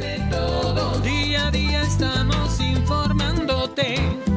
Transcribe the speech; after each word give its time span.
Entre 0.00 0.20
todos. 0.30 1.02
Día 1.02 1.48
a 1.48 1.50
día 1.50 1.82
estamos 1.82 2.60
informándote. 2.60 4.27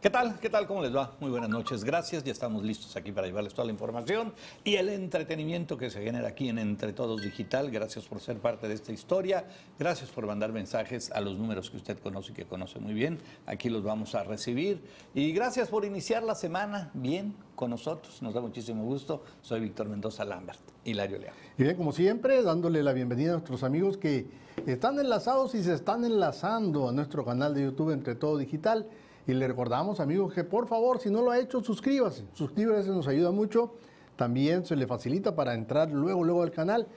¿Qué 0.00 0.08
tal? 0.08 0.40
¿Qué 0.40 0.48
tal? 0.48 0.66
¿Cómo 0.66 0.80
les 0.80 0.96
va? 0.96 1.12
Muy 1.20 1.30
buenas 1.30 1.50
noches. 1.50 1.84
Gracias. 1.84 2.24
Ya 2.24 2.32
estamos 2.32 2.64
listos 2.64 2.96
aquí 2.96 3.12
para 3.12 3.26
llevarles 3.26 3.52
toda 3.52 3.66
la 3.66 3.72
información 3.72 4.32
y 4.64 4.76
el 4.76 4.88
entretenimiento 4.88 5.76
que 5.76 5.90
se 5.90 6.02
genera 6.02 6.28
aquí 6.28 6.48
en 6.48 6.58
Entre 6.58 6.94
Todos 6.94 7.20
Digital. 7.20 7.70
Gracias 7.70 8.06
por 8.06 8.18
ser 8.18 8.38
parte 8.38 8.66
de 8.66 8.72
esta 8.72 8.92
historia. 8.92 9.44
Gracias 9.78 10.08
por 10.08 10.26
mandar 10.26 10.52
mensajes 10.52 11.10
a 11.10 11.20
los 11.20 11.36
números 11.36 11.68
que 11.68 11.76
usted 11.76 11.98
conoce 11.98 12.32
y 12.32 12.34
que 12.34 12.46
conoce 12.46 12.78
muy 12.78 12.94
bien. 12.94 13.18
Aquí 13.44 13.68
los 13.68 13.82
vamos 13.82 14.14
a 14.14 14.24
recibir. 14.24 14.80
Y 15.14 15.32
gracias 15.32 15.68
por 15.68 15.84
iniciar 15.84 16.22
la 16.22 16.34
semana 16.34 16.90
bien 16.94 17.34
con 17.54 17.68
nosotros. 17.68 18.22
Nos 18.22 18.32
da 18.32 18.40
muchísimo 18.40 18.82
gusto. 18.84 19.22
Soy 19.42 19.60
Víctor 19.60 19.90
Mendoza 19.90 20.24
Lambert. 20.24 20.60
Hilario 20.82 21.18
León. 21.18 21.34
Y 21.58 21.64
bien, 21.64 21.76
como 21.76 21.92
siempre, 21.92 22.42
dándole 22.42 22.82
la 22.82 22.94
bienvenida 22.94 23.32
a 23.32 23.34
nuestros 23.34 23.62
amigos 23.64 23.98
que 23.98 24.26
están 24.64 24.98
enlazados 24.98 25.54
y 25.54 25.62
se 25.62 25.74
están 25.74 26.06
enlazando 26.06 26.88
a 26.88 26.92
nuestro 26.92 27.22
canal 27.22 27.52
de 27.52 27.64
YouTube 27.64 27.90
Entre 27.90 28.14
Todo 28.14 28.38
Digital. 28.38 28.86
Y 29.30 29.34
le 29.34 29.46
recordamos, 29.46 30.00
amigos, 30.00 30.34
que 30.34 30.42
por 30.42 30.66
favor, 30.66 30.98
si 30.98 31.08
no 31.08 31.22
lo 31.22 31.30
ha 31.30 31.38
hecho, 31.38 31.62
suscríbase. 31.62 32.24
Suscríbase, 32.32 32.88
nos 32.88 33.06
ayuda 33.06 33.30
mucho. 33.30 33.74
También 34.16 34.64
se 34.64 34.74
le 34.74 34.88
facilita 34.88 35.36
para 35.36 35.54
entrar 35.54 35.88
luego, 35.92 36.24
luego 36.24 36.42
al 36.42 36.50
canal. 36.50 36.88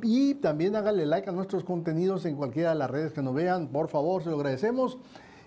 Y 0.00 0.34
también 0.34 0.76
hágale 0.76 1.04
like 1.04 1.28
a 1.28 1.32
nuestros 1.32 1.64
contenidos 1.64 2.26
en 2.26 2.36
cualquiera 2.36 2.68
de 2.68 2.76
las 2.76 2.88
redes 2.88 3.12
que 3.12 3.22
nos 3.22 3.34
vean. 3.34 3.66
Por 3.66 3.88
favor, 3.88 4.22
se 4.22 4.30
lo 4.30 4.36
agradecemos. 4.36 4.98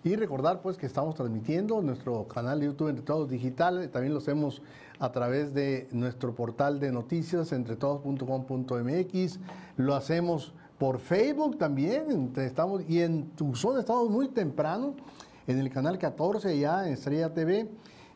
Y 0.03 0.17
recordar 0.17 0.61
pues 0.61 0.75
que 0.75 0.85
estamos 0.85 1.16
transmitiendo 1.16 1.81
nuestro 1.81 2.27
canal 2.27 2.59
de 2.59 2.66
YouTube 2.66 2.89
Entre 2.89 3.05
Todos 3.05 3.30
Digital. 3.30 3.89
También 3.89 4.13
lo 4.13 4.19
hacemos 4.19 4.61
a 5.00 5.13
través 5.13 5.53
de 5.53 5.88
nuestro 5.94 6.35
portal 6.35 6.78
de 6.81 6.91
noticias 6.91 7.53
entretodos.com.mx. 7.53 9.39
Lo 9.78 9.95
hacemos 9.95 10.52
por 10.78 11.00
Facebook 11.00 11.57
también. 11.57 12.33
Estamos, 12.35 12.83
y 12.89 13.00
en 13.00 13.30
Tucson 13.30 13.80
estamos 13.80 14.09
muy 14.09 14.28
temprano 14.28 14.95
en 15.47 15.59
el 15.59 15.69
canal 15.69 15.97
14 15.97 16.58
ya 16.58 16.88
en 16.88 16.94
Estrella 16.94 17.33
TV. 17.33 17.67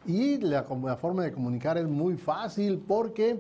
Y 0.06 0.38
la, 0.38 0.64
forma 0.64 1.24
de 1.24 1.32
comunicar 1.34 1.78
es 1.78 1.88
muy 1.88 2.16
fácil 2.16 2.80
porque 2.80 3.40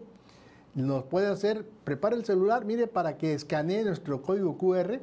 nos 0.75 1.03
puede 1.03 1.27
hacer, 1.27 1.66
prepara 1.83 2.16
el 2.16 2.25
celular, 2.25 2.66
mire, 2.66 2.88
para 2.88 3.17
que 3.17 3.33
escanee 3.33 3.83
nuestro 3.83 4.21
código 4.21 4.57
QR 4.57 4.99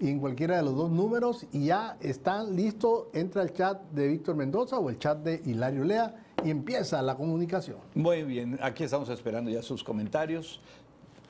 en 0.00 0.18
cualquiera 0.18 0.56
de 0.56 0.62
los 0.62 0.74
dos 0.74 0.90
números 0.90 1.46
y 1.52 1.66
ya 1.66 1.96
están 2.00 2.56
listos, 2.56 3.06
entra 3.12 3.42
el 3.42 3.52
chat 3.52 3.82
de 3.90 4.08
Víctor 4.08 4.36
Mendoza 4.36 4.78
o 4.78 4.90
el 4.90 4.98
chat 4.98 5.18
de 5.18 5.40
Hilario 5.44 5.84
Lea 5.84 6.14
y 6.44 6.50
empieza 6.50 7.00
la 7.02 7.14
comunicación. 7.16 7.78
Muy 7.94 8.22
bien, 8.22 8.58
aquí 8.62 8.84
estamos 8.84 9.08
esperando 9.10 9.50
ya 9.50 9.62
sus 9.62 9.84
comentarios 9.84 10.60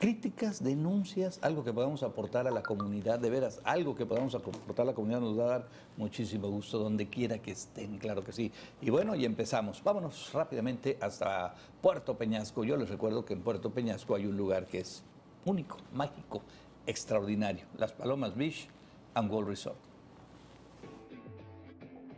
críticas, 0.03 0.61
denuncias, 0.61 1.39
algo 1.41 1.63
que 1.63 1.71
podamos 1.71 2.03
aportar 2.03 2.45
a 2.45 2.51
la 2.51 2.61
comunidad, 2.61 3.19
de 3.19 3.29
veras, 3.29 3.61
algo 3.63 3.95
que 3.95 4.05
podamos 4.05 4.35
aportar 4.35 4.83
a 4.83 4.87
la 4.87 4.93
comunidad 4.93 5.21
nos 5.21 5.39
va 5.39 5.45
a 5.45 5.47
dar 5.47 5.67
muchísimo 5.95 6.49
gusto 6.49 6.77
donde 6.77 7.07
quiera 7.07 7.37
que 7.37 7.51
estén, 7.51 7.99
claro 7.99 8.21
que 8.21 8.33
sí. 8.33 8.51
Y 8.81 8.89
bueno, 8.89 9.15
y 9.15 9.23
empezamos. 9.23 9.81
Vámonos 9.81 10.33
rápidamente 10.33 10.97
hasta 10.99 11.55
Puerto 11.81 12.17
Peñasco. 12.17 12.65
Yo 12.65 12.75
les 12.75 12.89
recuerdo 12.89 13.23
que 13.23 13.31
en 13.31 13.43
Puerto 13.43 13.69
Peñasco 13.69 14.13
hay 14.15 14.25
un 14.25 14.35
lugar 14.35 14.65
que 14.65 14.79
es 14.79 15.03
único, 15.45 15.77
mágico, 15.93 16.41
extraordinario, 16.85 17.63
Las 17.77 17.93
Palomas 17.93 18.35
Beach 18.35 18.67
and 19.13 19.31
Gold 19.31 19.47
Resort. 19.47 19.77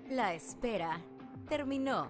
La 0.09 0.33
espera 0.33 0.99
terminó. 1.47 2.09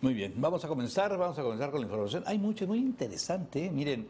Muy 0.00 0.14
bien, 0.14 0.34
vamos 0.36 0.64
a 0.64 0.68
comenzar, 0.68 1.18
vamos 1.18 1.36
a 1.40 1.42
comenzar 1.42 1.72
con 1.72 1.80
la 1.80 1.86
información. 1.86 2.22
Hay 2.26 2.38
mucho, 2.38 2.68
muy 2.68 2.78
interesante, 2.78 3.64
¿eh? 3.64 3.70
miren, 3.72 4.06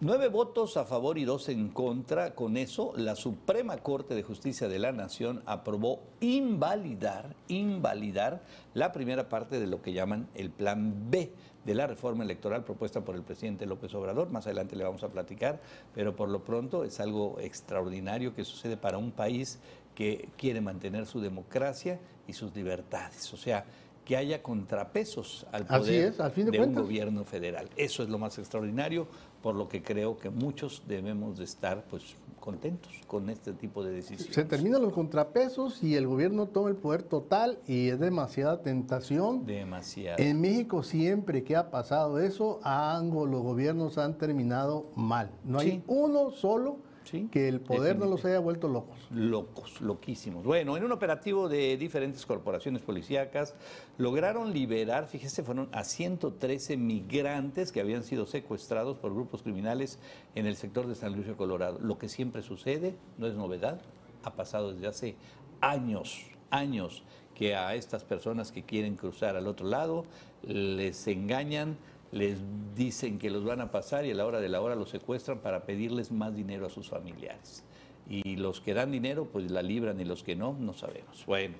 nueve 0.00 0.28
votos 0.28 0.78
a 0.78 0.86
favor 0.86 1.18
y 1.18 1.26
dos 1.26 1.50
en 1.50 1.68
contra. 1.68 2.34
Con 2.34 2.56
eso, 2.56 2.94
la 2.96 3.14
Suprema 3.14 3.76
Corte 3.76 4.14
de 4.14 4.22
Justicia 4.22 4.68
de 4.68 4.78
la 4.78 4.90
Nación 4.90 5.42
aprobó 5.44 6.00
invalidar, 6.20 7.36
invalidar 7.48 8.42
la 8.72 8.90
primera 8.90 9.28
parte 9.28 9.60
de 9.60 9.66
lo 9.66 9.82
que 9.82 9.92
llaman 9.92 10.28
el 10.34 10.48
Plan 10.48 11.10
B 11.10 11.30
de 11.62 11.74
la 11.74 11.86
reforma 11.86 12.24
electoral 12.24 12.64
propuesta 12.64 13.02
por 13.02 13.14
el 13.14 13.22
presidente 13.22 13.66
López 13.66 13.94
Obrador. 13.94 14.30
Más 14.30 14.46
adelante 14.46 14.76
le 14.76 14.84
vamos 14.84 15.02
a 15.02 15.08
platicar, 15.08 15.60
pero 15.94 16.16
por 16.16 16.30
lo 16.30 16.42
pronto 16.42 16.84
es 16.84 17.00
algo 17.00 17.36
extraordinario 17.38 18.34
que 18.34 18.46
sucede 18.46 18.78
para 18.78 18.96
un 18.96 19.10
país 19.10 19.58
que 19.94 20.30
quiere 20.38 20.62
mantener 20.62 21.04
su 21.04 21.20
democracia 21.20 22.00
y 22.26 22.32
sus 22.32 22.54
libertades. 22.54 23.34
O 23.34 23.36
sea, 23.36 23.66
que 24.08 24.16
haya 24.16 24.42
contrapesos 24.42 25.46
al 25.52 25.66
poder 25.66 26.06
es, 26.14 26.18
al 26.18 26.30
fin 26.32 26.46
de, 26.46 26.52
de 26.52 26.60
un 26.64 26.74
gobierno 26.74 27.24
federal. 27.24 27.68
Eso 27.76 28.02
es 28.02 28.08
lo 28.08 28.18
más 28.18 28.38
extraordinario, 28.38 29.06
por 29.42 29.54
lo 29.54 29.68
que 29.68 29.82
creo 29.82 30.16
que 30.16 30.30
muchos 30.30 30.82
debemos 30.88 31.36
de 31.36 31.44
estar 31.44 31.84
pues 31.90 32.16
contentos 32.40 32.90
con 33.06 33.28
este 33.28 33.52
tipo 33.52 33.84
de 33.84 33.92
decisiones. 33.92 34.34
Se 34.34 34.44
terminan 34.46 34.80
los 34.80 34.94
contrapesos 34.94 35.82
y 35.82 35.94
el 35.96 36.06
gobierno 36.06 36.46
toma 36.46 36.70
el 36.70 36.76
poder 36.76 37.02
total 37.02 37.58
y 37.66 37.88
es 37.90 38.00
demasiada 38.00 38.62
tentación. 38.62 39.44
Demasiado. 39.44 40.16
En 40.22 40.40
México 40.40 40.82
siempre 40.82 41.44
que 41.44 41.54
ha 41.54 41.70
pasado 41.70 42.18
eso, 42.18 42.60
ambos 42.62 43.28
los 43.28 43.42
gobiernos 43.42 43.98
han 43.98 44.16
terminado 44.16 44.86
mal. 44.96 45.30
No 45.44 45.58
hay 45.58 45.70
Sí. 45.72 45.82
uno 45.86 46.30
solo 46.30 46.78
Sí, 47.10 47.26
que 47.32 47.48
el 47.48 47.60
poder 47.60 47.98
no 47.98 48.04
los 48.04 48.22
haya 48.26 48.38
vuelto 48.38 48.68
locos. 48.68 48.98
locos, 49.10 49.80
loquísimos. 49.80 50.44
Bueno, 50.44 50.76
en 50.76 50.84
un 50.84 50.92
operativo 50.92 51.48
de 51.48 51.78
diferentes 51.78 52.26
corporaciones 52.26 52.82
policíacas 52.82 53.54
lograron 53.96 54.52
liberar, 54.52 55.06
fíjese, 55.06 55.42
fueron 55.42 55.70
a 55.72 55.84
113 55.84 56.76
migrantes 56.76 57.72
que 57.72 57.80
habían 57.80 58.02
sido 58.02 58.26
secuestrados 58.26 58.98
por 58.98 59.14
grupos 59.14 59.42
criminales 59.42 59.98
en 60.34 60.44
el 60.44 60.56
sector 60.56 60.86
de 60.86 60.94
San 60.96 61.14
Luis 61.14 61.26
de 61.26 61.34
Colorado. 61.34 61.78
Lo 61.80 61.96
que 61.96 62.10
siempre 62.10 62.42
sucede, 62.42 62.94
no 63.16 63.26
es 63.26 63.34
novedad, 63.34 63.80
ha 64.22 64.34
pasado 64.34 64.74
desde 64.74 64.86
hace 64.86 65.16
años, 65.62 66.26
años 66.50 67.04
que 67.34 67.56
a 67.56 67.74
estas 67.74 68.04
personas 68.04 68.52
que 68.52 68.64
quieren 68.64 68.96
cruzar 68.96 69.34
al 69.34 69.46
otro 69.46 69.66
lado 69.66 70.04
les 70.42 71.06
engañan, 71.06 71.78
les 72.10 72.38
dicen 72.74 73.18
que 73.18 73.30
los 73.30 73.44
van 73.44 73.60
a 73.60 73.70
pasar 73.70 74.06
y 74.06 74.10
a 74.10 74.14
la 74.14 74.26
hora 74.26 74.40
de 74.40 74.48
la 74.48 74.60
hora 74.60 74.74
los 74.74 74.90
secuestran 74.90 75.38
para 75.38 75.64
pedirles 75.64 76.10
más 76.10 76.34
dinero 76.34 76.66
a 76.66 76.70
sus 76.70 76.88
familiares. 76.88 77.64
Y 78.08 78.36
los 78.36 78.60
que 78.60 78.72
dan 78.72 78.90
dinero, 78.90 79.26
pues 79.26 79.50
la 79.50 79.62
libran 79.62 80.00
y 80.00 80.04
los 80.04 80.22
que 80.22 80.34
no, 80.34 80.54
no 80.58 80.72
sabemos. 80.72 81.26
Bueno, 81.26 81.56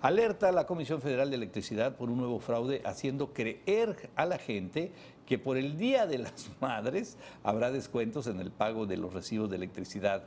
alerta 0.00 0.48
a 0.48 0.52
la 0.52 0.66
Comisión 0.66 1.00
Federal 1.00 1.30
de 1.30 1.36
Electricidad 1.36 1.96
por 1.96 2.10
un 2.10 2.18
nuevo 2.18 2.40
fraude 2.40 2.82
haciendo 2.84 3.32
creer 3.32 4.10
a 4.16 4.26
la 4.26 4.38
gente 4.38 4.90
que 5.26 5.38
por 5.38 5.56
el 5.56 5.78
Día 5.78 6.06
de 6.06 6.18
las 6.18 6.50
Madres 6.60 7.16
habrá 7.44 7.70
descuentos 7.70 8.26
en 8.26 8.40
el 8.40 8.50
pago 8.50 8.86
de 8.86 8.96
los 8.96 9.12
recibos 9.12 9.48
de 9.48 9.56
electricidad. 9.56 10.24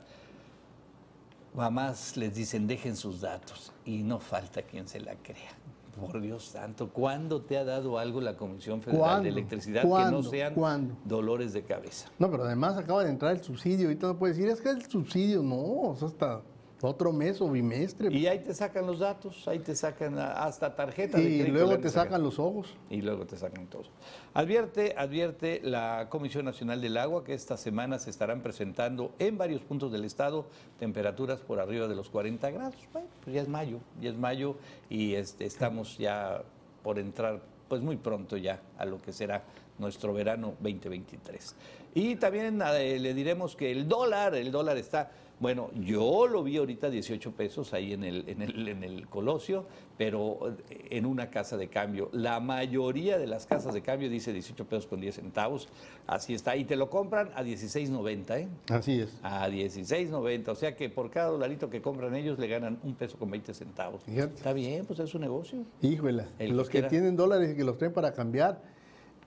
Mamás 1.54 2.16
les 2.16 2.34
dicen 2.36 2.68
dejen 2.68 2.96
sus 2.96 3.22
datos 3.22 3.74
y 3.86 4.04
no 4.04 4.20
falta 4.20 4.62
quien 4.62 4.88
se 4.88 5.02
la 5.02 5.16
crea. 5.16 5.52
Por 6.00 6.20
Dios 6.22 6.44
santo, 6.46 6.90
¿cuándo 6.90 7.42
te 7.42 7.58
ha 7.58 7.64
dado 7.64 7.98
algo 7.98 8.20
la 8.22 8.36
Comisión 8.36 8.82
Federal 8.82 9.00
¿Cuándo? 9.02 9.24
de 9.24 9.30
Electricidad 9.30 9.82
que 9.84 9.88
no 10.12 10.24
sean 10.24 10.54
¿Cuándo? 10.54 10.96
dolores 11.06 11.54
de 11.54 11.64
cabeza? 11.64 12.10
No, 12.20 12.30
pero 12.30 12.44
además 12.44 12.78
acaba 12.78 13.04
de 13.04 13.10
entrar 13.12 13.32
el 13.32 13.42
subsidio. 13.44 13.88
Ahorita 13.88 14.08
no 14.08 14.18
puede 14.18 14.34
decir, 14.34 14.50
es 14.50 14.62
que 14.62 14.70
el 14.70 14.86
subsidio 14.86 15.42
no, 15.42 15.56
o 15.90 15.96
sea, 15.96 16.08
hasta 16.10 16.42
otro 16.82 17.12
mes 17.12 17.42
o 17.42 17.50
bimestre. 17.50 18.14
Y 18.14 18.28
ahí 18.28 18.40
te 18.40 18.54
sacan 18.54 18.86
los 18.86 19.00
datos, 19.00 19.48
ahí 19.48 19.60
te 19.60 19.76
sacan 19.76 20.18
hasta 20.18 20.76
tarjeta 20.76 21.18
de 21.18 21.24
Y 21.24 21.48
luego 21.48 21.78
te 21.80 21.90
sacan 21.90 22.24
los 22.24 22.40
ojos. 22.40 22.76
Y 22.90 23.02
luego 23.02 23.26
te 23.26 23.38
sacan 23.38 23.68
todos. 23.68 23.90
Advierte, 24.34 24.96
advierte 24.98 25.62
la 25.64 26.08
Comisión 26.10 26.46
Nacional 26.46 26.82
del 26.82 26.98
Agua 26.98 27.24
que 27.24 27.34
esta 27.34 27.58
semana 27.58 28.00
se 28.00 28.10
estarán 28.10 28.42
presentando 28.42 29.14
en 29.20 29.38
varios 29.38 29.62
puntos 29.62 29.92
del 29.92 30.06
estado 30.06 30.48
temperaturas 30.80 31.40
por 31.40 31.60
arriba 31.60 31.88
de 31.88 31.96
los 31.96 32.10
40 32.10 32.50
grados. 32.52 32.76
Bueno, 32.94 33.08
pues 33.24 33.34
ya 33.36 33.42
es 33.42 33.48
mayo, 33.48 33.80
ya 34.02 34.10
es 34.10 34.18
mayo 34.18 34.56
y 34.90 35.16
este, 35.16 35.46
estamos 35.46 35.98
ya 35.98 36.44
por 36.84 37.00
entrar 37.00 37.42
pues 37.68 37.82
muy 37.82 37.98
pronto 37.98 38.38
ya 38.38 38.62
a 38.78 38.86
lo 38.86 39.02
que 39.02 39.12
será 39.12 39.44
nuestro 39.78 40.14
verano 40.14 40.54
2023. 40.60 41.56
Y 41.96 42.16
también 42.18 42.62
eh, 42.62 43.00
le 43.00 43.14
diremos 43.14 43.56
que 43.56 43.72
el 43.72 43.88
dólar, 43.88 44.36
el 44.36 44.52
dólar 44.52 44.78
está 44.78 45.12
Bueno, 45.40 45.70
yo 45.74 46.28
lo 46.28 46.44
vi 46.44 46.58
ahorita 46.58 46.90
18 46.90 47.32
pesos 47.32 47.74
ahí 47.74 47.94
en 47.94 48.04
el, 48.04 48.28
en 48.28 48.42
el, 48.42 48.68
en 48.68 48.84
el 48.84 49.08
Colosio, 49.08 49.66
pero 49.98 50.56
eh, 50.70 50.88
en 50.92 51.06
una 51.06 51.30
casa 51.30 51.58
de 51.58 51.68
cambio. 51.68 52.10
La 52.14 52.40
mayoría 52.40 53.18
de 53.18 53.28
las 53.28 53.46
casas 53.46 53.74
de 53.74 53.82
cambio 53.82 54.10
dice 54.10 54.32
18 54.32 54.66
pesos 54.66 54.88
con 54.88 55.02
10 55.02 55.16
centavos. 55.16 55.68
Así 56.08 56.34
está. 56.34 56.56
Y 56.56 56.66
te 56.66 56.76
lo 56.76 56.90
compran 56.90 57.32
a 57.36 57.44
16.90, 57.44 58.40
¿eh? 58.40 58.48
Así 58.70 59.02
es. 59.02 59.20
A 59.24 59.50
16.90. 59.50 60.50
O 60.50 60.56
sea 60.56 60.76
que 60.76 60.90
por 60.90 61.10
cada 61.10 61.30
dolarito 61.30 61.70
que 61.70 61.82
compran 61.82 62.16
ellos 62.16 62.40
le 62.40 62.48
ganan 62.48 62.80
un 62.84 62.96
peso 62.96 63.18
con 63.18 63.30
20 63.32 63.54
centavos. 63.54 64.04
Fíjate. 64.04 64.36
Está 64.36 64.54
bien, 64.54 64.86
pues 64.86 65.00
es 65.00 65.10
su 65.10 65.20
negocio. 65.20 65.64
Híjole, 65.82 66.26
los 66.40 66.70
que 66.70 66.76
que 66.82 66.90
tienen 66.90 67.16
dólares 67.16 67.54
y 67.54 67.56
que 67.56 67.64
los 67.64 67.78
traen 67.78 67.94
para 67.94 68.14
cambiar, 68.14 68.62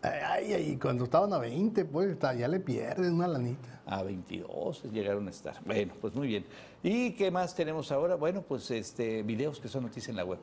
ay, 0.02 0.52
ay, 0.52 0.78
cuando 0.80 1.04
estaban 1.04 1.32
a 1.32 1.38
20, 1.38 1.84
pues 1.84 2.16
ya 2.20 2.48
le 2.48 2.60
pierden 2.60 3.14
una 3.14 3.28
lanita. 3.28 3.80
A 3.86 4.02
22 4.02 4.84
llegaron 4.92 5.26
a 5.26 5.30
estar. 5.30 5.56
Bueno, 5.64 5.94
pues 6.00 6.14
muy 6.14 6.28
bien. 6.28 6.44
¿Y 6.82 7.12
qué 7.12 7.30
más 7.30 7.54
tenemos 7.54 7.90
ahora? 7.90 8.16
Bueno, 8.16 8.42
pues 8.42 8.70
este 8.70 9.22
videos 9.22 9.60
que 9.60 9.68
son 9.68 9.84
noticias 9.84 10.10
en 10.10 10.16
la 10.16 10.24
web. 10.24 10.38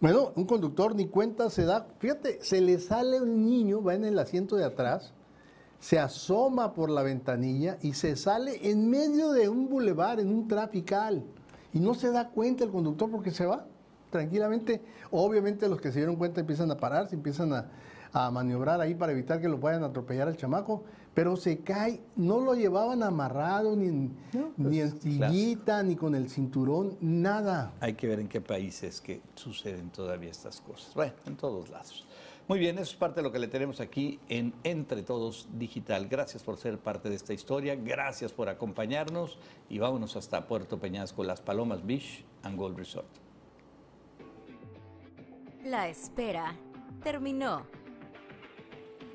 Bueno, 0.00 0.32
un 0.36 0.44
conductor 0.44 0.94
ni 0.94 1.06
cuenta 1.06 1.48
se 1.50 1.64
da, 1.64 1.86
fíjate, 1.98 2.42
se 2.42 2.60
le 2.60 2.78
sale 2.78 3.20
un 3.20 3.44
niño, 3.44 3.82
va 3.82 3.94
en 3.94 4.04
el 4.04 4.18
asiento 4.18 4.56
de 4.56 4.64
atrás, 4.64 5.14
se 5.80 5.98
asoma 5.98 6.74
por 6.74 6.90
la 6.90 7.02
ventanilla 7.02 7.78
y 7.80 7.94
se 7.94 8.16
sale 8.16 8.70
en 8.70 8.90
medio 8.90 9.32
de 9.32 9.48
un 9.48 9.68
bulevar, 9.68 10.20
en 10.20 10.28
un 10.28 10.46
trafical. 10.46 11.24
Y 11.72 11.80
no 11.80 11.94
se 11.94 12.10
da 12.10 12.28
cuenta 12.28 12.64
el 12.64 12.70
conductor 12.70 13.10
porque 13.10 13.30
se 13.30 13.46
va 13.46 13.66
tranquilamente. 14.10 14.82
Obviamente 15.10 15.68
los 15.68 15.80
que 15.80 15.90
se 15.90 15.98
dieron 15.98 16.16
cuenta 16.16 16.40
empiezan 16.40 16.70
a 16.70 16.76
parar, 16.76 17.08
se 17.08 17.16
empiezan 17.16 17.52
a, 17.52 17.70
a 18.14 18.30
maniobrar 18.30 18.80
ahí 18.80 18.94
para 18.94 19.12
evitar 19.12 19.40
que 19.40 19.48
lo 19.48 19.58
vayan 19.58 19.82
a 19.82 19.86
atropellar 19.86 20.28
al 20.28 20.36
chamaco, 20.36 20.84
pero 21.12 21.36
se 21.36 21.58
cae, 21.58 22.00
no 22.16 22.40
lo 22.40 22.54
llevaban 22.54 23.02
amarrado, 23.02 23.74
ni 23.74 23.88
en, 23.88 24.16
ni 24.56 24.80
en 24.80 25.00
sillita, 25.00 25.82
ni 25.82 25.96
con 25.96 26.14
el 26.14 26.30
cinturón, 26.30 26.96
nada. 27.00 27.72
Hay 27.80 27.94
que 27.94 28.06
ver 28.06 28.20
en 28.20 28.28
qué 28.28 28.40
países 28.40 29.00
que 29.00 29.20
suceden 29.34 29.90
todavía 29.90 30.30
estas 30.30 30.60
cosas. 30.60 30.94
Bueno, 30.94 31.12
en 31.26 31.36
todos 31.36 31.68
lados. 31.70 32.06
Muy 32.46 32.58
bien, 32.58 32.76
eso 32.76 32.92
es 32.92 32.96
parte 32.96 33.20
de 33.20 33.22
lo 33.24 33.32
que 33.32 33.38
le 33.38 33.48
tenemos 33.48 33.80
aquí 33.80 34.20
en 34.28 34.52
Entre 34.62 35.02
Todos 35.02 35.48
Digital. 35.52 36.06
Gracias 36.08 36.42
por 36.42 36.56
ser 36.56 36.78
parte 36.78 37.08
de 37.08 37.16
esta 37.16 37.32
historia, 37.32 37.74
gracias 37.74 38.32
por 38.32 38.48
acompañarnos 38.48 39.38
y 39.68 39.78
vámonos 39.78 40.14
hasta 40.14 40.46
Puerto 40.46 40.78
Peñasco, 40.78 41.24
Las 41.24 41.40
Palomas 41.40 41.84
Beach 41.84 42.24
and 42.42 42.56
Gold 42.56 42.76
Resort. 42.76 43.08
La 45.64 45.88
espera 45.88 46.54
terminó. 47.02 47.83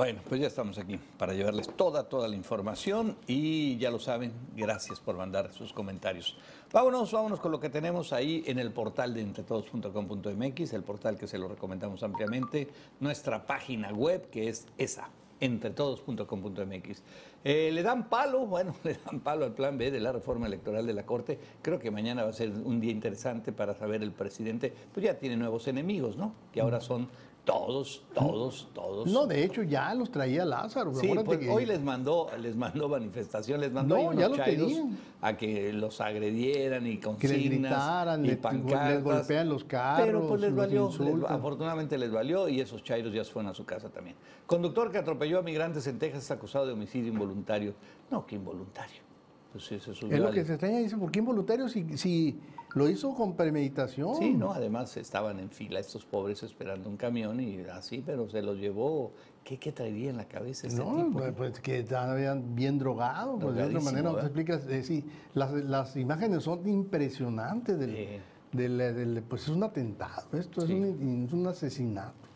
Bueno, 0.00 0.22
pues 0.26 0.40
ya 0.40 0.46
estamos 0.46 0.78
aquí 0.78 0.98
para 1.18 1.34
llevarles 1.34 1.68
toda, 1.76 2.08
toda 2.08 2.26
la 2.26 2.34
información 2.34 3.18
y 3.26 3.76
ya 3.76 3.90
lo 3.90 3.98
saben, 3.98 4.32
gracias 4.56 4.98
por 4.98 5.14
mandar 5.14 5.52
sus 5.52 5.74
comentarios. 5.74 6.38
Vámonos, 6.72 7.12
vámonos 7.12 7.38
con 7.38 7.52
lo 7.52 7.60
que 7.60 7.68
tenemos 7.68 8.14
ahí 8.14 8.42
en 8.46 8.58
el 8.58 8.72
portal 8.72 9.12
de 9.12 9.20
entretodos.com.mx, 9.20 10.72
el 10.72 10.82
portal 10.84 11.18
que 11.18 11.26
se 11.26 11.36
lo 11.36 11.48
recomendamos 11.48 12.02
ampliamente, 12.02 12.66
nuestra 12.98 13.44
página 13.44 13.92
web 13.92 14.30
que 14.30 14.48
es 14.48 14.66
esa, 14.78 15.10
entretodos.com.mx. 15.38 17.02
Eh, 17.44 17.70
le 17.70 17.82
dan 17.82 18.08
palo, 18.08 18.46
bueno, 18.46 18.74
le 18.84 18.94
dan 19.04 19.20
palo 19.20 19.44
al 19.44 19.52
plan 19.52 19.76
B 19.76 19.90
de 19.90 20.00
la 20.00 20.12
reforma 20.12 20.46
electoral 20.46 20.86
de 20.86 20.94
la 20.94 21.04
Corte. 21.04 21.38
Creo 21.60 21.78
que 21.78 21.90
mañana 21.90 22.22
va 22.22 22.30
a 22.30 22.32
ser 22.32 22.48
un 22.48 22.80
día 22.80 22.90
interesante 22.90 23.52
para 23.52 23.74
saber 23.74 24.02
el 24.02 24.12
presidente, 24.12 24.72
pues 24.94 25.04
ya 25.04 25.18
tiene 25.18 25.36
nuevos 25.36 25.68
enemigos, 25.68 26.16
¿no? 26.16 26.32
Que 26.52 26.62
ahora 26.62 26.80
son 26.80 27.08
todos, 27.50 28.02
todos, 28.14 28.68
todos. 28.72 29.06
No, 29.10 29.26
de 29.26 29.44
hecho 29.44 29.62
ya 29.62 29.92
los 29.94 30.10
traía 30.10 30.44
Lázaro. 30.44 30.94
Sí, 30.94 31.10
pues 31.24 31.38
que- 31.38 31.50
hoy 31.50 31.66
les 31.66 31.82
mandó, 31.82 32.28
les 32.40 32.54
mandó 32.54 32.88
manifestación, 32.88 33.60
les 33.60 33.72
mandó 33.72 33.96
No, 33.96 34.02
unos 34.02 34.16
ya 34.18 34.28
lo 34.28 34.36
chairos 34.36 34.68
tenían. 34.68 34.98
a 35.20 35.36
que 35.36 35.72
los 35.72 36.00
agredieran 36.00 36.86
y 36.86 36.96
que 36.96 37.00
consignas 37.02 37.40
les 37.40 37.50
gritaran, 37.50 38.24
y 38.24 38.28
le- 38.28 38.36
pancartas. 38.36 38.90
les 38.94 39.02
golpean 39.04 39.48
los 39.48 39.64
carros, 39.64 40.06
Pero 40.06 40.28
pues 40.28 40.40
les 40.40 40.50
los 40.52 40.58
valió, 40.58 40.90
les- 40.98 41.30
afortunadamente 41.30 41.98
les 41.98 42.12
valió 42.12 42.48
y 42.48 42.60
esos 42.60 42.84
chairos 42.84 43.12
ya 43.12 43.24
se 43.24 43.32
fueron 43.32 43.50
a 43.50 43.54
su 43.54 43.64
casa 43.64 43.88
también. 43.88 44.16
Conductor 44.46 44.90
que 44.92 44.98
atropelló 44.98 45.38
a 45.38 45.42
migrantes 45.42 45.86
en 45.86 45.98
Texas 45.98 46.30
acusado 46.30 46.66
de 46.66 46.72
homicidio 46.72 47.12
involuntario. 47.12 47.74
No, 48.10 48.26
que 48.26 48.36
involuntario. 48.36 49.02
Pues 49.52 49.64
sí, 49.64 49.74
Es 49.74 50.02
lo 50.20 50.30
que 50.30 50.44
se 50.44 50.52
extraña, 50.52 50.78
dice, 50.78 50.96
¿por 50.96 51.10
qué 51.10 51.18
involuntario 51.18 51.68
si, 51.68 51.96
si 51.98 52.38
lo 52.74 52.88
hizo 52.88 53.12
con 53.14 53.34
premeditación? 53.34 54.14
Sí, 54.14 54.32
no, 54.34 54.52
además 54.52 54.96
estaban 54.96 55.40
en 55.40 55.50
fila 55.50 55.80
estos 55.80 56.04
pobres 56.04 56.42
esperando 56.44 56.88
un 56.88 56.96
camión 56.96 57.40
y 57.40 57.58
así, 57.72 58.00
pero 58.04 58.28
se 58.30 58.42
los 58.42 58.58
llevó. 58.58 59.12
¿Qué, 59.42 59.58
qué 59.58 59.72
traería 59.72 60.10
en 60.10 60.18
la 60.18 60.26
cabeza 60.28 60.68
este 60.68 60.78
No, 60.84 60.94
tipo? 61.04 61.18
pues, 61.18 61.32
pues, 61.36 61.60
que 61.60 61.80
estaban 61.80 62.54
bien 62.54 62.78
drogados, 62.78 63.42
pues 63.42 63.56
de 63.56 63.64
otra 63.64 63.80
manera 63.80 64.10
no 64.10 64.16
te 64.16 64.26
explicas. 64.26 64.66
eh, 64.68 64.84
sí, 64.84 65.04
las, 65.34 65.50
las 65.52 65.96
imágenes 65.96 66.44
son 66.44 66.68
impresionantes. 66.68 67.76
Del, 67.78 68.20
del- 68.52 68.78
del- 68.78 69.22
pues 69.28 69.42
es 69.44 69.48
un 69.48 69.62
atentado, 69.64 70.28
esto 70.38 70.60
Sí. 70.60 70.72
es, 70.74 70.78
un, 70.78 71.24
es 71.26 71.32
un 71.32 71.46
asesinato. 71.46 72.28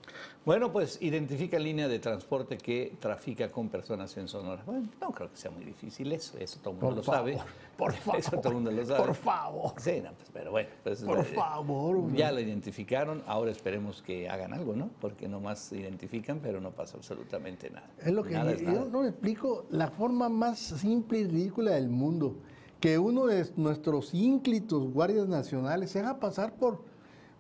Bueno, 0.44 0.70
pues 0.70 0.98
identifica 1.00 1.58
línea 1.58 1.88
de 1.88 1.98
transporte 1.98 2.58
que 2.58 2.96
trafica 3.00 3.50
con 3.50 3.70
personas 3.70 4.14
en 4.18 4.28
Sonora. 4.28 4.62
Bueno, 4.66 4.88
no 5.00 5.10
creo 5.10 5.30
que 5.30 5.38
sea 5.38 5.50
muy 5.50 5.64
difícil 5.64 6.12
eso, 6.12 6.36
eso 6.38 6.58
todo 6.62 6.74
el 6.74 6.80
mundo 6.80 6.88
Por 6.88 6.96
lo 6.96 7.02
favor, 7.02 7.32
sabe. 7.38 7.50
por 7.78 7.94
Eso 8.18 8.30
todo 8.32 8.36
el 8.36 8.42
favor, 8.42 8.52
mundo 8.52 8.70
lo 8.72 8.84
sabe. 8.86 8.98
por 9.06 9.14
favor. 9.14 9.72
Sí, 9.78 10.00
no, 10.04 10.12
pues, 10.12 10.28
pero 10.34 10.50
bueno. 10.50 10.68
pues, 10.82 11.02
Por 11.02 11.20
eh, 11.20 11.24
favor. 11.24 12.12
Ya 12.14 12.30
lo 12.30 12.40
identificaron, 12.40 13.22
ahora 13.26 13.50
esperemos 13.52 14.02
que 14.02 14.28
hagan 14.28 14.52
algo, 14.52 14.76
¿no? 14.76 14.90
Porque 15.00 15.28
nomás 15.28 15.72
identifican, 15.72 16.40
pero 16.42 16.60
no 16.60 16.72
pasa 16.72 16.98
absolutamente 16.98 17.70
nada. 17.70 17.88
Es 18.04 18.12
lo 18.12 18.22
que 18.22 18.34
Nada 18.34 18.50
yo, 18.52 18.56
es 18.56 18.60
yo 18.60 18.68
nada. 18.70 18.84
no 18.92 19.00
me 19.02 19.08
explico 19.08 19.64
la 19.70 19.88
forma 19.90 20.28
más 20.28 20.58
simple 20.58 21.20
y 21.20 21.24
ridícula 21.24 21.70
del 21.70 21.88
mundo. 21.88 22.36
Que 22.80 22.98
uno 22.98 23.24
de 23.24 23.46
nuestros 23.56 24.12
ínclitos 24.12 24.92
guardias 24.92 25.26
nacionales 25.26 25.90
se 25.90 26.00
haga 26.00 26.20
pasar 26.20 26.52
por, 26.56 26.82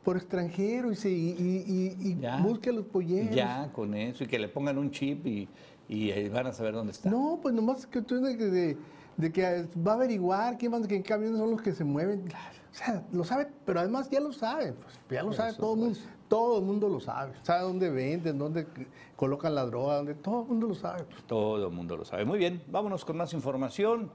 por 0.04 0.16
extranjero 0.16 0.92
y, 0.92 0.96
se, 0.96 1.10
y, 1.10 1.30
y- 1.30 1.64
y- 2.02 2.08
y 2.10 2.20
Ya. 2.20 2.36
busque 2.38 2.70
los 2.72 2.84
polleros. 2.84 3.34
Ya, 3.34 3.70
con 3.72 3.94
eso, 3.94 4.24
y 4.24 4.26
que 4.26 4.38
le 4.38 4.48
pongan 4.48 4.76
un 4.78 4.90
chip 4.90 5.26
y, 5.26 5.48
y, 5.88 6.28
van 6.28 6.46
a 6.46 6.52
saber 6.52 6.74
dónde 6.74 6.92
está. 6.92 7.10
No, 7.10 7.38
pues 7.42 7.54
nomás 7.54 7.86
que 7.86 8.02
tú 8.02 8.20
de, 8.20 8.36
de- 8.36 8.76
de 9.16 9.32
que 9.32 9.66
va 9.86 9.92
a 9.92 9.94
averiguar 9.94 10.58
quién 10.58 10.72
qué 10.86 11.02
camiones 11.02 11.38
son 11.38 11.50
los 11.52 11.62
que 11.62 11.72
se 11.72 11.84
mueven. 11.84 12.24
O 12.72 12.76
sea, 12.76 13.04
lo 13.12 13.22
sabe, 13.24 13.46
pero 13.64 13.78
además 13.80 14.10
ya 14.10 14.18
lo 14.20 14.32
sabe, 14.32 14.72
pues, 14.72 14.98
ya 15.08 15.22
lo 15.22 15.32
sabe 15.32 15.54
todo 15.54 15.74
el 15.74 15.80
mundo. 15.80 15.98
Todo 16.28 16.58
el 16.58 16.64
mundo 16.64 16.88
lo 16.88 16.98
sabe. 17.00 17.32
Sabe 17.42 17.62
dónde 17.62 17.90
venden, 17.90 18.38
dónde 18.38 18.66
colocan 19.14 19.54
la 19.54 19.64
droga, 19.66 19.96
dónde 19.96 20.14
todo 20.14 20.42
el 20.42 20.48
mundo 20.48 20.66
lo 20.66 20.74
sabe. 20.74 21.04
pues. 21.04 21.22
Todo 21.24 21.68
el 21.68 21.72
mundo 21.72 21.96
lo 21.96 22.04
sabe. 22.04 22.24
Muy 22.24 22.38
bien, 22.38 22.60
vámonos 22.66 23.04
con 23.04 23.16
más 23.16 23.32
información. 23.32 24.10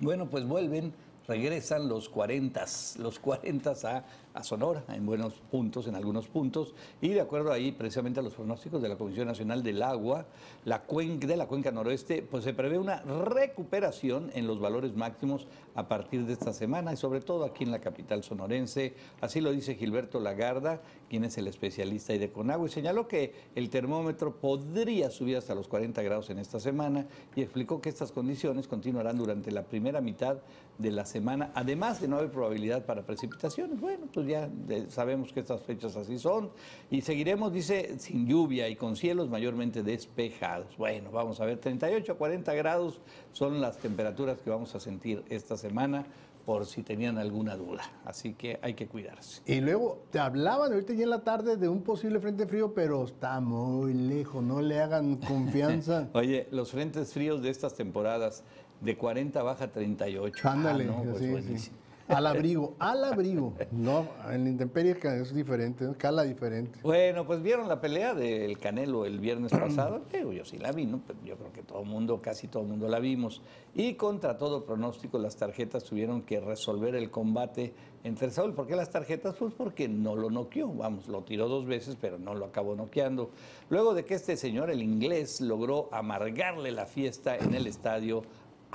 Bueno, 0.00 0.28
pues 0.28 0.44
vuelven, 0.46 0.92
regresan 1.26 1.88
los 1.88 2.10
40, 2.10 2.64
los 2.98 3.18
40 3.18 3.70
a, 3.70 4.04
a 4.34 4.42
Sonora, 4.42 4.84
en 4.88 5.06
buenos 5.06 5.34
puntos, 5.50 5.86
en 5.86 5.94
algunos 5.94 6.26
puntos, 6.26 6.74
y 7.00 7.10
de 7.10 7.20
acuerdo 7.20 7.52
ahí 7.52 7.70
precisamente 7.70 8.18
a 8.18 8.22
los 8.22 8.34
pronósticos 8.34 8.82
de 8.82 8.88
la 8.88 8.96
Comisión 8.96 9.28
Nacional 9.28 9.62
del 9.62 9.80
Agua, 9.80 10.26
la 10.64 10.82
cuenca, 10.82 11.28
de 11.28 11.36
la 11.36 11.46
cuenca 11.46 11.70
noroeste, 11.70 12.22
pues 12.22 12.42
se 12.42 12.52
prevé 12.52 12.76
una 12.76 13.00
recuperación 13.02 14.32
en 14.34 14.48
los 14.48 14.58
valores 14.58 14.96
máximos 14.96 15.46
a 15.76 15.86
partir 15.86 16.26
de 16.26 16.32
esta 16.32 16.52
semana 16.52 16.92
y 16.92 16.96
sobre 16.96 17.20
todo 17.20 17.44
aquí 17.44 17.62
en 17.62 17.70
la 17.70 17.80
capital 17.80 18.24
sonorense. 18.24 18.94
Así 19.20 19.40
lo 19.40 19.52
dice 19.52 19.76
Gilberto 19.76 20.18
Lagarda, 20.18 20.80
quien 21.08 21.24
es 21.24 21.38
el 21.38 21.46
especialista 21.46 22.12
ahí 22.12 22.18
de 22.18 22.32
Conagua, 22.32 22.66
y 22.66 22.70
señaló 22.70 23.06
que 23.06 23.34
el 23.54 23.70
termómetro 23.70 24.36
podría 24.40 25.10
subir 25.10 25.36
hasta 25.36 25.54
los 25.54 25.68
40 25.68 26.02
grados 26.02 26.30
en 26.30 26.40
esta 26.40 26.58
semana 26.58 27.06
y 27.36 27.42
explicó 27.42 27.80
que 27.80 27.88
estas 27.88 28.10
condiciones 28.10 28.66
continuarán 28.66 29.16
durante 29.16 29.52
la 29.52 29.62
primera 29.62 30.00
mitad 30.00 30.38
de 30.78 30.90
la 30.90 31.04
semana, 31.04 31.52
además 31.54 32.00
de 32.00 32.08
no 32.08 32.16
haber 32.16 32.32
probabilidad 32.32 32.84
para 32.84 33.06
precipitaciones. 33.06 33.80
Bueno, 33.80 34.06
pues 34.12 34.23
ya 34.26 34.48
eh, 34.68 34.86
sabemos 34.88 35.32
que 35.32 35.40
estas 35.40 35.62
fechas 35.62 35.96
así 35.96 36.18
son 36.18 36.50
y 36.90 37.00
seguiremos, 37.02 37.52
dice, 37.52 37.98
sin 37.98 38.26
lluvia 38.26 38.68
y 38.68 38.76
con 38.76 38.96
cielos 38.96 39.28
mayormente 39.28 39.82
despejados. 39.82 40.76
Bueno, 40.76 41.10
vamos 41.10 41.40
a 41.40 41.44
ver, 41.44 41.58
38 41.58 42.12
a 42.12 42.14
40 42.16 42.54
grados 42.54 43.00
son 43.32 43.60
las 43.60 43.78
temperaturas 43.78 44.38
que 44.40 44.50
vamos 44.50 44.74
a 44.74 44.80
sentir 44.80 45.24
esta 45.28 45.56
semana 45.56 46.06
por 46.44 46.66
si 46.66 46.82
tenían 46.82 47.16
alguna 47.16 47.56
duda. 47.56 47.82
Así 48.04 48.34
que 48.34 48.58
hay 48.60 48.74
que 48.74 48.86
cuidarse. 48.86 49.40
Y 49.46 49.60
luego 49.62 50.02
te 50.10 50.18
hablaban 50.18 50.72
ahorita 50.72 50.92
ya 50.92 51.04
en 51.04 51.10
la 51.10 51.24
tarde 51.24 51.56
de 51.56 51.68
un 51.68 51.82
posible 51.82 52.20
frente 52.20 52.46
frío, 52.46 52.74
pero 52.74 53.04
está 53.04 53.40
muy 53.40 53.94
lejos, 53.94 54.42
no 54.42 54.60
le 54.60 54.78
hagan 54.80 55.16
confianza. 55.28 56.08
Oye, 56.12 56.46
los 56.50 56.70
frentes 56.70 57.12
fríos 57.14 57.40
de 57.42 57.48
estas 57.48 57.74
temporadas, 57.74 58.44
de 58.80 58.96
40 58.96 59.42
baja 59.42 59.64
a 59.64 59.72
38. 59.72 60.46
Ándale, 60.48 60.84
Ah, 60.84 61.02
no, 61.02 61.12
pues 61.12 61.44
sí, 61.46 61.58
sí. 61.58 61.70
Al 62.08 62.26
abrigo, 62.26 62.74
al 62.78 63.02
abrigo. 63.04 63.54
No, 63.72 64.08
en 64.30 64.44
la 64.44 64.50
intemperie 64.50 64.96
es 65.02 65.34
diferente, 65.34 65.86
cala 65.96 66.22
diferente. 66.22 66.78
Bueno, 66.82 67.26
pues 67.26 67.42
vieron 67.42 67.66
la 67.66 67.80
pelea 67.80 68.14
del 68.14 68.58
Canelo 68.58 69.06
el 69.06 69.18
viernes 69.20 69.52
pasado. 69.52 70.02
Digo, 70.12 70.32
yo 70.32 70.44
sí 70.44 70.58
la 70.58 70.72
vi, 70.72 70.84
¿no? 70.84 71.00
Yo 71.24 71.36
creo 71.36 71.52
que 71.52 71.62
todo 71.62 71.80
el 71.80 71.88
mundo, 71.88 72.20
casi 72.20 72.48
todo 72.48 72.62
el 72.62 72.68
mundo 72.68 72.88
la 72.88 72.98
vimos. 72.98 73.40
Y 73.74 73.94
contra 73.94 74.36
todo 74.36 74.64
pronóstico, 74.64 75.18
las 75.18 75.36
tarjetas 75.36 75.84
tuvieron 75.84 76.22
que 76.22 76.40
resolver 76.40 76.94
el 76.94 77.10
combate 77.10 77.72
entre 78.04 78.30
Saúl. 78.30 78.52
¿Por 78.52 78.66
qué 78.66 78.76
las 78.76 78.90
tarjetas? 78.90 79.34
Pues 79.36 79.54
porque 79.54 79.88
no 79.88 80.14
lo 80.14 80.30
noqueó. 80.30 80.68
Vamos, 80.68 81.08
lo 81.08 81.22
tiró 81.22 81.48
dos 81.48 81.64
veces, 81.64 81.96
pero 81.98 82.18
no 82.18 82.34
lo 82.34 82.44
acabó 82.44 82.76
noqueando. 82.76 83.30
Luego 83.70 83.94
de 83.94 84.04
que 84.04 84.14
este 84.14 84.36
señor, 84.36 84.70
el 84.70 84.82
inglés, 84.82 85.40
logró 85.40 85.88
amargarle 85.90 86.70
la 86.70 86.84
fiesta 86.84 87.36
en 87.36 87.54
el 87.54 87.66
estadio 87.66 88.22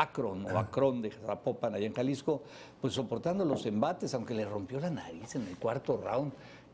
Akron 0.04 0.46
o 0.46 0.58
Akron 0.58 1.02
de 1.02 1.12
Zapopan, 1.12 1.76
allá 1.76 1.86
en 1.86 1.94
Jalisco, 1.94 2.42
pues 2.80 2.94
soportando 2.94 3.44
los 3.44 3.66
embates, 3.66 4.14
aunque 4.14 4.34
le 4.34 4.46
rompió 4.46 4.80
la 4.80 4.90
nariz 4.90 5.36
en 5.36 5.46
el 5.48 5.58
cuarto 5.58 5.98
round. 6.02 6.32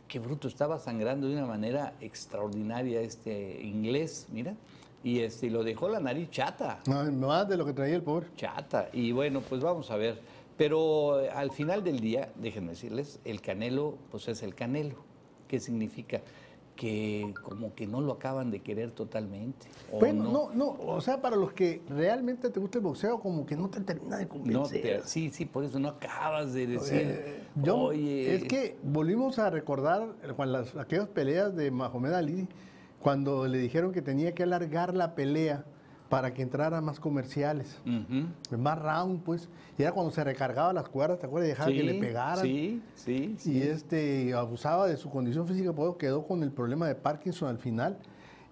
Qué 0.08 0.20
bruto, 0.20 0.48
estaba 0.48 0.78
sangrando 0.78 1.28
de 1.28 1.34
una 1.34 1.48
manera 1.48 1.94
extraordinaria 2.02 3.02
este 3.02 3.60
inglés, 3.64 4.28
mira, 4.32 4.54
y 5.04 5.20
este 5.22 5.50
lo 5.50 5.64
dejó 5.64 5.90
la 5.90 6.00
nariz 6.00 6.30
chata, 6.30 6.80
No, 6.88 7.04
más 7.28 7.50
de 7.50 7.58
lo 7.58 7.66
que 7.66 7.74
traía 7.74 7.96
el 7.96 8.04
pobre. 8.04 8.28
chata. 8.36 8.90
Y 8.94 9.12
bueno, 9.12 9.42
pues 9.42 9.62
vamos 9.62 9.90
a 9.90 9.96
ver. 9.98 10.20
Pero 10.58 11.20
eh, 11.20 11.30
al 11.30 11.52
final 11.52 11.84
del 11.84 12.00
día, 12.00 12.32
déjenme 12.36 12.70
decirles, 12.72 13.20
el 13.26 13.42
Canelo, 13.42 13.96
pues 14.12 14.28
es 14.28 14.42
el 14.44 14.54
Canelo. 14.56 14.96
¿Qué 15.48 15.60
significa? 15.60 16.22
Que 16.76 17.34
como 17.44 17.74
que 17.74 17.88
no 17.88 18.02
lo 18.02 18.12
acaban 18.14 18.52
de 18.52 18.60
querer 18.62 18.92
totalmente. 18.92 19.68
Bueno, 19.98 20.26
no, 20.26 20.50
no, 20.54 20.76
o 20.80 21.00
sea, 21.00 21.22
para 21.22 21.38
los 21.38 21.54
que 21.54 21.82
realmente 21.88 22.50
te 22.50 22.60
gusta 22.60 22.80
el 22.80 22.84
boxeo, 22.84 23.20
como 23.22 23.46
que 23.46 23.56
no 23.56 23.70
te 23.70 23.80
termina 23.80 24.18
de 24.18 24.26
No 24.26 24.30
convencer. 24.30 24.82
te- 25.02 25.08
sí, 25.08 25.30
sí, 25.30 25.46
por 25.46 25.64
eso 25.64 25.80
no 25.80 25.88
acabas 25.88 26.52
de 26.54 26.68
decir, 26.68 27.02
Eh, 27.02 27.44
yo- 27.56 27.78
oye, 27.78 28.36
es 28.36 28.44
que 28.44 28.76
volvimos 28.84 29.40
a 29.40 29.50
recordar 29.50 30.04
eh, 30.24 30.34
cuando 30.36 30.60
las, 30.60 30.76
aquellas 30.76 31.08
peleas 31.08 31.56
de 31.56 31.72
Mahomed 31.72 32.12
Ali, 32.12 32.48
cuando 33.00 33.48
le 33.48 33.58
dijeron 33.60 33.94
que 33.94 34.02
tenía 34.02 34.34
que 34.34 34.44
alargar 34.44 34.96
la 34.96 35.16
pelea 35.16 35.64
para 36.10 36.34
que 36.34 36.42
entrara 36.42 36.82
más 36.82 37.00
comerciales, 37.00 37.80
más 38.58 38.80
round, 38.80 39.24
pues. 39.24 39.50
Y 39.78 39.82
era 39.82 39.92
cuando 39.92 40.12
se 40.12 40.24
recargaba 40.24 40.72
las 40.72 40.88
cuerdas, 40.88 41.20
¿te 41.20 41.26
acuerdas? 41.26 41.50
Dejaba 41.50 41.72
que 41.72 41.84
le 41.84 42.00
pegaran. 42.00 42.44
Sí, 42.44 42.82
sí, 42.96 43.36
sí. 43.38 43.58
Y 43.58 43.62
este 43.64 44.34
abusaba 44.34 44.88
de 44.88 44.98
su 44.98 45.10
condición 45.10 45.48
física, 45.48 45.74
pues 45.74 45.96
quedó 45.98 46.26
con 46.26 46.44
el 46.44 46.52
problema 46.52 46.88
de 46.88 46.96
Parkinson 46.96 47.50
al 47.50 47.58
final. 47.58 47.98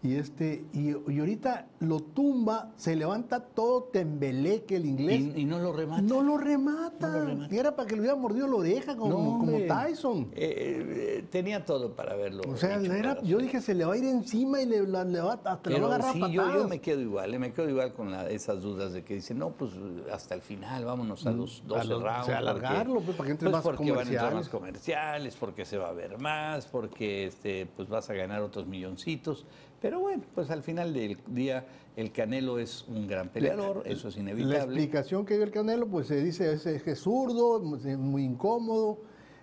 Y 0.04 0.16
este 0.18 0.66
y, 0.74 0.90
y 1.12 1.20
ahorita 1.20 1.68
lo 1.80 2.02
tumba, 2.02 2.74
se 2.76 2.94
levanta 2.94 3.40
todo 3.40 3.84
tembeleque 3.84 4.76
el 4.76 4.86
inglés. 4.86 5.22
Y, 5.34 5.42
y 5.42 5.46
no 5.46 5.60
lo 5.60 5.72
remata. 5.72 6.02
no 6.02 6.22
lo 6.22 6.38
remata. 6.38 7.08
No 7.08 7.20
lo 7.20 7.26
remata. 7.26 7.56
Y 7.56 7.58
era 7.58 7.74
para 7.74 7.88
que 7.88 7.96
le 7.96 8.02
hubiera 8.02 8.16
mordido 8.18 8.48
la 8.48 8.56
oreja 8.58 8.98
como, 8.98 9.14
No, 9.14 9.40
como. 9.40 9.58
Tyson. 9.60 10.30
Eh, 10.36 11.20
eh, 11.20 11.26
tenía 11.32 11.64
todo 11.64 11.96
para 11.96 12.16
verlo. 12.18 12.44
O 12.50 12.58
sea, 12.58 12.76
era- 12.82 13.22
yo 13.22 13.38
dije, 13.38 13.62
se 13.62 13.74
le 13.74 13.86
va 13.86 13.94
a 13.94 13.98
ir 13.98 14.04
encima 14.04 14.62
y 14.62 14.66
le, 14.66 14.86
la- 14.86 15.06
le 15.06 15.22
va, 15.22 15.34
hasta 15.36 15.52
le 15.52 15.52
va 15.52 15.56
a 15.56 15.62
Pero 15.62 15.86
agarrar 15.88 16.14
sí, 16.14 16.22
a 16.22 16.28
yo, 16.28 16.54
yo 16.54 16.68
me 16.68 16.82
quedo 16.82 17.00
igual, 17.00 17.34
eh, 17.34 17.40
me 17.40 17.54
quedo 17.54 17.70
igual 17.70 17.94
con 17.94 18.12
la- 18.12 18.30
esas 18.30 18.62
dudas 18.62 18.92
de 18.92 19.06
que 19.06 19.14
dicen, 19.16 19.38
no, 19.40 19.52
pues 19.52 19.72
hasta 20.12 20.36
el 20.36 20.42
final, 20.42 20.84
vámonos 20.84 21.26
a 21.26 21.32
los 21.32 21.64
12 21.66 21.86
Mm, 21.86 21.90
los- 21.90 22.02
o 22.02 22.06
rounds. 22.06 22.26
sea, 22.26 22.38
alargarlo, 22.40 23.00
pues, 23.00 23.16
para 23.16 23.28
que 23.28 23.32
entre 23.32 23.50
más 23.50 23.64
porque 23.64 23.90
van 23.90 24.00
a 24.00 24.02
entrar 24.12 24.34
más 24.34 24.50
comerciales. 24.50 24.50
comerciales, 24.50 25.36
porque 25.38 25.64
se 25.64 25.78
va 25.78 25.88
a 25.88 25.94
ver 25.94 26.18
más, 26.20 26.66
porque 26.66 27.28
este, 27.28 27.68
pues 27.68 27.88
vas 27.88 28.10
a 28.10 28.14
ganar 28.14 28.42
otros 28.42 28.68
milloncitos. 28.68 29.46
Pero 29.84 30.00
bueno, 30.00 30.24
pues 30.34 30.50
al 30.50 30.64
final 30.64 30.94
del 30.94 31.18
día 31.28 31.66
el 31.98 32.14
Canelo 32.14 32.58
es 32.58 32.86
un 32.88 33.06
gran 33.06 33.28
peleador, 33.28 33.84
eso 33.86 34.08
es 34.08 34.16
La 34.16 34.22
inevitable. 34.22 34.58
explicación 34.60 35.26
que 35.26 35.34
dio 35.36 35.44
el 35.44 35.52
Canelo, 35.52 35.88
pues 35.88 36.08
se 36.08 36.24
dice 36.24 36.54
es, 36.54 36.66
es 36.66 36.84
que 36.84 36.92
es 36.92 37.00
zurdo, 37.00 37.62
es 37.76 37.98
muy 37.98 38.24
incómodo, 38.24 39.00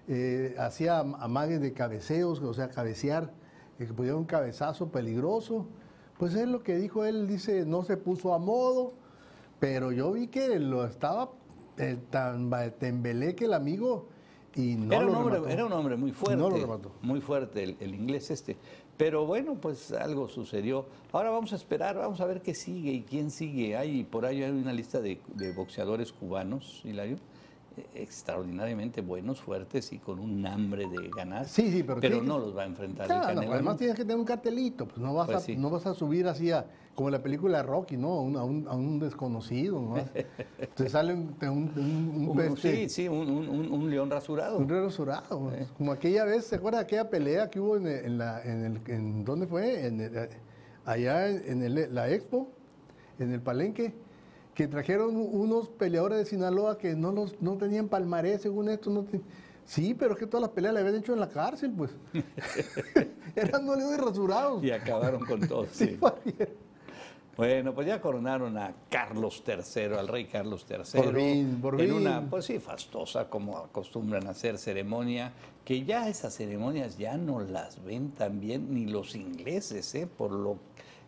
eh, 0.09 0.55
hacía 0.59 1.01
amagues 1.01 1.61
de 1.61 1.75
cabeceos, 1.75 2.41
o 2.41 2.55
sea, 2.55 2.71
cabecear, 2.71 3.35
eh, 3.79 3.85
que 3.87 3.93
pudiera 3.93 4.17
un 4.17 4.25
cabezazo 4.25 4.89
peligroso. 4.91 5.67
Pues 6.19 6.35
es 6.35 6.49
lo 6.49 6.63
que 6.63 6.77
dijo 6.77 7.05
él, 7.05 7.29
dice, 7.29 7.67
no 7.67 7.85
se 7.85 7.99
puso 7.99 8.33
a 8.33 8.39
modo, 8.39 8.95
pero 9.59 9.93
yo 9.93 10.11
vi 10.13 10.29
que 10.29 10.59
lo 10.59 10.87
estaba 10.87 11.33
eh, 11.77 11.99
tan 12.09 12.49
ba- 12.49 12.71
tembeleque 12.71 13.45
el 13.45 13.53
amigo 13.53 14.09
y 14.57 14.75
no 14.75 14.95
era, 14.95 15.03
lo 15.03 15.11
un 15.11 15.17
hombre, 15.19 15.35
remató. 15.35 15.53
era 15.53 15.67
un 15.67 15.73
hombre 15.75 15.97
muy 15.97 16.13
fuerte. 16.13 16.37
No 16.37 16.49
lo. 16.49 16.93
Muy 17.03 17.21
fuerte 17.21 17.63
el, 17.63 17.77
el 17.79 17.95
inglés 17.95 18.31
este. 18.31 18.57
Pero 19.01 19.25
bueno, 19.25 19.55
pues 19.55 19.93
algo 19.93 20.29
sucedió. 20.29 20.85
Ahora 21.11 21.31
vamos 21.31 21.55
a 21.55 21.57
esperar, 21.57 21.97
vamos 21.97 22.21
a 22.21 22.27
ver 22.27 22.43
qué 22.43 22.55
sigue 22.55 22.93
y 22.93 23.01
quién 23.01 23.31
sigue. 23.31 23.75
Hay 23.75 24.05
por 24.05 24.27
ahí 24.27 24.43
hay 24.43 24.51
una 24.51 24.75
lista 24.75 25.01
de, 25.01 25.19
de 25.35 25.53
boxeadores 25.55 26.13
cubanos, 26.13 26.83
Hilario, 26.85 27.17
eh, 27.79 27.87
extraordinariamente 27.95 29.01
buenos, 29.01 29.41
fuertes 29.41 29.91
y 29.95 29.99
con 30.01 30.19
un 30.19 30.45
hambre 30.47 30.87
de 30.87 31.09
ganar. 31.17 31.47
Sí, 31.49 31.73
sí, 31.73 31.83
pero 31.83 31.99
que- 32.03 32.11
no 32.11 32.39
los 32.39 32.55
va 32.55 32.65
a 32.65 32.67
enfrentar 32.67 33.11
el 33.11 33.23
Canelo. 33.23 33.55
además 33.55 33.79
tienes 33.79 33.97
que 33.97 34.03
tener 34.03 34.19
un 34.19 34.27
cartelito, 34.27 34.85
pues 34.87 34.99
no 34.99 35.15
vas, 35.15 35.25
Pues 35.29 35.39
a, 35.39 35.41
sí. 35.41 35.57
no 35.57 35.71
vas 35.71 35.87
a 35.87 35.95
subir 35.95 36.27
así 36.29 36.51
a, 36.51 36.67
como 37.01 37.09
la 37.09 37.23
película 37.23 37.63
Rocky, 37.63 37.97
¿no? 37.97 38.09
A 38.09 38.21
un, 38.21 38.37
a 38.37 38.45
un, 38.45 38.69
a 38.69 38.75
un 38.75 38.99
desconocido, 38.99 39.81
¿no? 39.81 39.95
Te 40.77 40.87
sale 40.91 41.15
un, 41.15 41.35
un, 41.41 42.57
sí, 42.59 42.91
sí, 42.91 43.09
un, 43.09 43.89
león 43.89 44.11
rasurado. 44.11 44.59
un 44.59 44.69
rero 44.69 44.91
surado, 44.91 45.51
Como 45.79 45.93
aquella 45.93 46.27
vez, 46.27 46.45
¿se 46.45 46.57
acuerda 46.57 46.81
de 46.81 46.85
aquella 46.85 47.09
pelea 47.09 47.49
que 47.49 47.59
hubo 47.59 47.79
en, 47.79 48.19
la, 48.19 48.43
en, 48.43 48.65
el, 48.67 48.81
en 48.89 49.25
¿dónde 49.25 49.47
fue? 49.47 49.87
En 49.87 49.99
el- 49.99 50.29
allá 50.85 51.27
en 51.31 51.63
el- 51.63 51.95
la 51.95 52.11
Expo, 52.11 52.51
en 53.19 53.33
el 53.33 53.41
Palenque, 53.41 53.95
que 54.53 54.69
trajeron 54.69 55.17
unos 55.17 55.71
peleadores 55.71 56.19
de 56.19 56.27
Sinaloa 56.27 56.77
que 56.77 56.95
no 56.97 57.13
los 57.13 57.41
no 57.41 57.57
tenían 57.57 57.89
palmarés, 57.89 58.43
según 58.43 58.69
esto. 58.69 58.91
No 58.91 59.07
sí, 59.65 59.95
pero 59.95 60.13
es 60.13 60.19
que 60.19 60.27
todas 60.27 60.43
las 60.43 60.51
peleas 60.51 60.75
le 60.75 60.81
habían 60.81 60.97
hecho 60.97 61.15
en 61.15 61.21
la 61.21 61.31
cárcel, 61.31 61.73
pues. 61.75 61.93
Eran 63.35 63.65
no 63.65 63.75
leones 63.75 63.99
rasurados. 63.99 64.63
Y 64.63 64.71
acabaron 64.71 65.25
con 65.25 65.41
todo. 65.49 65.65
Sí, 65.73 65.99
sí. 65.99 65.99
Bueno, 67.41 67.73
pues 67.75 67.87
ya 67.87 68.03
coronaron 68.03 68.59
a 68.59 68.75
Carlos 68.91 69.43
III, 69.47 69.97
al 69.99 70.09
rey 70.09 70.27
Carlos 70.27 70.67
III. 70.69 71.03
Por 71.03 71.17
fin, 71.17 71.59
por 71.63 71.81
En 71.81 71.93
una, 71.93 72.21
pues 72.29 72.45
sí, 72.45 72.59
fastosa, 72.59 73.31
como 73.31 73.57
acostumbran 73.57 74.27
a 74.27 74.33
hacer 74.33 74.59
ceremonia, 74.59 75.33
que 75.65 75.83
ya 75.83 76.07
esas 76.07 76.35
ceremonias 76.35 76.99
ya 76.99 77.17
no 77.17 77.41
las 77.41 77.83
ven 77.83 78.11
tan 78.11 78.41
bien 78.41 78.75
ni 78.75 78.85
los 78.85 79.15
ingleses, 79.15 79.95
¿eh? 79.95 80.07
por 80.07 80.33
lo 80.33 80.59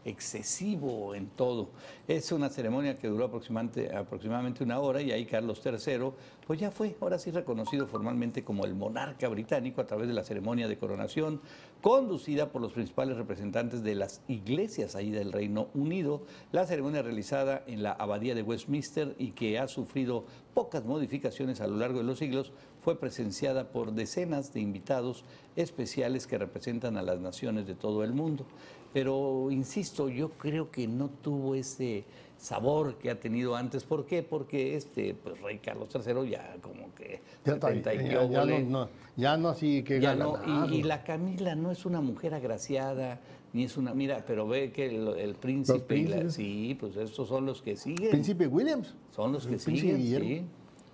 excesivo 0.04 1.14
en 1.14 1.28
todo. 1.28 1.70
Es 2.08 2.32
una 2.32 2.48
ceremonia 2.48 2.96
que 2.96 3.08
duró 3.08 3.26
aproximadamente, 3.26 3.94
aproximadamente 3.94 4.64
una 4.64 4.80
hora 4.80 5.00
y 5.00 5.12
ahí 5.12 5.26
Carlos 5.26 5.62
III, 5.64 6.12
pues 6.46 6.60
ya 6.60 6.70
fue, 6.70 6.96
ahora 7.00 7.18
sí 7.18 7.30
reconocido 7.30 7.86
formalmente 7.86 8.44
como 8.44 8.64
el 8.64 8.74
monarca 8.74 9.28
británico 9.28 9.80
a 9.80 9.86
través 9.86 10.08
de 10.08 10.14
la 10.14 10.24
ceremonia 10.24 10.68
de 10.68 10.78
coronación, 10.78 11.40
conducida 11.80 12.50
por 12.50 12.62
los 12.62 12.72
principales 12.72 13.16
representantes 13.16 13.82
de 13.82 13.94
las 13.94 14.22
iglesias 14.28 14.94
ahí 14.94 15.10
del 15.10 15.32
Reino 15.32 15.68
Unido. 15.74 16.22
La 16.52 16.66
ceremonia 16.66 17.02
realizada 17.02 17.62
en 17.66 17.82
la 17.82 17.92
abadía 17.92 18.34
de 18.34 18.42
Westminster 18.42 19.14
y 19.18 19.32
que 19.32 19.58
ha 19.58 19.68
sufrido 19.68 20.24
pocas 20.54 20.84
modificaciones 20.84 21.60
a 21.60 21.66
lo 21.66 21.76
largo 21.76 21.98
de 21.98 22.04
los 22.04 22.18
siglos, 22.18 22.52
fue 22.82 22.98
presenciada 22.98 23.70
por 23.70 23.92
decenas 23.92 24.52
de 24.52 24.60
invitados 24.60 25.24
especiales 25.56 26.26
que 26.26 26.38
representan 26.38 26.96
a 26.96 27.02
las 27.02 27.20
naciones 27.20 27.66
de 27.66 27.74
todo 27.74 28.04
el 28.04 28.12
mundo. 28.12 28.44
Pero, 28.92 29.48
insisto, 29.50 30.08
yo 30.08 30.30
creo 30.30 30.70
que 30.70 30.86
no 30.86 31.08
tuvo 31.08 31.54
ese 31.54 32.04
sabor 32.36 32.96
que 32.96 33.10
ha 33.10 33.18
tenido 33.18 33.56
antes. 33.56 33.84
¿Por 33.84 34.04
qué? 34.04 34.22
Porque 34.22 34.76
este 34.76 35.14
pues, 35.14 35.40
rey 35.40 35.58
Carlos 35.58 35.88
III 35.94 36.28
ya 36.28 36.56
como 36.60 36.94
que 36.94 37.20
Ya, 37.44 37.54
está, 37.54 37.68
70 37.68 37.94
y 37.94 37.96
ya- 38.10 38.28
ya 38.28 38.44
no, 38.44 38.58
no, 38.60 38.88
ya 39.16 39.36
no 39.36 39.48
así 39.50 39.82
que 39.82 40.00
Ya 40.00 40.14
no, 40.14 40.38
y, 40.44 40.74
y 40.74 40.82
la 40.82 41.04
Camila 41.04 41.54
no 41.54 41.70
es 41.70 41.86
una 41.86 42.00
mujer 42.00 42.34
agraciada, 42.34 43.20
ni 43.52 43.64
es 43.64 43.76
una, 43.76 43.94
mira, 43.94 44.24
pero 44.26 44.46
ve 44.48 44.72
que 44.72 44.86
el, 44.86 45.08
el 45.18 45.34
príncipe, 45.36 45.96
y 45.96 46.06
la- 46.08 46.30
sí, 46.30 46.76
pues 46.78 46.96
estos 46.96 47.28
son 47.28 47.46
los 47.46 47.62
que 47.62 47.76
siguen, 47.76 48.10
Príncipe 48.10 48.46
Williams. 48.46 48.94
son 49.14 49.32
los 49.32 49.46
que 49.46 49.58
siguen, 49.58 49.98
sí, 50.02 50.44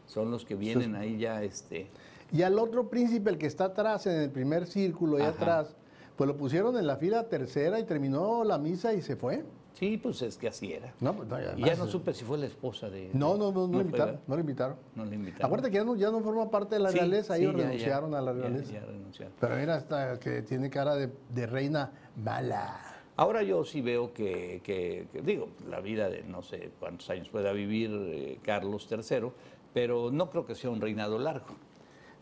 son 0.07 0.31
los 0.31 0.45
que 0.45 0.55
vienen 0.55 0.95
ahí 0.97 1.19
ya, 1.19 1.43
este, 1.43 1.87
Y 2.31 2.43
al 2.43 2.59
otro 2.59 2.89
príncipe, 2.91 3.31
el 3.31 3.39
que 3.39 3.47
está 3.47 3.67
atrás, 3.67 4.07
en 4.07 4.21
el 4.21 4.31
primer 4.31 4.67
círculo, 4.67 5.17
ahí 5.17 5.23
Ajá. 5.23 5.31
atrás, 5.33 5.77
pues 6.19 6.27
lo 6.27 6.37
pusieron 6.37 6.77
en 6.77 6.87
la 6.89 6.97
fila 6.97 7.29
tercera 7.29 7.79
y 7.79 7.85
terminó 7.85 8.43
la 8.43 8.59
misa 8.59 8.93
y 8.93 9.01
se 9.03 9.15
fue. 9.15 9.45
sí, 9.75 9.97
pues 9.99 10.21
es 10.23 10.37
que 10.37 10.49
así 10.49 10.73
era. 10.73 10.93
No, 11.01 11.15
pues 11.15 11.29
no, 11.29 11.39
y 11.57 11.63
ya 11.65 11.77
no 11.77 11.87
supe 11.87 12.13
si 12.13 12.25
fue 12.25 12.37
la 12.39 12.47
esposa 12.47 12.91
de... 12.91 13.11
No, 13.15 13.37
no, 13.37 13.53
no, 13.53 13.69
no, 13.69 13.79
le 13.79 13.85
invitaron, 13.85 14.19
no 14.27 14.35
le 14.35 14.41
invitaron. 14.41 14.77
No 14.97 15.05
le 15.05 15.15
invitaron. 15.15 15.47
Acuérdate 15.47 15.71
que 15.71 15.77
ya 15.77 15.85
no, 15.85 15.95
ya 15.95 16.11
no 16.11 16.21
forma 16.21 16.51
parte 16.51 16.75
de 16.75 16.81
la 16.81 16.91
Sí, 16.91 16.99
realeza, 16.99 17.37
sí, 17.37 17.43
ellos 17.43 17.53
ya, 17.55 17.59
ya, 17.61 17.67
renunciaron 17.69 18.15
a 18.17 18.21
la 18.21 18.33
realeza. 18.33 18.73
ya 18.73 18.81
renunciaron. 18.85 19.33
Pero 19.39 19.55
mira, 19.57 19.77
hasta 19.77 20.19
que 20.19 20.43
tiene 20.43 20.69
cara 20.71 20.97
de, 20.97 21.09
de 21.33 21.47
reina 21.47 21.93
mala. 22.17 22.81
Ahora 23.15 23.45
yo 23.45 23.65
sí 23.65 23.81
veo 23.81 24.13
que, 24.13 24.61
que- 24.65 25.07
que, 25.13 25.23
digo, 25.23 25.49
la 25.71 25.79
vida 25.81 26.09
de 26.09 26.25
no 26.25 26.43
sé 26.43 26.73
cuántos 26.81 27.09
años 27.11 27.29
pueda 27.29 27.53
vivir 27.53 27.91
eh, 27.93 28.41
Carlos 28.43 28.89
III, 28.91 29.29
pero 29.73 30.11
no 30.11 30.29
creo 30.31 30.45
que 30.45 30.57
sea 30.57 30.71
un 30.71 30.81
reinado 30.81 31.17
largo. 31.21 31.47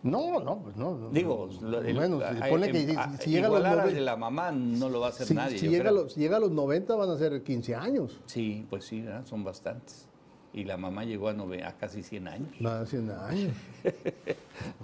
No, 0.07 0.41
no, 0.41 0.59
pues 0.63 0.77
no. 0.77 0.97
no, 0.97 1.11
Digo, 1.11 1.49
no. 1.61 1.79
el- 1.79 1.97
si, 1.97 2.23
a- 2.43 2.49
ponle 2.49 2.73
que 2.73 2.81
si, 2.87 2.87
si 3.25 3.31
llega 3.31 3.47
a 3.47 3.51
los 3.51 3.59
igualar 3.59 3.73
al 3.73 3.77
de 3.79 3.83
90, 3.95 4.01
la 4.01 4.17
mamá 4.17 4.53
no 4.53 4.89
lo 4.89 5.01
va 5.01 5.07
a 5.07 5.11
hacer 5.11 5.27
si, 5.27 5.35
nadie. 5.35 5.59
si 5.59 5.69
llega 5.69 5.91
los, 5.91 6.13
si 6.13 6.21
llega 6.21 6.37
a 6.37 6.41
los 6.41 6.51
90 6.53 6.95
van 6.95 7.11
a 7.11 7.17
ser 7.19 7.43
15 7.43 7.75
años. 7.75 8.21
Sí, 8.27 8.67
pues 8.71 8.85
sí, 8.85 9.03
¿verdad? 9.03 9.27
son 9.27 9.43
bastantes. 9.45 10.09
y 10.53 10.65
la 10.65 10.77
mamá 10.79 11.05
llegó 11.05 11.29
a, 11.29 11.35
nove- 11.35 11.63
a 11.67 11.73
casi 11.77 12.03
100 12.03 12.29
años. 12.29 12.61
Más 12.61 12.81
de 12.81 12.87
100 12.87 13.11
años. 13.11 13.53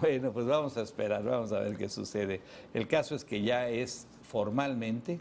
Bueno, 0.01 0.31
pues 0.33 0.45
vamos 0.47 0.77
a 0.77 0.83
esperar, 0.83 1.25
vamos 1.25 1.51
a 1.53 1.61
ver 1.61 1.77
qué 1.79 1.89
sucede. 1.89 2.43
El 2.75 2.87
caso 2.89 3.15
es 3.15 3.25
que 3.25 3.41
ya 3.43 3.69
es 3.71 4.07
formalmente, 4.23 5.19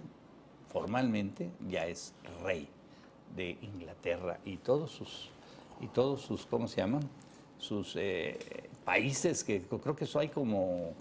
formalmente, 0.67 1.49
ya 1.69 1.85
es 1.87 2.13
rey 2.43 2.67
de 3.35 3.57
Inglaterra 3.61 4.39
y 4.45 4.57
todos 4.57 4.91
sus, 4.91 5.29
y 5.79 5.87
todos 5.87 6.21
sus, 6.21 6.45
¿cómo 6.45 6.67
se 6.67 6.77
llaman? 6.81 7.01
Sus 7.57 7.95
eh, 7.97 8.37
países, 8.95 9.43
que 9.45 9.61
creo 9.61 9.95
que 9.95 10.03
eso 10.03 10.19
hay 10.19 10.27
como, 10.27 10.91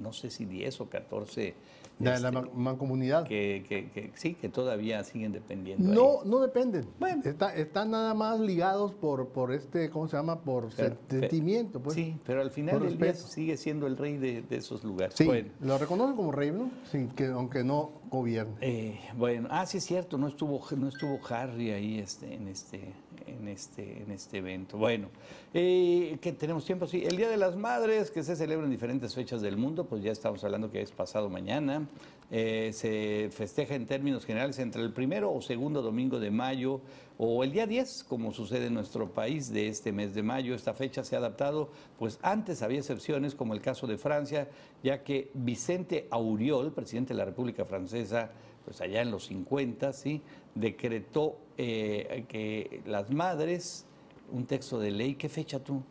no 0.00 0.12
sé 0.12 0.30
si 0.30 0.44
10 0.44 0.80
o 0.80 0.88
14. 0.88 1.54
De 1.98 2.04
la 2.10 2.14
este, 2.16 2.30
ma- 2.30 2.48
mancomunidad. 2.54 3.26
que, 3.26 3.64
que- 3.66 3.88
que 3.90 4.12
sí, 4.16 4.34
que 4.34 4.50
todavía 4.50 5.02
siguen 5.02 5.32
dependiendo. 5.32 5.88
ahí. 5.90 5.96
No, 5.96 6.24
no 6.30 6.40
dependen. 6.40 6.84
Bueno. 7.00 7.22
Está- 7.24 7.54
están 7.56 7.90
nada 7.90 8.12
más 8.12 8.38
ligados 8.38 8.92
por, 8.92 9.28
por 9.30 9.50
este, 9.50 9.88
¿cómo 9.88 10.06
se 10.06 10.14
llama? 10.18 10.42
Por 10.42 10.68
Pero- 10.76 10.94
sentimiento, 11.08 11.80
pues. 11.80 11.94
Sí, 11.96 12.14
pero 12.26 12.42
al 12.42 12.50
final 12.50 12.80
del 12.80 12.98
día 12.98 13.14
sigue 13.14 13.56
siendo 13.56 13.86
el 13.86 13.96
rey 13.96 14.18
de, 14.18 14.42
de 14.42 14.56
esos 14.56 14.84
lugares. 14.84 15.14
Sí, 15.16 15.24
Bueno. 15.24 15.48
lo 15.62 15.78
reconocen 15.78 16.16
como 16.16 16.32
rey, 16.32 16.50
¿no? 16.50 16.70
Sí, 16.92 17.08
que, 17.16 17.26
aunque 17.28 17.64
no 17.64 17.90
gobierne. 18.10 18.54
Eh, 18.60 19.00
bueno, 19.16 19.48
ah, 19.50 19.64
sí 19.64 19.78
es 19.78 19.84
cierto, 19.84 20.18
no 20.18 20.28
estuvo, 20.28 20.60
no 20.76 20.88
estuvo 20.88 21.18
Harry 21.30 21.70
ahí 21.70 21.98
este, 21.98 22.34
en, 22.34 22.48
este, 22.48 22.92
en, 23.26 23.48
este, 23.48 24.02
en 24.02 24.10
este 24.10 24.38
evento. 24.38 24.78
Bueno, 24.78 25.08
eh, 25.54 26.18
que 26.20 26.32
tenemos 26.32 26.64
tiempo, 26.64 26.86
sí. 26.86 27.04
El 27.04 27.16
Día 27.16 27.28
de 27.28 27.36
las 27.36 27.56
Madres, 27.56 28.10
que 28.10 28.22
se 28.22 28.36
celebra 28.36 28.64
en 28.64 28.70
diferentes 28.70 29.14
fechas 29.14 29.40
del 29.40 29.56
mundo, 29.56 29.86
pues 29.86 30.02
ya 30.02 30.12
estamos 30.12 30.42
hablando 30.44 30.70
que 30.70 30.82
es 30.82 30.90
pasado 30.90 31.28
mañana. 31.28 31.86
Eh, 32.30 32.70
se 32.72 33.30
festeja 33.30 33.76
en 33.76 33.86
términos 33.86 34.24
generales 34.24 34.58
entre 34.58 34.82
el 34.82 34.92
primero 34.92 35.32
o 35.32 35.40
segundo 35.40 35.80
domingo 35.80 36.18
de 36.18 36.32
mayo 36.32 36.80
o 37.18 37.44
el 37.44 37.52
día 37.52 37.66
10, 37.66 38.04
como 38.04 38.32
sucede 38.32 38.66
en 38.66 38.74
nuestro 38.74 39.10
país 39.12 39.52
de 39.52 39.68
este 39.68 39.92
mes 39.92 40.14
de 40.14 40.22
mayo. 40.22 40.54
Esta 40.54 40.74
fecha 40.74 41.04
se 41.04 41.14
ha 41.14 41.18
adaptado, 41.18 41.70
pues 41.98 42.18
antes 42.22 42.62
había 42.62 42.78
excepciones, 42.78 43.34
como 43.34 43.54
el 43.54 43.60
caso 43.60 43.86
de 43.86 43.96
Francia, 43.96 44.48
ya 44.82 45.02
que 45.02 45.30
Vicente 45.34 46.08
Auriol, 46.10 46.72
presidente 46.72 47.14
de 47.14 47.18
la 47.18 47.24
República 47.24 47.64
Francesa, 47.64 48.30
pues 48.64 48.80
allá 48.80 49.00
en 49.00 49.12
los 49.12 49.26
50, 49.26 49.92
¿sí? 49.92 50.20
Decretó 50.56 51.36
eh, 51.58 52.24
que 52.28 52.82
las 52.86 53.10
madres, 53.10 53.86
un 54.32 54.44
texto 54.46 54.78
de 54.80 54.90
ley, 54.90 55.14
¿qué 55.14 55.28
fecha 55.28 55.60
tú? 55.60 55.82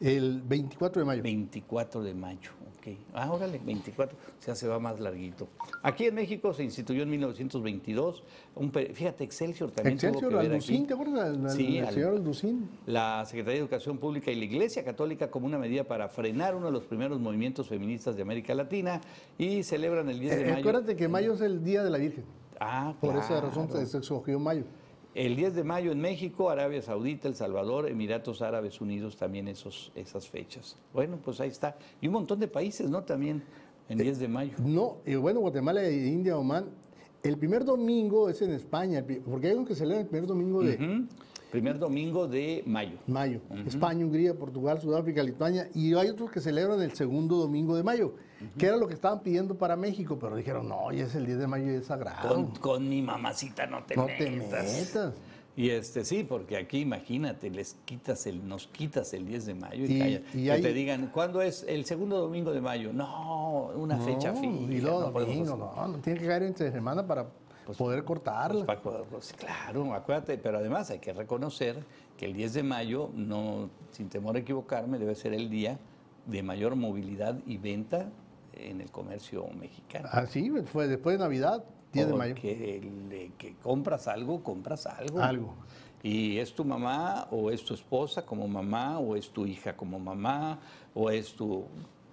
El 0.00 0.42
24 0.42 1.00
de 1.00 1.06
mayo. 1.06 1.22
24 1.22 2.02
de 2.04 2.14
mayo, 2.14 2.50
ok. 2.78 2.96
Ah, 3.14 3.32
órale, 3.32 3.58
24, 3.64 4.16
o 4.16 4.42
sea, 4.42 4.54
se 4.54 4.68
va 4.68 4.78
más 4.78 5.00
larguito. 5.00 5.48
Aquí 5.82 6.04
en 6.04 6.14
México 6.14 6.54
se 6.54 6.62
instituyó 6.62 7.02
en 7.02 7.10
1922, 7.10 8.22
un, 8.54 8.70
fíjate, 8.72 9.24
Excelsior 9.24 9.72
también 9.72 9.98
tuvo 9.98 10.08
Excelsior, 10.10 10.30
que 10.30 10.36
ver 10.36 10.52
Alducín, 10.52 10.76
aquí. 10.76 10.86
¿te 10.86 10.94
acuerdas? 10.94 11.52
Sí, 11.56 11.78
al- 11.80 11.94
señor 11.94 12.14
Alducín. 12.14 12.68
La 12.86 13.24
Secretaría 13.26 13.54
de 13.54 13.60
Educación 13.60 13.98
Pública 13.98 14.30
y 14.30 14.36
la 14.36 14.44
Iglesia 14.44 14.84
Católica 14.84 15.30
como 15.32 15.46
una 15.46 15.58
medida 15.58 15.82
para 15.82 16.08
frenar 16.08 16.54
uno 16.54 16.66
de 16.66 16.72
los 16.72 16.84
primeros 16.84 17.18
movimientos 17.18 17.68
feministas 17.68 18.14
de 18.14 18.22
América 18.22 18.54
Latina 18.54 19.00
y 19.36 19.64
celebran 19.64 20.08
el 20.10 20.20
10 20.20 20.36
de 20.36 20.42
Eh, 20.42 20.44
mayo. 20.50 20.58
acuérdate 20.60 20.94
que 20.94 21.08
mayo 21.08 21.34
es 21.34 21.40
el 21.40 21.64
Día 21.64 21.82
de 21.82 21.90
la 21.90 21.98
Virgen. 21.98 22.24
Ah, 22.60 22.94
Por 23.00 23.16
esa 23.16 23.40
razón 23.40 23.68
se, 23.70 23.98
escogió 23.98 24.38
mayo. 24.38 24.64
El 25.14 25.36
10 25.36 25.54
de 25.54 25.64
mayo 25.64 25.90
en 25.90 26.00
México, 26.00 26.50
Arabia 26.50 26.80
Saudita, 26.82 27.28
El 27.28 27.34
Salvador, 27.34 27.88
Emiratos 27.88 28.42
Árabes 28.42 28.80
Unidos, 28.80 29.16
también 29.16 29.48
esos, 29.48 29.90
esas 29.94 30.28
fechas. 30.28 30.76
Bueno, 30.92 31.18
pues 31.24 31.40
ahí 31.40 31.48
está. 31.48 31.76
Y 32.00 32.06
un 32.06 32.14
montón 32.14 32.38
de 32.38 32.46
países, 32.46 32.88
¿no? 32.88 33.02
También 33.02 33.42
en 33.88 33.98
10 33.98 34.18
de 34.18 34.28
mayo. 34.28 34.52
No, 34.64 34.98
eh, 35.04 35.16
bueno, 35.16 35.40
Guatemala, 35.40 35.82
e 35.82 36.06
India, 36.06 36.36
Oman. 36.36 36.66
El 37.22 37.36
primer 37.36 37.64
domingo 37.64 38.28
es 38.28 38.42
en 38.42 38.52
España, 38.52 39.00
el 39.00 39.20
porque 39.22 39.48
hay 39.48 39.54
uno 39.54 39.66
que 39.66 39.74
celebra 39.74 40.02
el 40.02 40.06
primer 40.06 40.28
domingo 40.28 40.62
de. 40.62 41.06
Primer 41.50 41.78
domingo 41.78 42.28
de 42.28 42.62
mayo. 42.66 42.98
mayo. 43.06 43.40
España, 43.66 44.04
Hungría, 44.04 44.34
Portugal, 44.34 44.80
Sudáfrica, 44.80 45.22
Lituania. 45.22 45.68
Y 45.74 45.94
hay 45.94 46.08
otros 46.08 46.30
que 46.30 46.40
celebran 46.40 46.82
el 46.82 46.92
segundo 46.92 47.36
domingo 47.36 47.74
de 47.76 47.82
mayo, 47.82 48.14
que 48.58 48.66
era 48.66 48.76
lo 48.76 48.86
que 48.86 48.94
estaban 48.94 49.20
pidiendo 49.22 49.54
para 49.56 49.74
México, 49.76 50.18
pero 50.20 50.36
dijeron, 50.36 50.68
no, 50.68 50.92
ya 50.92 51.04
es 51.04 51.14
el 51.14 51.24
10 51.24 51.38
de 51.38 51.46
mayo 51.46 51.72
y 51.72 51.76
es 51.76 51.86
sagrado. 51.86 52.28
Con, 52.34 52.46
con 52.56 52.88
mi 52.88 53.00
mamacita 53.00 53.66
no 53.66 53.82
te 53.84 53.96
no 53.96 54.06
te 54.06 54.30
metas. 54.30 54.72
metas. 54.78 55.14
Y 55.56 55.70
este 55.70 56.04
sí, 56.04 56.22
porque 56.22 56.56
aquí 56.56 56.78
imagínate, 56.80 57.50
les 57.50 57.76
quitas 57.84 58.26
el, 58.26 58.46
nos 58.46 58.68
quitas 58.68 59.12
el 59.14 59.26
10 59.26 59.46
de 59.46 59.54
mayo 59.54 59.84
y, 59.86 59.92
Y- 59.92 59.98
calla. 59.98 60.20
y 60.34 60.44
que 60.44 60.58
te 60.68 60.72
digan, 60.72 61.10
¿cuándo 61.12 61.42
es 61.42 61.64
el 61.66 61.84
segundo 61.84 62.18
domingo 62.20 62.52
de 62.52 62.60
mayo? 62.60 62.92
No, 62.92 63.70
una 63.74 63.98
fecha 63.98 64.34
fija. 64.34 64.52
Y 64.52 64.80
luego 64.80 65.10
no 65.10 65.56
no, 65.56 65.88
no, 65.88 65.98
tiene 65.98 66.20
que 66.20 66.26
caer 66.26 66.44
entre 66.44 66.70
semana 66.70 67.04
para 67.04 67.26
poder 67.76 68.04
cortarla. 68.04 68.64
Pues, 68.64 68.78
Paco, 68.78 69.06
pues, 69.10 69.32
claro, 69.32 69.92
acuérdate, 69.92 70.38
pero 70.38 70.58
además 70.58 70.90
hay 70.90 70.98
que 70.98 71.12
reconocer 71.12 71.84
que 72.16 72.26
el 72.26 72.34
10 72.34 72.54
de 72.54 72.62
mayo, 72.62 73.10
no, 73.14 73.68
sin 73.90 74.08
temor 74.08 74.36
a 74.36 74.38
equivocarme, 74.38 74.98
debe 74.98 75.14
ser 75.14 75.34
el 75.34 75.50
día 75.50 75.78
de 76.26 76.42
mayor 76.42 76.76
movilidad 76.76 77.38
y 77.46 77.58
venta 77.58 78.10
en 78.52 78.80
el 78.80 78.90
comercio 78.90 79.46
mexicano. 79.58 80.08
Así 80.10 80.50
fue 80.66 80.88
después 80.88 81.18
de 81.18 81.24
Navidad, 81.24 81.64
10 81.92 82.06
de 82.08 82.14
mayo. 82.14 82.34
Que 82.34 83.56
compras 83.62 84.08
algo, 84.08 84.42
compras 84.42 84.86
algo. 84.86 85.20
Algo. 85.20 85.54
Y 86.02 86.38
es 86.38 86.54
tu 86.54 86.64
mamá 86.64 87.26
o 87.30 87.50
es 87.50 87.64
tu 87.64 87.74
esposa 87.74 88.24
como 88.24 88.46
mamá 88.46 88.98
o 88.98 89.16
es 89.16 89.30
tu 89.30 89.46
hija 89.46 89.76
como 89.76 89.98
mamá 89.98 90.58
o 90.94 91.10
es 91.10 91.34
tu... 91.34 91.64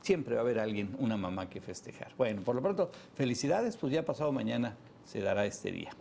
Siempre 0.02 0.36
va 0.36 0.42
a 0.42 0.44
haber 0.44 0.60
alguien, 0.60 0.96
una 1.00 1.18
mamá 1.18 1.50
que 1.50 1.62
festejar. 1.62 2.12
Bueno, 2.18 2.42
por 2.42 2.56
lo 2.56 2.62
pronto, 2.62 2.92
felicidades, 3.16 3.76
pues 3.78 3.92
ya 3.94 4.06
pasado 4.06 4.32
mañana 4.32 4.76
se 5.06 5.22
dará 5.22 5.46
este 5.46 5.72
día. 5.72 5.92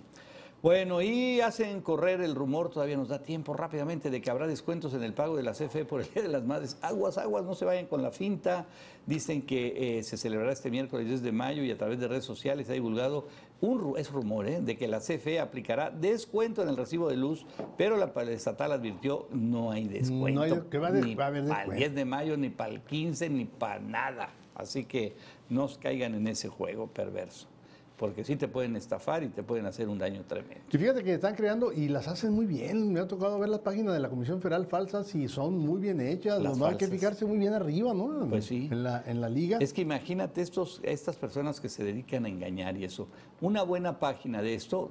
Bueno, 0.62 1.02
y 1.02 1.42
hacen 1.42 1.82
correr 1.82 2.22
el 2.22 2.34
rumor, 2.34 2.70
todavía 2.70 2.96
nos 2.96 3.08
da 3.10 3.18
tiempo 3.22 3.52
rápidamente, 3.52 4.08
de 4.08 4.22
que 4.22 4.30
habrá 4.30 4.46
descuentos 4.46 4.94
en 4.94 5.02
el 5.02 5.12
pago 5.12 5.36
de 5.36 5.42
la 5.42 5.52
CFE 5.52 5.84
por 5.84 6.00
el 6.00 6.06
Día 6.10 6.22
de 6.22 6.28
las 6.30 6.42
Madres. 6.44 6.78
Aguas, 6.80 7.18
aguas, 7.18 7.44
no 7.44 7.54
se 7.54 7.66
vayan 7.66 7.84
con 7.84 8.00
la 8.00 8.10
finta. 8.10 8.64
Dicen 9.04 9.42
que 9.42 9.98
eh, 9.98 10.02
se 10.02 10.16
celebrará 10.16 10.52
este 10.52 10.70
miércoles 10.70 11.06
10 11.06 11.22
de 11.22 11.32
mayo 11.32 11.62
y 11.64 11.70
a 11.70 11.76
través 11.76 12.00
de 12.00 12.08
redes 12.08 12.24
sociales 12.24 12.70
ha 12.70 12.72
divulgado, 12.72 13.26
un, 13.60 13.92
es 13.98 14.10
rumor, 14.10 14.48
¿eh? 14.48 14.62
de 14.62 14.78
que 14.78 14.88
la 14.88 15.00
CFE 15.00 15.38
aplicará 15.38 15.90
descuento 15.90 16.62
en 16.62 16.70
el 16.70 16.78
recibo 16.78 17.10
de 17.10 17.16
luz, 17.18 17.44
pero 17.76 17.98
la 17.98 18.06
estatal 18.30 18.72
advirtió 18.72 19.28
no 19.32 19.70
hay 19.70 19.86
descuento. 19.86 20.40
No 20.40 20.46
hay- 20.46 20.62
que 20.70 20.78
va 20.78 20.88
a 20.88 20.92
des- 20.92 21.04
ni 21.04 21.14
va 21.14 21.24
a 21.24 21.28
haber 21.28 21.42
para 21.46 21.62
el 21.64 21.68
descuento. 21.68 21.78
10 21.78 21.94
de 21.94 22.04
mayo, 22.06 22.36
ni 22.38 22.48
para 22.48 22.70
el 22.72 22.80
15, 22.80 23.28
ni 23.28 23.44
para 23.44 23.80
nada. 23.80 24.30
Así 24.54 24.86
que 24.86 25.14
no 25.50 25.68
caigan 25.82 26.14
en 26.14 26.26
ese 26.26 26.48
juego 26.48 26.86
perverso, 26.86 27.48
porque 27.96 28.24
sí 28.24 28.36
te 28.36 28.48
pueden 28.48 28.76
estafar 28.76 29.22
y 29.22 29.28
te 29.28 29.42
pueden 29.42 29.66
hacer 29.66 29.88
un 29.88 29.98
daño 29.98 30.24
tremendo. 30.24 30.64
Y 30.70 30.78
fíjate 30.78 31.04
que 31.04 31.14
están 31.14 31.34
creando 31.34 31.72
y 31.72 31.88
las 31.88 32.08
hacen 32.08 32.32
muy 32.32 32.46
bien. 32.46 32.92
Me 32.92 33.00
ha 33.00 33.06
tocado 33.06 33.38
ver 33.38 33.48
las 33.48 33.60
páginas 33.60 33.94
de 33.94 34.00
la 34.00 34.08
Comisión 34.08 34.40
Federal 34.40 34.66
falsas 34.66 35.14
y 35.14 35.28
son 35.28 35.58
muy 35.58 35.80
bien 35.80 36.00
hechas. 36.00 36.42
Las 36.42 36.58
no 36.58 36.66
hay 36.66 36.76
que 36.76 36.88
fijarse 36.88 37.24
muy 37.24 37.38
bien 37.38 37.52
arriba, 37.52 37.94
¿no? 37.94 38.26
Pues 38.28 38.46
sí. 38.46 38.68
En 38.70 38.82
la, 38.82 39.02
en 39.06 39.20
la 39.20 39.28
liga. 39.28 39.58
Es 39.60 39.72
que 39.72 39.82
imagínate 39.82 40.40
estos, 40.40 40.80
estas 40.82 41.16
personas 41.16 41.60
que 41.60 41.68
se 41.68 41.84
dedican 41.84 42.24
a 42.24 42.28
engañar 42.28 42.76
y 42.76 42.84
eso. 42.84 43.08
Una 43.40 43.62
buena 43.62 44.00
página 44.00 44.42
de 44.42 44.54
esto, 44.54 44.90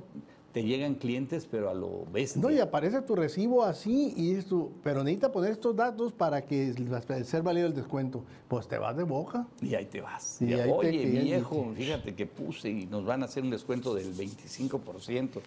te 0.54 0.64
llegan 0.64 0.94
clientes, 0.96 1.48
pero 1.50 1.70
a 1.70 1.74
lo 1.74 2.06
bestia. 2.14 2.42
No, 2.42 2.52
y 2.52 2.60
aparece 2.60 3.02
tu 3.02 3.16
recibo 3.16 3.64
así 3.64 4.14
y 4.16 4.36
es 4.36 4.46
tu, 4.46 4.72
pero 4.84 5.04
necesita 5.04 5.32
poner 5.32 5.52
estos 5.52 5.76
datos 5.76 6.14
para 6.14 6.46
que 6.46 6.74
ser 7.26 7.42
válido 7.42 7.68
el 7.68 7.74
descuento. 7.74 8.24
Pues 8.48 8.68
te 8.68 8.78
vas 8.78 8.96
de 8.96 9.04
boca. 9.04 9.48
Y 9.62 9.74
ahí 9.74 9.86
te 9.86 10.00
vas. 10.02 10.40
Y 10.42 10.46
Y, 10.46 10.54
ahí 10.54 10.70
te 10.70 10.72
Oye, 10.72 11.06
viejo, 11.06 11.74
fíjate 11.76 12.14
que 12.14 12.28
puse 12.28 12.70
y 12.70 12.86
nos 12.86 13.04
van 13.04 13.24
a 13.24 13.26
hacer 13.26 13.42
un 13.44 13.50
descuento 13.50 13.96
del 13.96 14.14
25%. 14.16 15.42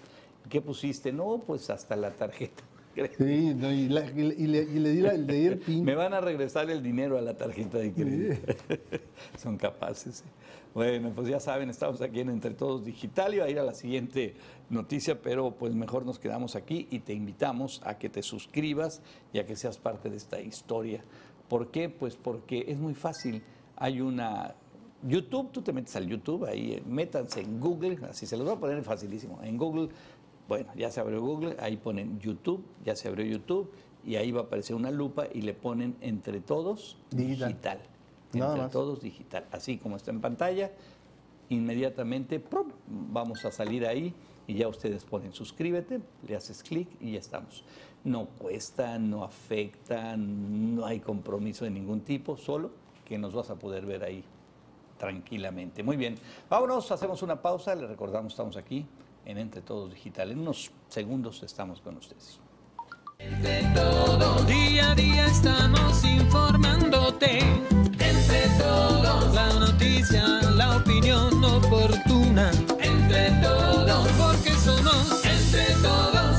¿Qué 0.50 0.60
pusiste? 0.60 1.12
No, 1.12 1.38
pues 1.46 1.70
hasta 1.70 1.94
la 1.96 2.10
tarjeta. 2.10 2.62
Sí, 3.18 3.52
no, 3.54 3.70
y, 3.70 3.88
la- 3.90 4.06
y 4.10 4.14
le, 4.22 4.34
y 4.34 4.46
le- 4.46 4.62
y 4.62 4.78
le 4.78 4.90
di 4.90 5.00
la- 5.02 5.12
le 5.12 5.32
di 5.34 5.46
el 5.46 5.58
pin. 5.66 5.84
Me 5.84 5.94
van 5.94 6.14
a 6.14 6.20
regresar 6.22 6.70
el 6.70 6.82
dinero 6.82 7.18
a 7.18 7.20
la 7.20 7.36
tarjeta 7.36 7.76
de 7.78 7.92
crédito. 7.92 8.54
Son 9.38 9.56
capaces. 9.58 10.20
¿eh? 10.20 10.24
Bueno, 10.76 11.10
pues 11.14 11.26
ya 11.28 11.40
saben, 11.40 11.70
estamos 11.70 12.02
aquí 12.02 12.20
en 12.20 12.28
Entre 12.28 12.50
Todos 12.50 12.84
Digital. 12.84 13.32
Iba 13.32 13.46
a 13.46 13.48
ir 13.48 13.58
a 13.58 13.62
la 13.62 13.72
siguiente 13.72 14.34
noticia, 14.68 15.22
pero 15.22 15.52
pues 15.52 15.74
mejor 15.74 16.04
nos 16.04 16.18
quedamos 16.18 16.54
aquí 16.54 16.86
y 16.90 16.98
te 16.98 17.14
invitamos 17.14 17.80
a 17.82 17.96
que 17.96 18.10
te 18.10 18.22
suscribas 18.22 19.00
y 19.32 19.38
a 19.38 19.46
que 19.46 19.56
seas 19.56 19.78
parte 19.78 20.10
de 20.10 20.18
esta 20.18 20.38
historia. 20.38 21.02
¿Por 21.48 21.70
qué? 21.70 21.88
Pues 21.88 22.16
porque 22.16 22.66
es 22.68 22.76
muy 22.76 22.92
fácil. 22.92 23.42
Hay 23.76 24.02
una 24.02 24.54
YouTube, 25.02 25.50
tú 25.50 25.62
te 25.62 25.72
metes 25.72 25.96
al 25.96 26.08
YouTube, 26.08 26.44
ahí 26.44 26.72
eh, 26.74 26.82
métanse 26.86 27.40
en 27.40 27.58
Google, 27.58 27.98
así 28.10 28.26
se 28.26 28.36
los 28.36 28.44
voy 28.44 28.56
a 28.56 28.60
poner 28.60 28.82
facilísimo. 28.82 29.42
En 29.42 29.56
Google, 29.56 29.88
bueno, 30.46 30.68
ya 30.76 30.90
se 30.90 31.00
abrió 31.00 31.22
Google, 31.22 31.56
ahí 31.58 31.78
ponen 31.78 32.20
YouTube, 32.20 32.62
ya 32.84 32.94
se 32.94 33.08
abrió 33.08 33.24
YouTube 33.24 33.70
y 34.04 34.16
ahí 34.16 34.30
va 34.30 34.42
a 34.42 34.44
aparecer 34.44 34.76
una 34.76 34.90
lupa 34.90 35.26
y 35.32 35.40
le 35.40 35.54
ponen 35.54 35.96
entre 36.02 36.42
todos 36.42 36.98
Digital. 37.12 37.48
digital. 37.48 37.95
Nada 38.38 38.52
entre 38.52 38.62
más. 38.64 38.72
todos 38.72 39.00
digital. 39.00 39.46
Así 39.50 39.78
como 39.78 39.96
está 39.96 40.10
en 40.10 40.20
pantalla, 40.20 40.72
inmediatamente 41.48 42.40
¡prum! 42.40 42.68
vamos 42.86 43.44
a 43.44 43.52
salir 43.52 43.86
ahí 43.86 44.14
y 44.46 44.54
ya 44.54 44.68
ustedes 44.68 45.04
ponen 45.04 45.32
suscríbete, 45.32 46.00
le 46.26 46.36
haces 46.36 46.62
clic 46.62 46.88
y 47.00 47.12
ya 47.12 47.18
estamos. 47.18 47.64
No 48.04 48.26
cuesta, 48.26 48.98
no 48.98 49.24
afecta, 49.24 50.16
no 50.16 50.86
hay 50.86 51.00
compromiso 51.00 51.64
de 51.64 51.70
ningún 51.70 52.02
tipo, 52.02 52.36
solo 52.36 52.70
que 53.04 53.18
nos 53.18 53.34
vas 53.34 53.50
a 53.50 53.56
poder 53.56 53.84
ver 53.86 54.04
ahí 54.04 54.22
tranquilamente. 54.98 55.82
Muy 55.82 55.96
bien, 55.96 56.16
vámonos, 56.48 56.90
hacemos 56.90 57.22
una 57.22 57.40
pausa, 57.40 57.74
les 57.74 57.88
recordamos, 57.88 58.32
estamos 58.32 58.56
aquí 58.56 58.86
en 59.24 59.38
Entre 59.38 59.60
Todos 59.60 59.92
Digital. 59.92 60.30
En 60.30 60.40
unos 60.40 60.70
segundos 60.88 61.42
estamos 61.42 61.80
con 61.80 61.96
ustedes. 61.96 62.40
Entre 63.18 63.62
todos, 63.74 64.46
día 64.46 64.92
a 64.92 64.94
día 64.94 65.26
estamos 65.26 66.04
informándote. 66.04 67.40
La 70.10 70.76
opinión 70.76 71.42
oportuna. 71.42 72.50
Entre 72.80 73.30
todos, 73.42 74.08
porque 74.12 74.52
somos 74.52 75.24
entre 75.24 75.74
todos. 75.82 76.38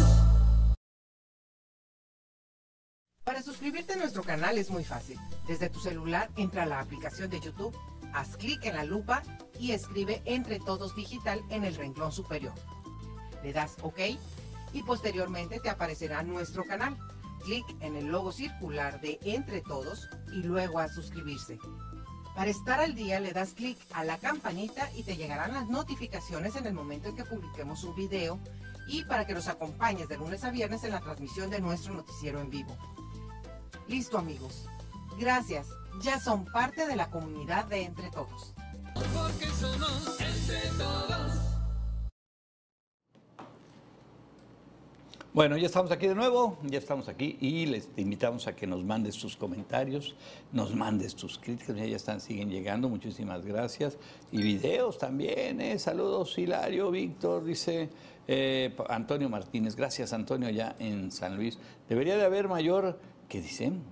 Para 3.25 3.41
suscribirte 3.41 3.93
a 3.93 3.97
nuestro 3.97 4.23
canal 4.23 4.57
es 4.57 4.69
muy 4.69 4.85
fácil. 4.85 5.19
Desde 5.47 5.69
tu 5.69 5.79
celular 5.79 6.29
entra 6.37 6.63
a 6.63 6.65
la 6.65 6.79
aplicación 6.79 7.29
de 7.29 7.41
YouTube, 7.41 7.75
haz 8.13 8.37
clic 8.37 8.63
en 8.63 8.75
la 8.75 8.85
lupa 8.85 9.21
y 9.59 9.71
escribe 9.71 10.21
Entre 10.23 10.59
Todos 10.59 10.95
Digital 10.95 11.41
en 11.49 11.65
el 11.65 11.75
renglón 11.75 12.13
superior. 12.13 12.53
Le 13.43 13.51
das 13.51 13.75
OK 13.81 13.99
y 14.71 14.83
posteriormente 14.83 15.59
te 15.59 15.69
aparecerá 15.69 16.23
nuestro 16.23 16.63
canal. 16.63 16.97
Clic 17.43 17.65
en 17.81 17.97
el 17.97 18.05
logo 18.07 18.31
circular 18.31 19.01
de 19.01 19.19
Entre 19.23 19.61
Todos 19.61 20.07
y 20.31 20.43
luego 20.43 20.79
a 20.79 20.87
suscribirse. 20.87 21.59
Para 22.37 22.51
estar 22.51 22.79
al 22.79 22.93
día 22.93 23.19
le 23.19 23.33
das 23.33 23.55
clic 23.55 23.79
a 23.93 24.03
la 24.03 24.19
campanita 24.19 24.91
y 24.93 25.01
te 25.01 25.17
llegarán 25.17 25.55
las 25.55 25.67
notificaciones 25.69 26.55
en 26.55 26.67
el 26.67 26.73
momento 26.75 27.09
en 27.09 27.15
que 27.15 27.25
publiquemos 27.25 27.83
un 27.83 27.95
video 27.95 28.39
y 28.87 29.03
para 29.05 29.25
que 29.25 29.33
nos 29.33 29.47
acompañes 29.47 30.07
de 30.07 30.17
lunes 30.17 30.43
a 30.43 30.51
viernes 30.51 30.83
en 30.83 30.91
la 30.91 30.99
transmisión 30.99 31.49
de 31.49 31.59
nuestro 31.59 31.95
noticiero 31.95 32.39
en 32.39 32.51
vivo. 32.51 32.77
Listo 33.87 34.19
amigos. 34.19 34.67
Gracias. 35.17 35.65
Ya 36.03 36.19
son 36.19 36.45
parte 36.45 36.85
de 36.85 36.95
la 36.95 37.09
comunidad 37.09 37.65
de 37.65 37.85
Entre 37.85 38.11
Todos. 38.11 38.53
Entre 40.19 40.69
todos. 40.77 41.16
Bueno, 45.37 45.55
ya 45.55 45.67
estamos 45.67 45.91
aquí 45.91 46.07
de 46.07 46.15
nuevo, 46.15 46.57
ya 46.63 46.79
estamos 46.79 47.07
aquí 47.09 47.37
y 47.39 47.67
les 47.67 47.89
invitamos 47.95 48.47
a 48.47 48.55
que 48.55 48.65
nos 48.65 48.83
mandes 48.83 49.15
tus 49.19 49.37
comentarios, 49.37 50.15
nos 50.51 50.73
mandes 50.73 51.13
tus 51.13 51.37
críticas, 51.37 51.75
ya 51.75 51.95
están, 51.95 52.21
siguen 52.21 52.49
llegando, 52.49 52.89
muchísimas 52.89 53.45
gracias. 53.45 53.99
Y 54.31 54.41
videos 54.41 54.97
también, 54.97 55.61
¿eh? 55.61 55.77
saludos 55.77 56.35
Hilario, 56.39 56.89
Víctor, 56.89 57.45
dice 57.45 57.87
eh, 58.27 58.75
Antonio 58.89 59.29
Martínez, 59.29 59.75
gracias 59.75 60.11
Antonio, 60.11 60.49
ya 60.49 60.75
en 60.79 61.11
San 61.11 61.35
Luis. 61.35 61.59
Debería 61.87 62.17
de 62.17 62.25
haber 62.25 62.47
mayor, 62.47 62.99
¿qué 63.29 63.39
dicen? 63.39 63.83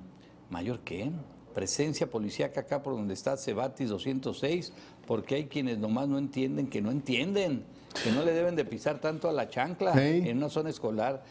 ¿Mayor 0.49 0.79
qué? 0.79 1.11
Presencia 1.53 2.09
policíaca 2.09 2.61
acá 2.61 2.81
por 2.81 2.95
donde 2.95 3.13
está 3.13 3.37
Cebatis 3.37 3.89
206, 3.89 4.73
porque 5.05 5.35
hay 5.35 5.45
quienes 5.45 5.77
nomás 5.77 6.07
no 6.07 6.17
entienden 6.17 6.65
que 6.65 6.81
no 6.81 6.89
entienden 6.89 7.65
que 8.03 8.11
no 8.11 8.23
le 8.23 8.33
deben 8.33 8.55
de 8.55 8.65
pisar 8.65 8.99
tanto 8.99 9.29
a 9.29 9.33
la 9.33 9.49
chancla 9.49 9.93
Sí. 9.93 10.23
en 10.29 10.37
una 10.37 10.49
zona 10.49 10.69
escolar. 10.69 11.23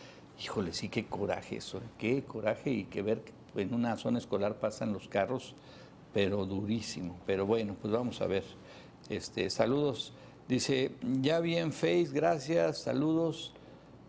Híjole, 0.43 0.73
sí, 0.73 0.89
qué 0.89 1.07
coraje 1.07 1.57
eso, 1.57 1.79
¿eh? 1.79 1.83
qué 1.99 2.25
coraje 2.25 2.71
y 2.71 2.85
que 2.85 3.03
ver 3.03 3.21
que 3.23 3.61
en 3.63 3.73
una 3.73 3.97
zona 3.97 4.19
escolar 4.19 4.57
pasan 4.57 4.93
los 4.93 5.09
carros, 5.09 5.55
pero 6.13 6.45
durísimo. 6.45 7.17
Pero 7.27 7.47
bueno, 7.47 7.77
pues 7.81 7.93
vamos 7.93 8.21
a 8.21 8.27
ver. 8.27 8.43
Este, 9.09 9.49
saludos. 9.51 10.13
Dice, 10.49 10.93
ya 11.23 11.41
vi 11.41 11.57
en 11.57 11.73
Face, 11.73 12.09
gracias, 12.13 12.79
saludos. 12.79 13.53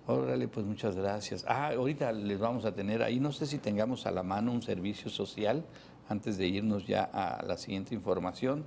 Órale, 0.07 0.47
pues 0.47 0.65
muchas 0.65 0.95
gracias. 0.95 1.45
Ah, 1.47 1.69
ahorita 1.75 2.11
les 2.11 2.39
vamos 2.39 2.65
a 2.65 2.73
tener 2.73 3.01
ahí, 3.03 3.19
no 3.19 3.31
sé 3.31 3.45
si 3.45 3.57
tengamos 3.57 4.05
a 4.05 4.11
la 4.11 4.23
mano 4.23 4.51
un 4.51 4.61
servicio 4.61 5.09
social 5.09 5.63
antes 6.09 6.37
de 6.37 6.47
irnos 6.47 6.85
ya 6.85 7.03
a 7.11 7.43
la 7.43 7.57
siguiente 7.57 7.95
información 7.95 8.65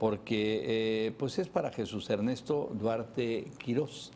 porque 0.00 0.62
eh, 1.06 1.12
pues 1.12 1.38
es 1.38 1.48
para 1.48 1.70
Jesús 1.70 2.08
Ernesto 2.08 2.70
Duarte 2.72 3.52
Quirós. 3.58 4.12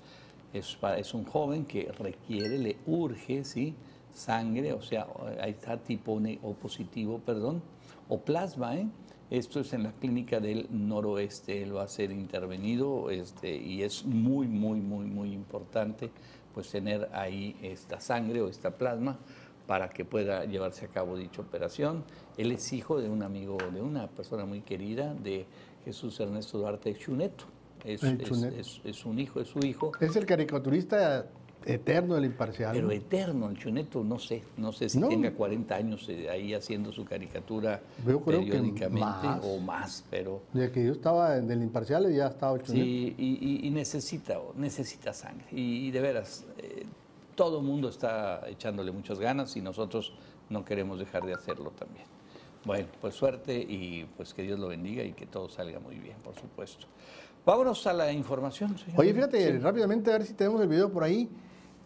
Es, 0.54 0.78
es 0.96 1.12
un 1.12 1.24
joven 1.24 1.66
que 1.66 1.92
requiere, 1.98 2.58
le 2.58 2.78
urge, 2.86 3.44
¿sí? 3.44 3.74
Sangre, 4.10 4.72
o 4.72 4.80
sea, 4.80 5.06
ahí 5.42 5.50
está 5.50 5.76
tipo 5.76 6.18
o 6.42 6.54
positivo, 6.54 7.18
perdón, 7.18 7.62
o 8.08 8.18
plasma, 8.18 8.76
¿eh? 8.76 8.86
Esto 9.28 9.60
es 9.60 9.72
en 9.74 9.82
la 9.82 9.92
clínica 9.92 10.40
del 10.40 10.68
noroeste, 10.70 11.62
él 11.62 11.76
va 11.76 11.82
a 11.82 11.88
ser 11.88 12.12
intervenido 12.12 13.10
este, 13.10 13.54
y 13.54 13.82
es 13.82 14.04
muy, 14.04 14.46
muy, 14.46 14.80
muy, 14.80 15.06
muy 15.06 15.32
importante 15.32 16.10
pues 16.54 16.70
tener 16.70 17.10
ahí 17.12 17.56
esta 17.62 18.00
sangre 18.00 18.40
o 18.40 18.48
esta 18.48 18.70
plasma 18.70 19.18
para 19.66 19.88
que 19.88 20.04
pueda 20.04 20.44
llevarse 20.44 20.84
a 20.84 20.88
cabo 20.88 21.16
dicha 21.16 21.40
operación. 21.40 22.04
Él 22.36 22.52
es 22.52 22.72
hijo 22.72 23.00
de 23.00 23.08
un 23.08 23.22
amigo, 23.22 23.56
de 23.72 23.80
una 23.80 24.08
persona 24.08 24.44
muy 24.44 24.60
querida, 24.60 25.14
de 25.14 25.46
Jesús 25.84 26.18
Ernesto 26.20 26.58
Duarte 26.58 26.94
Chuneto. 26.96 27.44
Es, 27.84 28.02
es- 28.02 28.18
Chuneto. 28.22 28.56
es- 28.56 28.80
es 28.84 29.04
un 29.04 29.18
hijo, 29.18 29.40
es 29.40 29.48
su 29.48 29.58
hijo. 29.60 29.92
Es 30.00 30.16
el 30.16 30.24
caricaturista 30.26 31.26
eterno 31.66 32.14
del 32.14 32.26
imparcial. 32.26 32.72
Pero 32.74 32.86
¿no? 32.88 32.92
eterno, 32.92 33.48
el 33.48 33.56
Chuneto, 33.58 34.04
no 34.04 34.18
sé, 34.18 34.42
no 34.58 34.70
sé 34.72 34.88
si 34.90 34.98
No. 34.98 35.08
tenga 35.08 35.32
40 35.32 35.74
años 35.74 36.06
eh, 36.10 36.28
ahí 36.28 36.52
haciendo 36.52 36.92
su 36.92 37.04
caricatura 37.06 37.80
Yo 38.06 38.20
creo 38.20 38.40
que 38.40 38.50
periódicamente 38.50 38.98
más. 39.00 39.42
o 39.44 39.58
más, 39.60 40.04
pero 40.10 40.42
Desde 40.52 40.72
que 40.72 40.84
yo 40.84 40.92
estaba 40.92 41.36
en 41.38 41.50
el 41.50 41.62
imparcial 41.62 42.10
ya 42.14 42.26
estaba 42.28 42.56
hecho. 42.58 42.72
sí, 42.72 43.14
y, 43.16 43.38
y- 43.40 43.66
y 43.66 43.70
necesita, 43.70 44.38
necesita 44.56 45.12
sangre. 45.14 45.46
Y, 45.52 45.86
y 45.86 45.90
de 45.90 46.00
veras, 46.00 46.44
eh, 46.58 46.84
todo 47.34 47.60
el 47.60 47.64
mundo 47.64 47.88
está 47.88 48.46
echándole 48.48 48.92
muchas 48.92 49.18
ganas 49.18 49.56
y 49.56 49.62
nosotros 49.62 50.12
no 50.50 50.64
queremos 50.66 50.98
dejar 50.98 51.24
de 51.24 51.32
hacerlo 51.34 51.70
también. 51.70 52.04
Bueno, 52.64 52.88
pues 53.00 53.14
suerte 53.14 53.54
y 53.58 54.06
pues 54.16 54.32
que 54.32 54.42
Dios 54.42 54.58
lo 54.58 54.68
bendiga 54.68 55.02
y 55.02 55.12
que 55.12 55.26
todo 55.26 55.48
salga 55.48 55.80
muy 55.80 55.96
bien, 55.98 56.16
por 56.24 56.34
supuesto. 56.34 56.86
Vámonos 57.44 57.86
a 57.86 57.92
la 57.92 58.10
información. 58.12 58.78
señor. 58.78 58.98
Oye, 59.00 59.12
fíjate, 59.12 59.52
Sí. 59.52 59.58
rápidamente 59.58 60.10
a 60.10 60.14
ver 60.18 60.24
si 60.26 60.32
tenemos 60.34 60.60
el 60.62 60.68
video 60.68 60.90
por 60.90 61.04
ahí, 61.04 61.28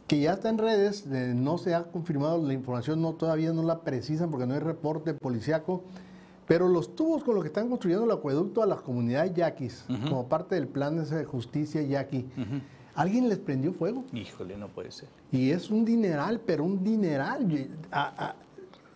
que 0.06 0.20
ya 0.20 0.34
está 0.34 0.48
en 0.48 0.58
redes, 0.58 1.04
eh, 1.06 1.32
no 1.34 1.58
se 1.58 1.74
ha 1.74 1.82
confirmado 1.84 2.40
la 2.46 2.52
información, 2.54 3.02
no 3.02 3.14
todavía 3.14 3.52
no 3.52 3.62
la 3.62 3.80
precisan 3.80 4.30
porque 4.30 4.46
no 4.46 4.54
hay 4.54 4.60
reporte 4.60 5.14
policiaco, 5.14 5.82
pero 6.46 6.68
los 6.68 6.94
tubos 6.94 7.24
con 7.24 7.34
los 7.34 7.42
que 7.44 7.48
están 7.48 7.68
construyendo 7.68 8.04
el 8.06 8.10
acueducto 8.12 8.62
a 8.62 8.66
la 8.66 8.76
comunidad 8.76 9.34
yaquis, 9.34 9.84
como 10.08 10.28
parte 10.28 10.54
del 10.54 10.66
plan 10.68 11.04
de 11.04 11.24
justicia 11.24 11.82
yaqui, 11.82 12.24
alguien 12.94 13.28
les 13.28 13.38
prendió 13.38 13.72
fuego. 13.74 14.04
Híjole, 14.14 14.56
no 14.56 14.68
puede 14.68 14.90
ser. 14.92 15.08
Y 15.30 15.50
es 15.50 15.68
un 15.70 15.84
dineral, 15.84 16.40
pero 16.40 16.64
un 16.64 16.82
dineral. 16.82 17.52
Y, 17.52 17.70
a- 17.90 18.28
a- 18.28 18.36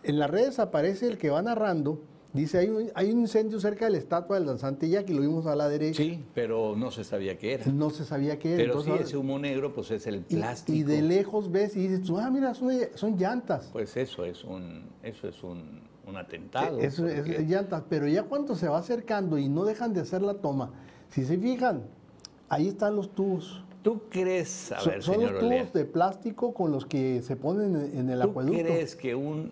en 0.03 0.19
las 0.19 0.29
redes 0.29 0.59
aparece 0.59 1.07
el 1.07 1.17
que 1.17 1.29
va 1.29 1.41
narrando, 1.41 2.01
dice, 2.33 2.57
hay 2.57 2.69
un, 2.69 2.91
hay 2.95 3.11
un 3.11 3.21
incendio 3.21 3.59
cerca 3.59 3.85
de 3.85 3.91
la 3.91 3.97
estatua 3.99 4.37
del 4.37 4.47
danzante 4.47 4.89
yaqui, 4.89 5.13
lo 5.13 5.21
vimos 5.21 5.45
a 5.45 5.55
la 5.55 5.69
derecha, 5.69 6.01
Sí, 6.01 6.23
pero 6.33 6.75
no 6.75 6.91
se 6.91 7.03
sabía 7.03 7.37
qué 7.37 7.53
era. 7.53 7.65
no 7.67 7.89
se 7.89 8.03
sabía 8.03 8.39
qué 8.39 8.55
era. 8.55 8.63
Pero 8.63 8.73
sí, 8.81 8.89
entonces, 8.89 9.07
ese 9.07 9.17
humo 9.17 9.39
negro, 9.39 9.73
pues 9.73 9.91
es 9.91 10.07
el 10.07 10.21
plástico. 10.21 10.77
Y, 10.77 10.83
de 10.83 11.01
lejos 11.01 11.51
ves 11.51 11.75
y 11.75 11.87
dices, 11.87 12.03
tú, 12.03 12.17
ah, 12.17 12.29
mira, 12.29 12.53
son, 12.53 12.71
son 12.95 13.17
llantas. 13.17 13.69
Pues 13.71 13.95
eso 13.97 14.25
es 14.25 14.43
un, 14.43 14.89
eso 15.03 15.27
es 15.27 15.43
un, 15.43 15.81
un 16.07 16.17
atentado. 16.17 16.79
Eso 16.79 17.07
es, 17.07 17.47
llantas. 17.47 17.83
Pero 17.87 18.07
ya 18.07 18.23
cuando 18.23 18.55
se 18.55 18.67
va 18.67 18.79
acercando 18.79 19.37
y 19.37 19.47
no 19.47 19.63
dejan 19.63 19.93
de 19.93 20.01
hacer 20.01 20.21
la 20.21 20.35
toma, 20.35 20.71
si 21.09 21.23
se 21.23 21.37
fijan, 21.37 21.83
ahí 22.49 22.67
están 22.69 22.95
los 22.95 23.13
tubos. 23.13 23.63
¿Tú 23.83 24.03
crees, 24.09 24.71
a 24.71 24.81
ver, 24.85 25.03
son 25.03 25.15
señor 25.15 25.33
los 25.33 25.43
Olea, 25.43 25.59
tubos 25.61 25.73
de 25.73 25.85
plástico 25.85 26.53
con 26.53 26.71
los 26.71 26.85
que 26.85 27.21
se 27.21 27.35
ponen 27.35 27.75
en, 27.75 27.99
en 27.99 28.09
el 28.09 28.21
¿tú 28.21 28.29
acueducto. 28.29 28.59
crees 28.63 28.95
que 28.95 29.13
un 29.13 29.51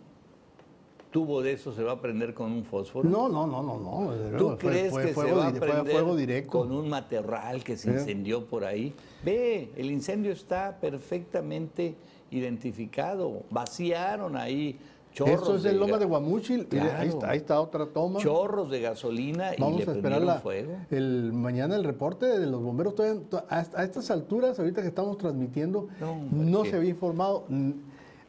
tubo 1.12 1.42
de 1.42 1.54
eso 1.54 1.74
se 1.74 1.84
va 1.84 1.94
a 1.94 2.02
prender 2.02 2.34
con 2.34 2.52
un 2.52 2.64
fósforo? 2.64 3.08
No, 3.10 3.28
no, 3.30 3.46
no, 3.46 3.62
no, 3.62 3.78
no. 3.78 4.38
¿Tú 4.38 4.50
fue- 4.50 4.58
crees 4.58 4.92
fue 4.92 5.06
que 5.06 5.14
se 5.14 5.32
va 5.32 5.48
a 5.48 5.52
prender 5.54 5.94
fuego 5.94 6.16
directo? 6.16 6.52
con 6.60 6.72
un 6.72 6.90
materral 6.90 7.64
que 7.64 7.78
se 7.78 7.92
incendió 7.92 8.46
por 8.46 8.64
ahí? 8.66 8.94
Ve, 9.24 9.72
el 9.76 9.92
incendio 9.92 10.32
está 10.32 10.78
perfectamente 10.80 11.96
identificado. 12.32 13.44
Vaciaron 13.50 14.36
ahí 14.38 14.80
chorros 15.14 15.42
Eso 15.42 15.56
es 15.58 15.66
el 15.66 15.78
Loma 15.78 15.98
de 15.98 16.06
Guamuchil. 16.06 16.62
Ahí, 16.62 16.66
Claro. 16.80 17.04
está, 17.04 17.30
ahí 17.32 17.38
está 17.38 17.60
otra 17.60 17.86
toma. 17.88 18.20
chorros 18.20 18.72
de 18.72 18.80
gasolina 18.80 19.54
y 19.54 19.60
Vamos 19.60 19.86
le 19.86 19.92
a 19.92 19.96
esperar 19.96 20.22
la- 20.22 20.40
fuego. 20.40 20.78
el 20.90 21.34
mañana 21.34 21.76
el 21.76 21.84
reporte 21.84 22.26
de 22.40 22.46
los 22.48 22.64
bomberos. 22.64 22.96
Todavía- 22.96 23.22
to- 23.30 23.44
a, 23.50 23.60
a 23.76 23.84
estas 23.84 24.10
alturas, 24.10 24.58
ahorita 24.58 24.82
que 24.82 24.88
estamos 24.88 25.18
transmitiendo, 25.18 25.90
No, 26.32 26.64
se 26.64 26.78
había 26.78 26.90
informado. 26.92 27.44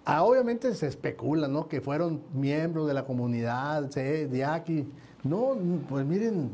Ah, 0.05 0.25
obviamente 0.25 0.75
se 0.75 0.87
especula, 0.89 1.47
¿no? 1.49 1.69
Que 1.69 1.81
fueron 1.81 2.23
miembros 2.35 2.89
de 2.89 2.95
la 2.95 3.05
comunidad, 3.05 3.89
se- 3.91 4.27
de 4.27 4.45
aquí. 4.45 4.89
No, 5.23 5.57
pues 5.89 6.05
miren, 6.05 6.51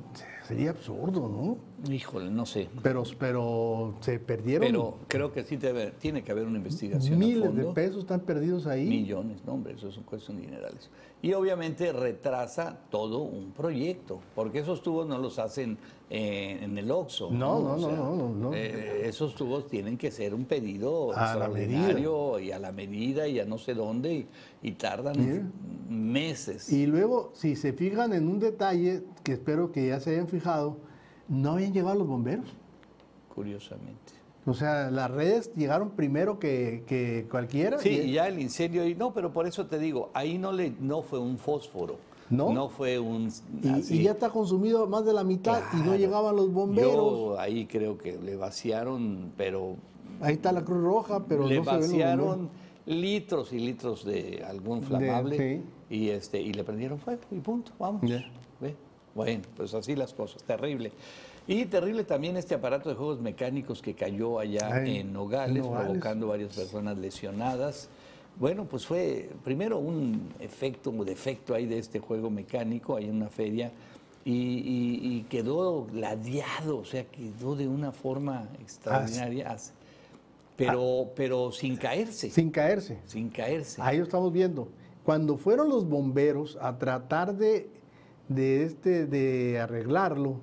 sería 0.46 0.70
absurdo, 0.70 1.28
¿no? 1.28 1.56
Híjole, 1.88 2.30
no 2.30 2.44
sé. 2.44 2.68
Pero, 2.82 3.04
pero 3.18 3.94
se 4.00 4.18
perdieron 4.18 4.66
Pero 4.66 4.94
creo 5.06 5.32
que 5.32 5.44
sí 5.44 5.56
debe- 5.56 5.92
tiene 5.98 6.24
que 6.24 6.32
haber 6.32 6.46
una 6.46 6.58
investigación. 6.58 7.14
a 7.14 7.16
miles 7.16 7.54
de 7.54 7.64
pesos, 7.66 7.98
están 8.00 8.20
perdidos 8.20 8.66
ahí. 8.66 8.86
Millones, 8.86 9.38
no, 9.46 9.52
hombre, 9.54 9.74
eso 9.74 9.88
es 9.88 9.96
un 9.96 10.02
cuestión 10.02 10.38
de 10.38 10.42
dinerales. 10.44 10.90
Y 11.22 11.32
obviamente 11.34 11.92
retrasa 11.92 12.78
todo 12.90 13.18
un 13.22 13.52
proyecto, 13.52 14.20
porque 14.34 14.58
esos 14.60 14.82
tubos 14.82 15.06
no 15.06 15.18
los 15.18 15.38
hacen 15.38 15.78
eh, 16.10 16.58
en 16.62 16.76
el 16.78 16.90
OXXO. 16.90 17.30
No, 17.30 17.60
no, 17.60 17.76
no, 17.76 17.90
no, 17.92 18.16
no, 18.16 18.28
no. 18.34 18.54
eh, 18.54 19.02
esos 19.06 19.34
tubos 19.34 19.66
tienen 19.68 19.96
que 19.98 20.10
ser 20.10 20.34
un 20.34 20.46
pedido 20.46 21.16
A 21.16 21.26
extraordinario 21.32 22.38
y 22.40 22.50
a 22.52 22.58
la 22.58 22.72
medida 22.72 23.28
y 23.28 23.38
a 23.40 23.44
no 23.44 23.58
sé 23.58 23.74
dónde 23.74 24.14
y, 24.14 24.26
y 24.62 24.72
tardan 24.72 25.52
meses. 25.88 26.72
Y 26.72 26.86
luego, 26.86 27.30
si 27.34 27.56
se 27.56 27.72
fijan 27.72 28.12
en 28.12 28.28
un 28.28 28.38
detalle, 28.38 29.02
que 29.22 29.32
espero 29.32 29.70
que 29.72 29.88
ya 29.88 30.00
se 30.00 30.10
hayan 30.10 30.28
fijado, 30.28 30.76
no 31.28 31.52
habían 31.52 31.72
llegado 31.72 31.94
los 31.96 32.06
bomberos. 32.06 32.46
Curiosamente. 33.34 34.12
O 34.46 34.54
sea, 34.54 34.90
las 34.90 35.10
redes 35.10 35.52
llegaron 35.54 35.90
primero 35.90 36.38
que, 36.38 36.82
que 36.86 37.26
cualquiera. 37.30 37.78
Sí, 37.78 37.90
y 37.90 38.12
ya 38.12 38.28
el 38.28 38.38
incendio, 38.40 38.86
y 38.86 38.94
no, 38.94 39.12
pero 39.12 39.32
por 39.32 39.46
eso 39.46 39.66
te 39.66 39.78
digo, 39.78 40.10
ahí 40.14 40.38
no, 40.38 40.52
le, 40.52 40.72
no 40.80 41.02
fue 41.02 41.18
un 41.18 41.38
fósforo. 41.38 41.96
¿No? 42.30 42.52
No 42.52 42.68
fue 42.68 42.98
un... 42.98 43.30
y- 43.62 44.02
ya 44.02 44.10
está 44.12 44.28
consumido 44.28 44.86
más 44.86 45.04
de 45.06 45.14
la 45.14 45.24
mitad 45.24 45.62
y 45.72 45.76
no 45.78 45.96
llegaban 45.96 46.36
los 46.36 46.52
bomberos. 46.52 46.92
Yo 46.94 47.40
ahí 47.40 47.66
creo 47.66 47.96
que 47.96 48.18
le 48.18 48.36
vaciaron, 48.36 49.32
pero 49.36 49.76
Ahí 50.20 50.34
está 50.34 50.52
la 50.52 50.62
Cruz 50.64 50.82
Roja, 50.82 51.24
pero 51.26 51.46
le 51.46 51.56
no 51.56 51.64
vaciaron 51.64 52.50
litros 52.84 53.52
y 53.52 53.58
litros 53.60 54.04
de 54.04 54.44
algún 54.46 54.80
De- 54.80 54.86
flamable 54.86 55.36
sí. 55.88 55.94
y 55.94 56.08
este 56.10 56.40
y 56.42 56.52
le 56.52 56.64
prendieron 56.64 56.98
fuego 56.98 57.20
y 57.30 57.38
punto, 57.38 57.72
vamos. 57.78 58.02
Ve. 58.02 58.76
Bueno, 59.24 59.42
pues 59.56 59.74
así 59.74 59.94
las 59.96 60.14
cosas, 60.14 60.42
terrible. 60.44 60.92
Y 61.46 61.64
terrible 61.64 62.04
también 62.04 62.36
este 62.36 62.54
aparato 62.54 62.88
de 62.88 62.94
juegos 62.94 63.20
mecánicos 63.20 63.80
que 63.82 63.94
cayó 63.94 64.38
allá 64.38 64.70
Ay, 64.74 64.98
en 64.98 65.12
Nogales, 65.12 65.66
provocando 65.66 66.28
varias 66.28 66.54
personas 66.54 66.98
lesionadas. 66.98 67.88
Bueno, 68.38 68.64
pues 68.66 68.86
fue 68.86 69.30
primero 69.44 69.78
un 69.78 70.28
efecto 70.40 70.90
o 70.96 71.04
defecto 71.04 71.54
ahí 71.54 71.66
de 71.66 71.78
este 71.78 71.98
juego 71.98 72.30
mecánico, 72.30 72.96
ahí 72.96 73.04
en 73.06 73.16
una 73.16 73.28
feria, 73.30 73.72
y, 74.24 74.32
y- 74.32 75.00
y 75.16 75.22
quedó 75.28 75.86
ladeado, 75.92 76.78
o 76.78 76.84
sea, 76.84 77.04
quedó 77.04 77.56
de 77.56 77.66
una 77.66 77.92
forma 77.92 78.46
extraordinaria, 78.60 79.56
pero, 80.56 81.10
pero 81.14 81.52
sin 81.52 81.76
caerse, 81.76 82.30
Sin 82.30 82.50
caerse. 82.50 82.98
sin 83.06 83.28
caerse. 83.30 83.80
Ahí 83.82 83.98
lo 83.98 84.04
estamos 84.04 84.32
viendo. 84.32 84.68
Cuando 85.04 85.36
fueron 85.36 85.68
los 85.70 85.88
bomberos 85.88 86.58
a 86.60 86.76
tratar 86.78 87.34
de, 87.36 87.70
de, 88.28 88.64
este, 88.64 89.06
de 89.06 89.58
arreglarlo, 89.60 90.40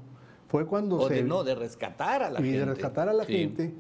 fue 0.48 0.66
cuando 0.66 0.98
o 0.98 1.08
se... 1.08 1.16
de 1.16 1.24
no, 1.24 1.44
de 1.44 1.56
rescatar 1.56 2.24
a 2.24 2.30
la 2.32 2.40
y 2.40 2.44
gente. 2.44 2.60
de 2.60 2.66
rescatar 2.66 3.10
a 3.10 3.14
la 3.14 3.26
Sí. 3.26 3.34
gente, 3.34 3.74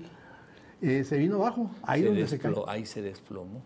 eh, 0.81 1.03
se 1.03 1.17
vino 1.17 1.35
abajo, 1.37 1.69
ahí 1.83 2.01
se 2.01 2.07
donde 2.07 2.27
se 2.27 2.37
desplo- 2.39 2.41
cayó. 2.41 2.69
Ahí 2.69 2.85
se 2.85 3.01
desplomó. 3.01 3.61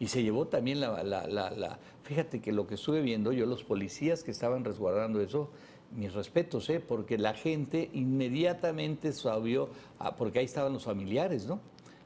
Y 0.00 0.08
se 0.08 0.22
llevó 0.22 0.46
también 0.48 0.80
la, 0.80 1.02
la- 1.04 1.26
la- 1.26 1.50
la- 1.50 1.78
Fíjate 2.02 2.40
que 2.40 2.52
lo 2.52 2.66
que 2.66 2.74
estuve 2.74 3.00
viendo 3.00 3.32
yo, 3.32 3.46
los 3.46 3.64
policías 3.64 4.22
que 4.24 4.30
estaban 4.30 4.64
resguardando 4.64 5.20
eso, 5.20 5.50
mis 5.96 6.12
respetos, 6.12 6.68
¿eh? 6.70 6.80
porque 6.80 7.16
la 7.16 7.32
gente 7.34 7.88
inmediatamente 7.94 9.12
sabió, 9.12 9.68
ah, 9.98 10.16
porque 10.16 10.40
ahí 10.40 10.44
estaban 10.44 10.72
los 10.72 10.84
familiares, 10.84 11.46
¿no? 11.46 11.60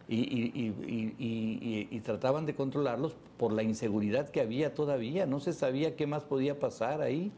Y, 0.06 0.16
y- 0.20 0.52
y- 0.54 0.74
y- 0.86 1.14
y- 1.18 1.58
y- 1.60 1.88
y 1.90 2.00
trataban 2.00 2.46
de 2.46 2.54
controlarlos 2.54 3.16
por 3.38 3.52
la 3.52 3.62
inseguridad 3.62 4.28
que 4.28 4.40
había 4.40 4.74
todavía, 4.74 5.26
no 5.26 5.40
se 5.40 5.52
sabía 5.52 5.96
qué 5.96 6.06
más 6.06 6.22
podía 6.24 6.58
pasar 6.60 7.00
ahí, 7.02 7.32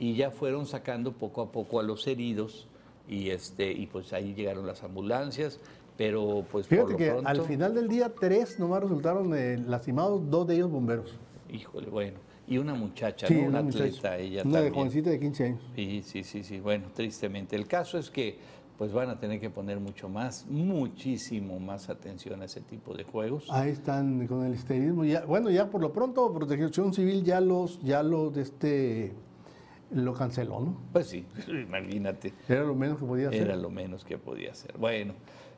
y 0.00 0.14
ya 0.14 0.30
fueron 0.30 0.64
sacando 0.64 1.12
poco 1.12 1.42
a 1.42 1.52
poco 1.52 1.78
a 1.78 1.82
los 1.82 2.06
heridos, 2.06 2.66
y, 3.06 3.28
este, 3.28 3.70
y 3.70 3.86
pues 3.86 4.14
ahí 4.14 4.32
llegaron 4.34 4.66
las 4.66 4.82
ambulancias, 4.82 5.60
pero 5.98 6.42
pues 6.50 6.66
por 6.66 6.90
lo 6.92 6.96
que 6.96 7.10
pronto... 7.10 7.28
al 7.28 7.42
final 7.42 7.74
del 7.74 7.86
día, 7.86 8.10
tres 8.18 8.58
nomás 8.58 8.82
resultaron 8.82 9.34
eh, 9.36 9.58
lastimados, 9.58 10.22
dos 10.30 10.46
de 10.46 10.54
ellos 10.54 10.70
bomberos. 10.70 11.18
Híjole, 11.52 11.90
bueno. 11.90 12.18
Y 12.48 12.56
una 12.56 12.72
muchacha, 12.74 13.26
Sí, 13.26 13.34
¿no? 13.34 13.40
Una, 13.48 13.60
una 13.60 13.68
atleta, 13.68 13.84
muchacha, 13.86 14.16
ella 14.18 14.42
una 14.42 14.50
de 14.60 14.64
también. 14.70 14.74
jovencita 14.74 15.10
de 15.10 15.20
15 15.20 15.44
años. 15.44 15.60
Sí, 15.76 16.02
sí, 16.02 16.24
sí, 16.24 16.44
sí. 16.44 16.60
Bueno, 16.60 16.86
tristemente. 16.94 17.54
El 17.54 17.66
caso 17.66 17.98
es 17.98 18.08
que 18.10 18.38
pues 18.78 18.94
van 18.94 19.10
a 19.10 19.18
tener 19.20 19.38
que 19.38 19.50
poner 19.50 19.78
mucho 19.78 20.08
más, 20.08 20.46
muchísimo 20.48 21.60
más 21.60 21.90
atención 21.90 22.40
a 22.40 22.46
ese 22.46 22.62
tipo 22.62 22.94
de 22.94 23.04
juegos. 23.04 23.46
Ahí 23.50 23.70
están 23.70 24.26
con 24.26 24.46
el 24.46 24.54
esterismo. 24.54 25.04
Ya, 25.04 25.26
bueno, 25.26 25.50
ya 25.50 25.68
por 25.68 25.82
lo 25.82 25.92
pronto 25.92 26.32
Protección 26.32 26.94
Civil 26.94 27.22
ya 27.22 27.42
los, 27.42 27.78
ya 27.82 28.02
los 28.02 28.34
de 28.34 28.40
este 28.42 29.12
lo 29.92 30.12
canceló, 30.14 30.60
¿no? 30.60 30.76
Pues 30.92 31.06
sí, 31.08 31.26
imagínate. 31.48 32.32
Era 32.48 32.62
lo 32.64 32.74
menos 32.74 32.98
que 32.98 33.04
podía 33.06 33.28
hacer. 33.28 33.42
Era 33.42 33.56
lo 33.56 33.70
menos 33.70 34.04
que 34.04 34.18
podía 34.18 34.52
hacer. 34.52 34.76
Bueno, 34.78 35.14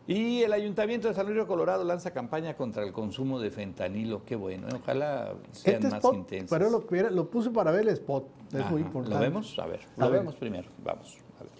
y 0.06 0.42
el 0.42 0.52
Ayuntamiento 0.52 1.06
de 1.08 1.14
San 1.14 1.26
Luis 1.26 1.36
Río 1.36 1.46
Colorado 1.46 1.84
lanza 1.84 2.10
campaña 2.12 2.54
contra 2.56 2.82
el 2.82 2.92
consumo 2.92 3.38
de 3.38 3.50
fentanilo. 3.50 4.24
Qué 4.24 4.34
bueno, 4.34 4.68
¿eh? 4.68 4.72
ojalá 4.82 5.34
sean 5.52 5.76
Este 5.76 5.88
más 5.88 5.98
spot, 5.98 6.14
intensas. 6.16 6.58
pero 6.58 6.70
lo, 6.70 6.86
que 6.86 6.98
era- 6.98 7.10
lo 7.10 7.30
puse 7.30 7.50
para 7.50 7.70
ver 7.70 7.82
el 7.82 7.88
spot. 7.90 8.24
Es 8.52 8.60
Ajá. 8.60 8.70
muy 8.70 8.80
importante. 8.82 9.14
¿Lo 9.16 9.20
vemos? 9.20 9.56
A 9.58 9.66
ver, 9.66 9.80
A 9.96 10.00
lo 10.00 10.10
ver. 10.10 10.20
vemos 10.20 10.34
primero. 10.36 10.68
Vamos, 10.82 11.18
a 11.38 11.44
ver. 11.44 11.52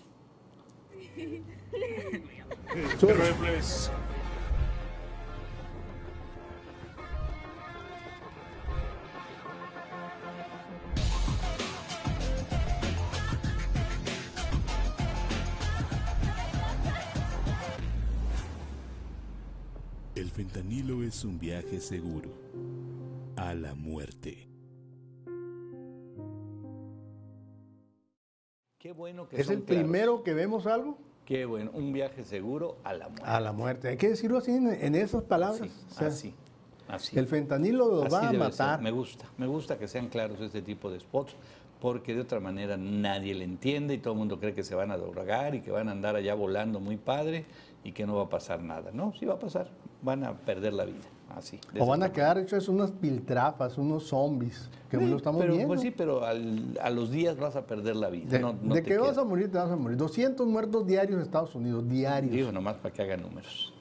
Fentanilo 20.33 21.03
es 21.03 21.25
un 21.25 21.39
viaje 21.39 21.81
seguro 21.81 22.31
a 23.37 23.55
la 23.55 23.75
muerte. 23.75 24.49
Qué 28.79 28.93
bueno 28.93 29.29
que 29.29 29.41
Es 29.41 29.47
son 29.47 29.57
el 29.57 29.63
claros. 29.65 29.83
primero 29.85 30.23
que 30.23 30.35
vemos 30.35 30.67
algo 30.67 30.99
Qué 31.25 31.45
bueno, 31.45 31.71
un 31.75 31.93
viaje 31.93 32.25
seguro 32.25 32.79
a 32.83 32.95
la 32.95 33.07
muerte. 33.09 33.25
a 33.25 33.41
la 33.41 33.53
muerte. 33.53 33.89
Hay 33.89 33.97
que 33.97 34.09
decirlo 34.09 34.39
así 34.39 34.51
en, 34.51 34.67
en 34.73 34.95
esas 34.97 35.23
palabras. 35.23 35.61
Así, 35.63 35.71
O 35.89 35.95
sea, 35.95 36.07
así, 36.09 36.35
así. 36.89 37.19
El 37.19 37.29
fentanilo 37.29 37.87
lo 37.89 38.03
Así 38.03 38.13
va 38.13 38.29
a 38.29 38.33
matar. 38.33 38.77
ser. 38.79 38.83
Me 38.83 38.91
gusta, 38.91 39.27
me 39.39 39.47
gusta 39.47 39.79
que 39.79 39.87
sean 39.87 40.09
claros 40.09 40.41
este 40.41 40.63
tipo 40.63 40.91
de 40.91 40.99
spots, 40.99 41.37
porque 41.81 42.13
de 42.15 42.23
otra 42.23 42.41
manera 42.41 42.77
nadie 42.77 43.35
le 43.37 43.45
entiende 43.45 43.95
y 43.95 43.99
todo 43.99 44.15
el 44.15 44.19
mundo 44.19 44.41
cree 44.41 44.53
que 44.53 44.65
se 44.65 44.75
van 44.75 44.91
a 44.91 44.97
drogar 44.97 45.55
y 45.55 45.61
que 45.61 45.71
van 45.71 45.89
a 45.89 45.93
andar 45.93 46.17
allá 46.17 46.35
volando 46.35 46.81
muy 46.81 46.97
padre 46.97 47.45
y 47.85 47.93
que 47.93 48.05
no 48.05 48.17
va 48.17 48.25
a 48.25 48.29
pasar 48.29 48.61
nada. 48.63 48.91
No, 48.93 49.13
sí 49.19 49.25
va 49.25 49.35
a 49.35 49.39
pasar, 49.39 49.71
van 50.03 50.25
a 50.25 50.35
perder 50.35 50.73
la 50.75 50.85
vida, 50.85 50.99
así. 51.37 51.59
O 51.79 51.87
van 51.87 52.03
a 52.03 52.13
quedar 52.13 52.37
hechos 52.39 52.69
unas 52.69 52.91
piltrafas, 52.91 53.79
unos 53.79 54.05
zombies, 54.09 54.69
que 54.91 54.99
Sí, 54.99 55.07
lo 55.07 55.17
estamos 55.17 55.41
pero, 55.41 55.53
viendo. 55.55 55.69
Pues 55.69 55.81
sí, 55.81 55.91
pero 55.91 56.25
al- 56.25 56.79
a 56.83 56.91
los 56.91 57.11
días 57.11 57.37
vas 57.39 57.57
a 57.57 57.67
perder 57.67 57.97
la 57.97 58.11
vida. 58.11 58.29
de 58.31 58.39
no, 58.41 58.53
no 58.61 58.75
de 58.75 58.83
te 58.83 58.89
que 58.91 58.99
vas 58.99 59.17
a 59.17 59.25
morir, 59.25 59.51
te 59.51 59.59
vas 59.59 59.71
a 59.71 59.77
morir. 59.77 59.97
200 59.97 60.47
muertos 60.47 60.87
diarios 60.87 61.17
en 61.17 61.23
Estados 61.23 61.55
Unidos, 61.55 61.89
diarios. 61.89 62.33
Digo 62.33 62.53
nomás 62.53 62.75
para 62.77 62.93
que 62.93 63.03
hagan 63.03 63.23
números. 63.23 63.73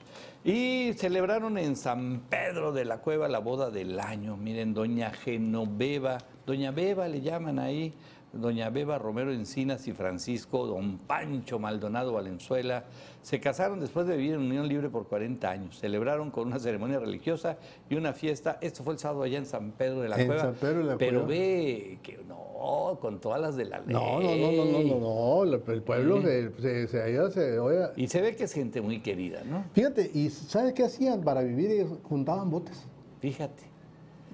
Y 0.44 0.94
celebraron 0.98 1.58
en 1.60 1.76
San 1.76 2.22
Pedro 2.30 2.72
de 2.72 2.84
la 2.86 2.98
Cueva 2.98 3.28
la 3.28 3.38
boda 3.40 3.70
del 3.70 4.00
año. 4.00 4.38
Miren, 4.38 4.74
doña 4.74 5.12
Genoveva, 5.12 6.18
doña 6.48 6.72
Beba 6.72 7.08
le 7.08 7.22
llaman 7.22 7.60
ahí, 7.60 7.94
doña 8.34 8.70
Beba 8.70 8.98
Romero 8.98 9.32
Encinas 9.34 9.88
y 9.88 9.92
Francisco, 9.94 10.66
don 10.66 10.98
Pancho 11.00 11.60
Maldonado 11.60 12.14
Valenzuela, 12.14 12.86
se 13.22 13.40
casaron 13.40 13.80
después 13.80 14.08
de 14.08 14.16
vivir 14.16 14.34
en 14.36 14.42
unión 14.42 14.68
libre 14.68 14.90
por 14.90 15.06
40 15.08 15.50
años. 15.50 15.78
Celebraron 15.80 16.32
con 16.32 16.48
una 16.48 16.58
ceremonia 16.58 16.98
religiosa 17.00 17.58
y 17.90 17.96
una 17.96 18.14
fiesta. 18.14 18.58
Esto 18.62 18.84
fue 18.84 18.94
el 18.94 19.00
sábado 19.00 19.24
allá 19.24 19.38
en 19.38 19.46
San 19.46 19.72
Pedro 19.72 20.02
de 20.02 20.10
la 20.10 20.20
En 20.20 20.28
Cueva. 20.28 20.42
San 20.44 20.54
Pedro 20.56 20.78
de 20.80 20.84
la 20.86 20.98
Pero 20.98 21.26
Cueva. 21.26 21.28
ve 21.28 22.00
que 22.02 22.20
no, 22.28 22.98
con 23.02 23.20
todas 23.20 23.42
las 23.42 23.56
de 23.58 23.66
la 23.66 23.80
ley. 23.80 23.88
No, 23.94 24.20
no, 24.22 24.36
no, 24.36 24.52
no, 24.52 24.84
no, 24.84 25.46
no, 25.46 25.74
el 25.74 25.82
pueblo 25.84 26.22
se, 26.22 26.52
se, 26.62 26.88
se- 26.88 27.02
allá 27.02 27.30
se- 27.32 27.58
Y 27.98 28.08
se 28.08 28.22
ve 28.22 28.36
que 28.36 28.46
es 28.46 28.54
gente 28.54 28.80
muy 28.82 29.02
querida, 29.02 29.44
¿no? 29.44 29.66
Fíjate, 29.74 30.10
¿y 30.14 30.30
sabes 30.30 30.74
qué 30.74 30.84
hacían 30.86 31.22
para 31.22 31.42
vivir? 31.42 31.86
Juntaban 32.04 32.50
botes. 32.50 32.86
Fíjate. 33.20 33.64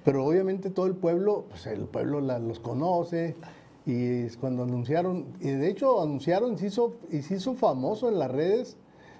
Pero 0.04 0.24
obviamente 0.24 0.70
todo 0.70 0.86
el 0.86 0.94
pueblo, 0.94 1.44
pues 1.50 1.66
el 1.66 1.80
pueblo 1.86 2.20
la- 2.20 2.38
los 2.38 2.60
conoce. 2.60 3.34
Y 3.88 4.26
es 4.26 4.36
cuando 4.36 4.64
anunciaron, 4.64 5.28
y 5.40 5.48
de 5.50 5.68
hecho 5.70 6.02
anunciaron, 6.02 6.58
se 6.58 6.66
hizo, 6.66 6.96
y 7.10 7.22
se 7.22 7.36
hizo 7.36 7.54
famoso 7.54 8.08
en 8.10 8.18
las 8.18 8.30
redes, 8.30 8.76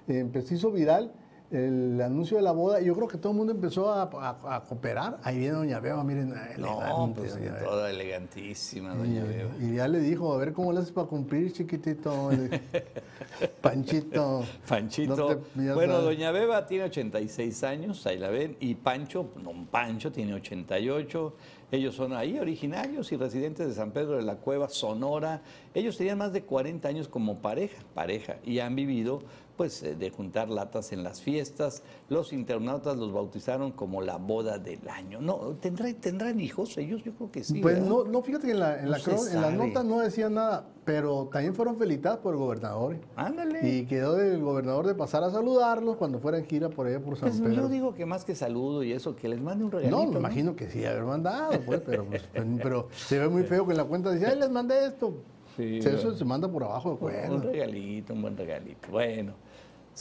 eh, 0.07 0.27
pues, 0.31 0.45
se 0.47 0.55
hizo 0.55 0.71
viral 0.71 1.11
el 1.51 1.99
anuncio 1.99 2.37
de 2.37 2.43
la 2.43 2.51
boda. 2.51 2.79
y 2.79 2.85
Yo 2.85 2.93
creo 2.93 3.07
que 3.07 3.17
todo 3.17 3.31
el 3.31 3.37
mundo 3.39 3.51
empezó 3.51 3.91
a, 3.91 4.03
a- 4.03 4.55
a 4.57 4.63
cooperar. 4.65 5.19
Ahí 5.23 5.39
viene 5.39 5.55
Doña 5.55 5.79
Beba, 5.79 6.03
miren, 6.03 6.35
No, 6.59 7.11
pues 7.15 7.39
Beba. 7.39 7.57
toda 7.57 7.89
elegantísima, 7.89 8.93
doña 8.93 9.23
Beba. 9.23 9.49
Y, 9.59 9.65
y 9.71 9.75
ya 9.77 9.87
le 9.87 9.99
dijo, 10.01 10.31
a 10.31 10.37
ver 10.37 10.53
cómo 10.53 10.71
le 10.71 10.77
haces 10.81 10.91
para 10.91 11.07
cumplir, 11.07 11.51
chiquitito. 11.51 12.29
Panchito. 13.61 14.43
Panchito. 14.67 15.15
no 15.15 15.27
te- 15.37 15.65
ya 15.65 15.73
bueno, 15.73 15.93
sabes. 15.93 16.05
doña 16.17 16.31
Beba 16.31 16.67
tiene 16.67 16.83
86 16.85 17.63
años, 17.63 18.05
ahí 18.05 18.17
la 18.19 18.29
ven, 18.29 18.55
y 18.59 18.75
Pancho, 18.75 19.29
don 19.43 19.65
Pancho, 19.65 20.11
tiene 20.11 20.33
88. 20.35 21.33
Ellos 21.71 21.95
son 21.95 22.13
ahí 22.13 22.39
originarios 22.39 23.11
y 23.11 23.17
residentes 23.17 23.67
de 23.67 23.73
San 23.73 23.91
Pedro 23.91 24.17
de 24.17 24.23
la 24.23 24.37
Cueva, 24.37 24.69
Sonora. 24.69 25.41
Ellos 25.75 25.97
tenían 25.97 26.17
más 26.17 26.33
de 26.33 26.41
40 26.41 26.87
años 26.87 27.07
como 27.07 27.39
pareja, 27.39 27.83
pareja, 27.93 28.37
y 28.43 28.59
han 28.59 28.75
vivido 28.75 29.21
pues 29.59 29.83
eh, 29.83 29.93
de 29.93 30.09
juntar 30.09 30.47
latas 30.49 30.93
en 30.93 31.03
las 31.03 31.19
fiestas. 31.21 31.83
Los 32.07 32.31
internautas 32.31 32.95
los 32.95 33.11
bautizaron 33.11 33.73
como 33.73 34.01
la 34.01 34.15
boda 34.15 34.57
del 34.57 34.87
año. 34.87 35.19
No, 35.19 35.35
¿tendrán, 35.59 35.95
tendrán 35.95 36.39
hijos 36.39 36.77
ellos? 36.77 37.03
Yo 37.03 37.11
creo 37.11 37.29
que 37.29 37.43
sí. 37.43 37.59
Pues 37.59 37.75
¿verdad? 37.75 37.89
no, 37.89 38.03
no, 38.05 38.21
fíjate 38.21 38.45
que 38.47 38.53
en 38.53 38.59
la, 38.61 38.79
en 38.79 38.85
No 38.85 38.91
la, 38.91 38.99
cron- 38.99 39.33
en 39.33 39.41
la 39.41 39.51
nota 39.51 39.83
no 39.83 39.99
decía 39.99 40.29
nada, 40.29 40.65
pero 40.85 41.27
también 41.29 41.53
fueron 41.55 41.75
felicitados 41.77 42.19
por 42.19 42.35
el 42.35 42.39
gobernador. 42.39 42.95
¿eh? 42.95 43.01
Ándale. 43.17 43.69
Y 43.69 43.85
quedó 43.85 44.17
el 44.17 44.39
gobernador 44.41 44.87
de 44.87 44.95
pasar 44.95 45.25
a 45.25 45.29
saludarlos 45.29 45.97
cuando 45.97 46.19
fuera 46.19 46.37
en 46.37 46.45
gira 46.45 46.69
por 46.69 46.87
allá 46.87 47.01
por 47.01 47.17
San 47.17 47.27
Pues 47.27 47.41
Pedro. 47.41 47.63
yo 47.63 47.67
digo 47.67 47.93
que 47.93 48.05
más 48.05 48.23
que 48.23 48.35
saludo 48.35 48.81
y 48.83 48.93
eso, 48.93 49.13
que 49.17 49.27
les 49.27 49.41
mande 49.41 49.65
un 49.65 49.71
regalito. 49.71 50.05
no, 50.05 50.09
me 50.09 50.19
imagino 50.19 50.55
que 50.55 50.69
sí, 50.69 50.85
haber 50.85 51.03
mandado, 51.03 51.59
pues, 51.65 51.81
pero, 51.85 52.05
pues, 52.05 52.23
pero 52.63 52.87
se 52.95 53.19
ve 53.19 53.27
muy 53.27 53.43
feo 53.43 53.65
que 53.65 53.71
en 53.73 53.77
la 53.79 53.83
cuenta 53.83 54.09
dice, 54.13 54.25
ay, 54.25 54.39
les 54.39 54.49
mandé 54.49 54.85
esto. 54.85 55.15
Sí, 55.57 55.79
eso 55.79 55.89
bueno. 56.03 56.13
se 56.17 56.23
manda 56.23 56.47
por 56.49 56.63
abajo 56.63 56.97
de 57.01 57.29
Un 57.29 57.41
regalito, 57.43 58.13
un 58.13 58.21
buen 58.21 58.37
regalito. 58.37 58.87
Bueno, 58.91 59.33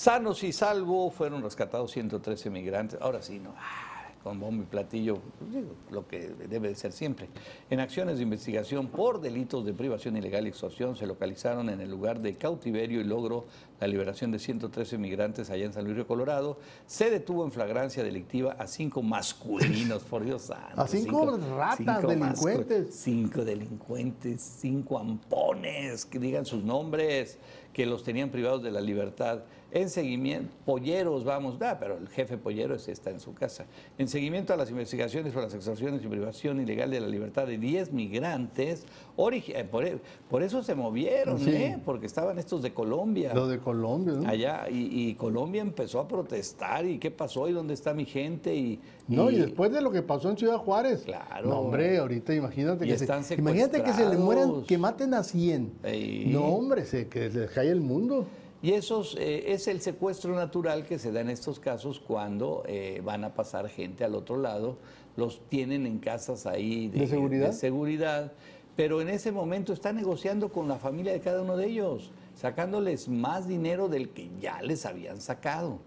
Sanos 0.03 0.45
y 0.45 0.53
salvo 0.53 1.11
fueron 1.11 1.43
rescatados 1.43 1.91
113 1.91 2.51
migrantes. 2.51 3.01
Ahora 3.03 3.21
sí, 3.21 3.41
no. 3.41 3.53
Ah, 3.59 4.13
con 4.23 4.39
bombo 4.39 4.63
y 4.63 4.67
platillo, 4.67 5.19
pues, 5.41 5.51
digo, 5.53 5.75
lo 5.91 6.07
que 6.07 6.29
debe 6.49 6.69
de 6.69 6.77
ser 6.77 6.93
siempre. 6.93 7.29
En 7.69 7.81
acciones 7.81 8.19
de 8.19 8.23
investigación 8.23 8.87
por 8.87 9.21
delitos 9.21 9.65
de 9.65 9.73
privación 9.75 10.17
ilegal 10.17 10.45
y 10.47 10.51
extorsión 10.51 10.95
se 10.95 11.05
localizaron 11.05 11.69
en 11.69 11.81
el 11.81 11.91
lugar 11.91 12.21
de 12.21 12.35
cautiverio 12.37 13.01
y 13.01 13.05
logro 13.05 13.47
la 13.81 13.89
liberación 13.89 14.31
de 14.31 14.39
113 14.39 14.99
migrantes 14.99 15.51
allá 15.51 15.65
en 15.65 15.73
San 15.73 15.83
Luis 15.83 15.97
Río 15.97 16.07
Colorado. 16.07 16.61
Se 16.87 17.11
detuvo 17.11 17.45
en 17.45 17.51
flagrancia 17.51 18.05
delictiva 18.05 18.53
a 18.53 18.69
cinco 18.69 19.03
masculinos, 19.03 20.05
por 20.05 20.25
Dios 20.25 20.43
santo. 20.43 20.81
A 20.81 20.87
cinco 20.87 21.37
ratas 21.57 22.05
mascu- 22.05 22.07
delincuentes. 22.07 22.95
Cinco 22.95 23.45
delincuentes, 23.45 24.43
cinco 24.61 24.97
ampones, 24.99 26.05
que 26.07 26.21
digan 26.21 26.45
sus 26.47 26.63
nombres, 26.63 27.39
que 27.73 27.85
los 27.85 28.05
tenían 28.05 28.31
privados 28.31 28.63
de 28.63 28.71
la 28.71 28.81
libertad. 28.81 29.41
En 29.71 29.91
seguimiento, 29.91 30.49
polleros, 30.65 31.25
vamos, 31.25 31.59
da, 31.59 31.79
pero 31.79 31.99
el 31.99 32.09
jefe 32.09 32.39
pollero 32.39 32.75
está 32.77 33.11
en 33.11 33.21
su 33.21 33.35
casa. 33.35 33.67
En 33.99 34.09
seguimiento 34.09 34.55
a 34.55 34.57
las 34.57 34.71
investigaciones 34.71 35.35
por 35.35 35.43
las 35.43 35.53
extorsiones 35.53 36.03
y 36.03 36.07
privación 36.09 36.59
ilegal 36.61 36.91
de 36.91 37.01
la 37.01 37.07
libertad 37.07 37.47
de 37.47 37.59
10 37.59 37.93
migrantes, 37.93 38.87
eh, 39.19 39.65
por, 39.71 39.85
e- 39.85 39.99
por 40.31 40.43
eso 40.43 40.63
se 40.63 40.75
movieron, 40.75 41.39
Sí. 41.39 41.51
¿eh? 41.51 41.79
porque 41.85 42.07
estaban 42.07 42.39
estos 42.39 42.63
de 42.63 42.73
Colombia. 42.73 43.35
Lo 43.35 43.47
de 43.47 43.59
Colombia, 43.59 44.15
¿no? 44.15 44.27
Allá, 44.27 44.67
y, 44.71 45.09
y 45.11 45.15
Colombia 45.17 45.61
empezó 45.61 46.01
a 46.01 46.09
protestar, 46.09 46.87
¿y 46.87 46.99
qué 46.99 47.11
pasó? 47.11 47.47
¿Y 47.47 47.53
dónde 47.53 47.75
está 47.75 47.93
mi 47.93 48.07
gente? 48.07 48.55
Y, 48.55 48.81
No, 49.07 49.31
y 49.31 49.37
después 49.37 49.71
de 49.71 49.83
lo 49.83 49.91
que 49.91 50.01
pasó 50.01 50.31
en 50.31 50.39
Ciudad 50.39 50.57
Juárez. 50.57 51.03
Claro. 51.05 51.49
No, 51.51 51.61
hombre, 51.61 51.99
ahorita 51.99 52.35
imagínate 52.35 52.87
Y 52.87 52.89
que 52.89 52.97
se, 52.99 53.35
imagínate 53.37 53.83
que 53.83 53.93
se 53.93 54.09
le 54.09 54.17
mueran, 54.17 54.63
que 54.63 54.79
maten 54.79 55.13
a 55.13 55.23
100. 55.23 55.73
Ey. 55.83 56.27
No, 56.33 56.45
hombre, 56.47 56.87
se, 56.87 57.07
que 57.09 57.31
se 57.31 57.47
cae 57.49 57.69
el 57.71 57.83
mundo. 57.83 58.27
Y 58.61 58.73
esos, 58.73 59.17
eh, 59.19 59.53
es 59.53 59.69
el 59.69 59.81
secuestro 59.81 60.35
natural 60.35 60.85
que 60.85 60.99
se 60.99 61.13
da 61.13 61.21
en 61.21 61.31
estos 61.31 61.61
casos 61.61 62.01
cuando 62.01 62.65
eh, 62.67 63.01
van 63.05 63.25
a 63.25 63.35
pasar 63.35 63.69
gente 63.69 64.05
al 64.05 64.15
otro 64.17 64.37
lado, 64.37 64.79
los 65.17 65.41
tienen 65.49 65.87
en 65.87 65.99
casas 65.99 66.47
ahí 66.47 66.89
¿De 66.89 67.07
seguridad? 67.07 67.53
seguridad, 67.53 68.33
pero 68.75 69.01
en 69.01 69.09
ese 69.09 69.31
momento 69.31 69.73
están 69.73 69.97
negociando 69.97 70.51
con 70.51 70.67
la 70.67 70.77
familia 70.77 71.13
de 71.13 71.21
cada 71.21 71.43
uno 71.43 71.57
de 71.57 71.67
ellos, 71.67 72.11
sacándoles 72.35 73.09
más 73.09 73.47
dinero 73.47 73.89
del 73.89 74.11
que 74.11 74.31
ya 74.41 74.61
les 74.63 74.87
habían 74.87 75.21
sacado. 75.21 75.79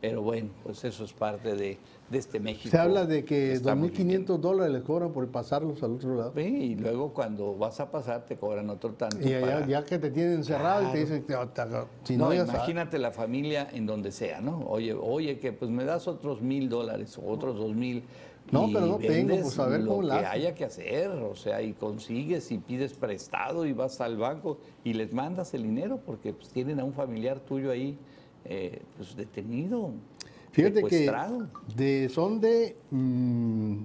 Pero 0.00 0.22
bueno, 0.22 0.48
pues 0.62 0.82
eso 0.84 1.04
es 1.04 1.12
parte 1.12 1.54
de, 1.54 1.78
de 2.08 2.18
este 2.18 2.40
México. 2.40 2.70
Se 2.70 2.78
habla 2.78 3.04
de 3.04 3.22
que 3.24 3.52
estamos 3.52 3.90
2.500 3.90 4.38
dólares 4.38 4.72
les 4.72 4.82
cobran 4.82 5.12
por 5.12 5.28
pasarlos 5.28 5.82
al 5.82 5.92
otro 5.92 6.14
lado. 6.16 6.32
Sí, 6.34 6.40
y 6.40 6.74
luego 6.74 7.12
cuando 7.12 7.54
vas 7.54 7.80
a 7.80 7.90
pasar 7.90 8.24
te 8.24 8.36
cobran 8.36 8.70
otro 8.70 8.94
tanto. 8.94 9.18
Y 9.20 9.34
allá, 9.34 9.40
para- 9.56 9.66
ya 9.66 9.84
que 9.84 9.98
te 9.98 10.10
tienen 10.10 10.34
encerrado 10.34 10.88
y 10.88 10.92
te 10.92 10.98
dicen, 11.00 11.22
"Te- 11.24 11.34
te- 11.34 11.62
si 12.04 12.16
no, 12.16 12.26
no, 12.26 12.32
ya 12.34 12.46
sabes". 12.46 12.54
imagínate 12.54 12.98
la 12.98 13.10
familia 13.12 13.68
en 13.72 13.84
donde 13.84 14.10
sea, 14.10 14.40
¿no? 14.40 14.60
Oye, 14.68 14.94
oye, 14.94 15.38
que 15.38 15.52
pues 15.52 15.70
me 15.70 15.84
das 15.84 16.08
otros 16.08 16.40
mil 16.40 16.70
dólares 16.70 17.18
o 17.18 17.26
otros 17.26 17.58
dos 17.58 17.74
mil. 17.74 18.02
No, 18.52 18.68
pero 18.72 18.86
no 18.86 18.96
tengo, 18.96 19.36
pues, 19.42 19.58
a 19.60 19.66
ver 19.66 19.80
lo 19.82 19.90
cómo 19.90 20.02
la 20.02 20.20
que 20.20 20.26
haya 20.26 20.54
que 20.54 20.64
hacer, 20.64 21.08
o 21.10 21.36
sea, 21.36 21.62
y 21.62 21.72
consigues 21.74 22.50
y 22.50 22.58
pides 22.58 22.94
prestado 22.94 23.64
y 23.66 23.72
vas 23.74 24.00
al 24.00 24.16
banco 24.16 24.58
y 24.82 24.94
les 24.94 25.12
mandas 25.12 25.52
el 25.54 25.62
dinero 25.62 26.00
porque 26.04 26.32
pues 26.32 26.48
tienen 26.48 26.80
a 26.80 26.84
un 26.84 26.92
familiar 26.94 27.38
tuyo 27.40 27.70
ahí 27.70 27.96
eh, 28.50 28.82
pues 28.96 29.14
detenido, 29.16 29.92
Fíjate 30.50 30.82
que 30.82 31.10
de, 31.76 32.08
son 32.08 32.40
de 32.40 32.76
mm, 32.90 33.76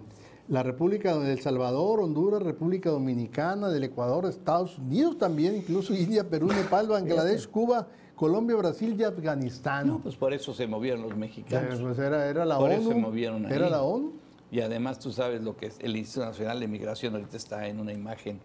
la 0.47 0.63
República 0.63 1.15
de 1.19 1.33
El 1.33 1.39
Salvador, 1.39 1.99
Honduras, 1.99 2.41
República 2.41 2.89
Dominicana, 2.89 3.69
del 3.69 3.83
Ecuador, 3.83 4.25
Estados 4.25 4.79
Unidos 4.79 5.19
también, 5.19 5.55
incluso 5.55 5.93
India, 5.93 6.27
Perú, 6.27 6.47
Nepal, 6.55 6.87
Bangladesh, 6.87 7.47
Cuba, 7.47 7.87
Colombia, 8.15 8.55
Brasil 8.55 8.95
y 8.99 9.03
Afganistán. 9.03 9.87
No, 9.87 9.99
pues 9.99 10.15
por 10.15 10.33
eso 10.33 10.53
se 10.53 10.65
movieron 10.65 11.03
los 11.03 11.15
mexicanos. 11.15 11.79
pues 11.79 11.99
era, 11.99 12.27
era 12.27 12.43
la 12.43 12.57
Por 12.57 12.71
ONU. 12.71 12.81
eso 12.81 12.89
se 12.89 12.95
movieron 12.95 13.45
ahí. 13.45 13.53
Era 13.53 13.69
la 13.69 13.83
ONU. 13.83 14.13
Y 14.51 14.61
además 14.61 14.97
tú 14.97 15.11
sabes 15.11 15.43
lo 15.43 15.55
que 15.55 15.67
es 15.67 15.77
el 15.79 15.95
Instituto 15.95 16.27
Nacional 16.27 16.59
de 16.59 16.67
Migración 16.67 17.13
ahorita 17.13 17.37
está 17.37 17.67
en 17.67 17.79
una 17.79 17.93
imagen 17.93 18.39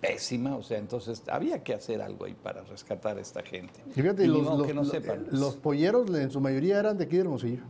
pésima, 0.00 0.56
o 0.56 0.62
sea, 0.62 0.78
entonces 0.78 1.22
había 1.28 1.62
que 1.62 1.74
hacer 1.74 2.00
algo 2.00 2.24
ahí 2.24 2.34
para 2.34 2.62
rescatar 2.64 3.18
a 3.18 3.20
esta 3.20 3.42
gente. 3.42 3.80
Y 3.90 4.00
fíjate, 4.00 4.24
Y 4.24 4.28
los, 4.28 4.42
modo 4.42 4.58
los- 4.58 4.66
que 4.66 4.74
no 4.74 4.82
los- 4.82 4.90
sepan. 4.90 5.26
los 5.30 5.56
polleros 5.56 6.08
en 6.14 6.30
su 6.30 6.40
mayoría 6.40 6.78
eran 6.78 6.96
de 6.96 7.04
aquí 7.04 7.16
de 7.16 7.22
Hermosillo. 7.22 7.62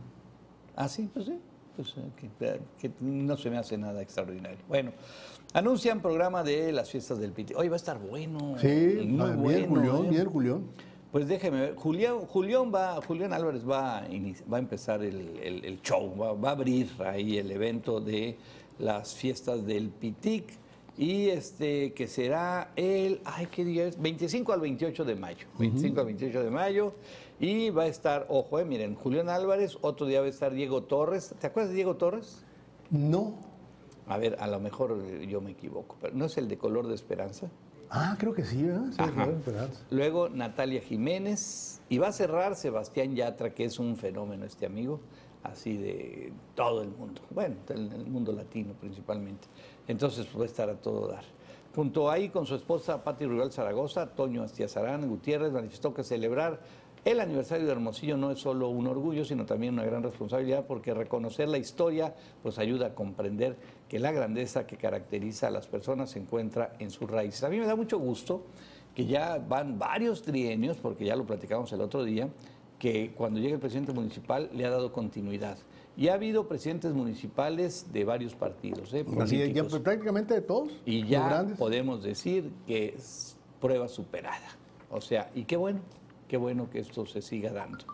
Ah, 0.75 0.87
sí, 0.87 1.09
pues 1.13 1.25
sí. 1.25 1.37
Pues, 1.75 1.93
eh, 1.97 2.01
que, 2.79 2.89
que 2.89 2.91
no 3.01 3.37
se 3.37 3.49
me 3.49 3.57
hace 3.57 3.77
nada 3.77 4.01
extraordinario. 4.01 4.57
Bueno, 4.67 4.91
anuncian 5.53 6.01
programa 6.01 6.43
de 6.43 6.71
las 6.71 6.89
fiestas 6.89 7.19
del 7.19 7.31
Piti. 7.31 7.53
Hoy 7.53 7.67
va 7.69 7.75
a 7.75 7.77
estar 7.77 7.97
bueno. 7.99 8.55
Sí, 8.59 8.67
muy 9.07 9.31
bien 9.53 9.69
bueno, 9.69 9.91
Julián, 9.91 10.05
¿eh? 10.05 10.09
bien 10.09 10.25
Julián. 10.25 10.63
Pues 11.11 11.27
déjeme 11.27 11.59
ver, 11.59 11.75
Julián, 11.75 12.19
Julián, 12.27 12.71
va, 12.73 13.01
Julián 13.05 13.33
Álvarez 13.33 13.67
va 13.69 13.99
a, 13.99 14.07
inici- 14.09 14.43
va 14.51 14.57
a 14.57 14.59
empezar 14.61 15.03
el, 15.03 15.37
el- 15.43 15.65
el 15.65 15.81
show, 15.81 16.13
va, 16.17 16.31
va 16.33 16.49
a 16.49 16.51
abrir 16.53 16.89
ahí 17.05 17.37
el 17.37 17.51
evento 17.51 17.99
de 17.99 18.37
las 18.79 19.13
fiestas 19.13 19.65
del 19.65 19.89
Pitic 19.89 20.53
y 20.97 21.29
este 21.29 21.93
que 21.93 22.07
será 22.07 22.71
el, 22.75 23.21
ay, 23.25 23.47
¿qué 23.47 23.63
día 23.65 23.87
es? 23.87 23.99
25 23.99 24.53
al 24.53 24.61
28 24.61 25.05
de 25.05 25.15
mayo, 25.15 25.47
25 25.57 25.99
al 25.99 26.05
28 26.07 26.43
de 26.43 26.51
mayo 26.51 26.93
y 27.39 27.69
va 27.69 27.83
a 27.83 27.87
estar, 27.87 28.25
ojo, 28.29 28.59
eh, 28.59 28.65
miren, 28.65 28.95
Julián 28.95 29.29
Álvarez, 29.29 29.77
otro 29.81 30.05
día 30.05 30.19
va 30.19 30.27
a 30.27 30.29
estar 30.29 30.53
Diego 30.53 30.83
Torres, 30.83 31.33
¿te 31.39 31.47
acuerdas 31.47 31.69
de 31.69 31.75
Diego 31.75 31.95
Torres? 31.95 32.43
No. 32.89 33.33
A 34.07 34.17
ver, 34.17 34.37
a 34.39 34.47
lo 34.47 34.59
mejor 34.59 34.99
eh, 35.03 35.25
yo 35.27 35.41
me 35.41 35.51
equivoco, 35.51 35.95
pero 36.01 36.13
¿no 36.13 36.25
es 36.25 36.37
el 36.37 36.47
de 36.47 36.57
color 36.57 36.87
de 36.87 36.95
esperanza? 36.95 37.49
Ah, 37.93 38.15
creo 38.17 38.33
que 38.33 38.45
sí, 38.45 38.63
¿verdad? 38.63 38.85
Sí, 38.89 38.95
Ajá. 38.99 39.11
claro, 39.11 39.31
Esperanza. 39.37 39.81
Luego 39.89 40.29
Natalia 40.29 40.81
Jiménez. 40.81 41.81
Y 41.89 41.97
va 41.97 42.07
a 42.07 42.11
cerrar 42.13 42.55
Sebastián 42.55 43.15
Yatra, 43.15 43.53
que 43.53 43.65
es 43.65 43.79
un 43.79 43.97
fenómeno 43.97 44.45
este 44.45 44.65
amigo, 44.65 45.01
así 45.43 45.75
de 45.75 46.31
todo 46.55 46.83
el 46.83 46.89
mundo. 46.89 47.21
Bueno, 47.31 47.55
del 47.67 47.91
el 47.91 48.05
mundo 48.05 48.31
latino 48.31 48.73
principalmente. 48.79 49.45
Entonces 49.87 50.25
puede 50.27 50.47
estar 50.47 50.69
a 50.69 50.75
todo 50.75 51.07
dar. 51.07 51.23
Junto 51.75 52.11
ahí 52.11 52.29
con 52.29 52.45
su 52.45 52.55
esposa 52.55 53.03
Patti 53.03 53.25
Rural 53.25 53.51
Zaragoza, 53.51 54.07
Toño 54.07 54.43
Astiazarán 54.43 55.07
Gutiérrez 55.07 55.53
manifestó 55.53 55.93
que 55.93 56.03
celebrar 56.03 56.59
el 57.03 57.19
aniversario 57.19 57.65
de 57.65 57.71
Hermosillo 57.71 58.15
no 58.15 58.29
es 58.29 58.39
solo 58.39 58.69
un 58.69 58.85
orgullo, 58.85 59.25
sino 59.25 59.43
también 59.43 59.73
una 59.73 59.83
gran 59.83 60.03
responsabilidad, 60.03 60.67
porque 60.67 60.93
reconocer 60.93 61.49
la 61.49 61.57
historia 61.57 62.13
pues 62.43 62.59
ayuda 62.59 62.87
a 62.87 62.93
comprender 62.93 63.57
que 63.89 63.97
la 63.97 64.11
grandeza 64.11 64.67
que 64.67 64.77
caracteriza 64.77 65.47
a 65.47 65.49
las 65.49 65.65
personas 65.65 66.11
se 66.11 66.19
encuentra 66.19 66.73
en 66.77 66.91
sus 66.91 67.09
raíces. 67.09 67.43
A 67.43 67.49
mí 67.49 67.57
me 67.57 67.65
da 67.65 67.75
mucho 67.75 67.97
gusto 67.97 68.43
que 68.93 69.07
ya 69.07 69.39
van 69.39 69.79
varios 69.79 70.21
trienios, 70.21 70.77
porque 70.77 71.05
ya 71.05 71.15
lo 71.15 71.25
platicamos 71.25 71.73
el 71.73 71.81
otro 71.81 72.03
día, 72.03 72.29
que 72.77 73.13
cuando 73.15 73.39
llega 73.39 73.55
el 73.55 73.59
presidente 73.59 73.93
municipal 73.93 74.51
le 74.53 74.65
ha 74.65 74.69
dado 74.69 74.91
continuidad. 74.91 75.57
Y 76.01 76.09
ha 76.09 76.15
habido 76.15 76.47
presidentes 76.47 76.93
municipales 76.93 77.85
de 77.93 78.03
varios 78.05 78.33
partidos, 78.33 78.91
¿eh? 78.91 79.05
Así 79.19 79.53
ya, 79.53 79.63
pues, 79.63 79.83
prácticamente 79.83 80.33
de 80.33 80.41
todos. 80.41 80.71
Y 80.83 81.05
ya 81.05 81.45
podemos 81.59 82.01
decir 82.01 82.51
que 82.65 82.95
es 82.95 83.37
prueba 83.59 83.87
superada. 83.87 84.57
O 84.89 84.99
sea, 84.99 85.29
y 85.35 85.43
qué 85.43 85.57
bueno, 85.57 85.81
qué 86.27 86.37
bueno 86.37 86.71
que 86.71 86.79
esto 86.79 87.05
se 87.05 87.21
siga 87.21 87.51
dando. 87.51 87.85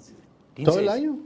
15 0.55 0.71
¿Todo 0.71 0.79
el 0.79 0.89
año? 0.89 1.19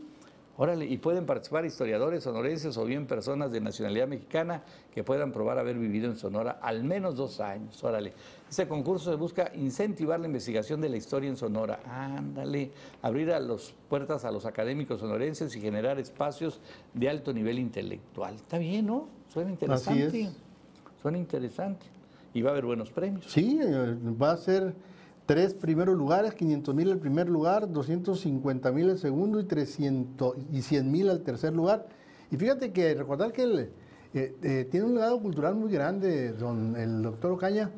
Órale, 0.60 0.86
y 0.86 0.98
pueden 0.98 1.28
participar 1.28 1.66
historiadores 1.66 2.24
sonorenses 2.24 2.76
o 2.78 2.86
bien 2.86 3.06
personas 3.06 3.52
de 3.52 3.62
nacionalidad 3.62 4.08
mexicana 4.08 4.64
que 4.92 5.04
puedan 5.04 5.32
probar 5.32 5.60
haber 5.60 5.78
vivido 5.78 6.10
en 6.10 6.18
Sonora 6.18 6.58
al 6.64 6.84
menos 6.84 7.16
dos 7.16 7.40
años. 7.40 7.84
Órale. 7.84 8.14
Este 8.50 8.68
concurso 8.68 9.12
se 9.12 9.18
busca 9.18 9.52
incentivar 9.54 10.20
la 10.20 10.26
investigación 10.26 10.82
de 10.82 10.90
la 10.90 10.98
historia 10.98 11.30
en 11.30 11.38
Sonora. 11.38 11.80
Ándale, 11.86 12.72
abrir 13.04 13.32
a 13.32 13.40
las 13.40 13.72
puertas 13.88 14.26
a 14.26 14.32
los 14.32 14.48
académicos 14.48 15.00
sonorenses 15.00 15.56
y 15.56 15.62
generar 15.62 16.00
espacios 16.00 16.60
de 16.92 17.08
alto 17.08 17.34
nivel 17.34 17.60
intelectual. 17.60 18.34
Está 18.34 18.58
bien, 18.58 18.88
¿no? 18.88 19.10
Suena 19.32 19.52
interesante. 19.52 20.22
es. 20.22 20.32
Suena 21.04 21.20
interesante. 21.20 21.86
Y 22.34 22.42
va 22.42 22.50
a 22.50 22.54
haber 22.54 22.66
buenos 22.66 22.90
premios. 22.90 23.26
Sí, 23.28 23.60
eh, 23.62 23.96
va 24.20 24.32
a 24.32 24.38
ser 24.38 24.74
tres 25.28 25.54
primeros 25.54 25.96
lugares, 25.96 26.34
500 26.34 26.74
mil 26.74 26.90
el 26.90 26.98
primer 26.98 27.30
lugar, 27.30 27.72
250 27.72 28.72
mil 28.72 28.90
el 28.90 28.98
segundo 28.98 29.40
y 29.40 29.44
300 29.44 30.36
y 30.52 30.62
100 30.64 30.92
mil 30.92 31.10
al 31.10 31.22
tercer 31.22 31.54
lugar. 31.54 31.88
Y 32.32 32.38
fíjate 32.38 32.72
que 32.72 32.96
recordar 32.96 33.32
que 33.34 33.44
él 33.44 33.70
eh, 34.14 34.36
eh, 34.42 34.68
tiene 34.72 34.86
un 34.88 34.96
legado 34.96 35.20
cultural 35.22 35.54
muy 35.56 35.72
grande, 35.72 36.32
don 36.34 36.76
el 36.76 37.04
doctor 37.04 37.34
Ocaña. 37.34 37.70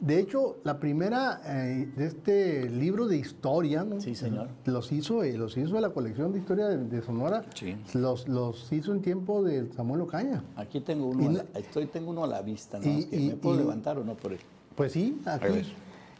De 0.00 0.20
hecho, 0.20 0.58
la 0.62 0.78
primera 0.78 1.40
eh, 1.44 1.90
de 1.96 2.06
este 2.06 2.70
libro 2.70 3.08
de 3.08 3.16
historia, 3.16 3.82
¿no? 3.82 4.00
Sí, 4.00 4.14
señor. 4.14 4.48
los 4.66 4.92
hizo, 4.92 5.24
los 5.24 5.56
hizo 5.56 5.80
la 5.80 5.90
colección 5.90 6.30
de 6.32 6.38
historia 6.38 6.66
de, 6.68 6.76
de 6.84 7.02
Sonora, 7.02 7.44
Sí. 7.54 7.74
los, 7.94 8.28
los 8.28 8.70
hizo 8.72 8.92
en 8.92 9.00
tiempo 9.02 9.42
de 9.42 9.72
Samuel 9.72 10.02
Ocaña. 10.02 10.44
Aquí 10.54 10.80
tengo 10.82 11.06
uno, 11.06 11.22
Y 11.24 11.26
a 11.26 11.30
la, 11.32 11.44
estoy, 11.58 11.86
tengo 11.86 12.10
uno 12.12 12.22
a 12.22 12.28
la 12.28 12.42
vista, 12.42 12.78
¿no? 12.78 12.84
Y- 12.86 13.08
y- 13.10 13.28
¿Me 13.30 13.36
puedo 13.36 13.56
levantar 13.56 13.98
o 13.98 14.04
no 14.04 14.14
por 14.14 14.32
él? 14.34 14.38
Pues 14.76 14.92
sí, 14.92 15.20
A 15.24 15.34
aquí. 15.34 15.64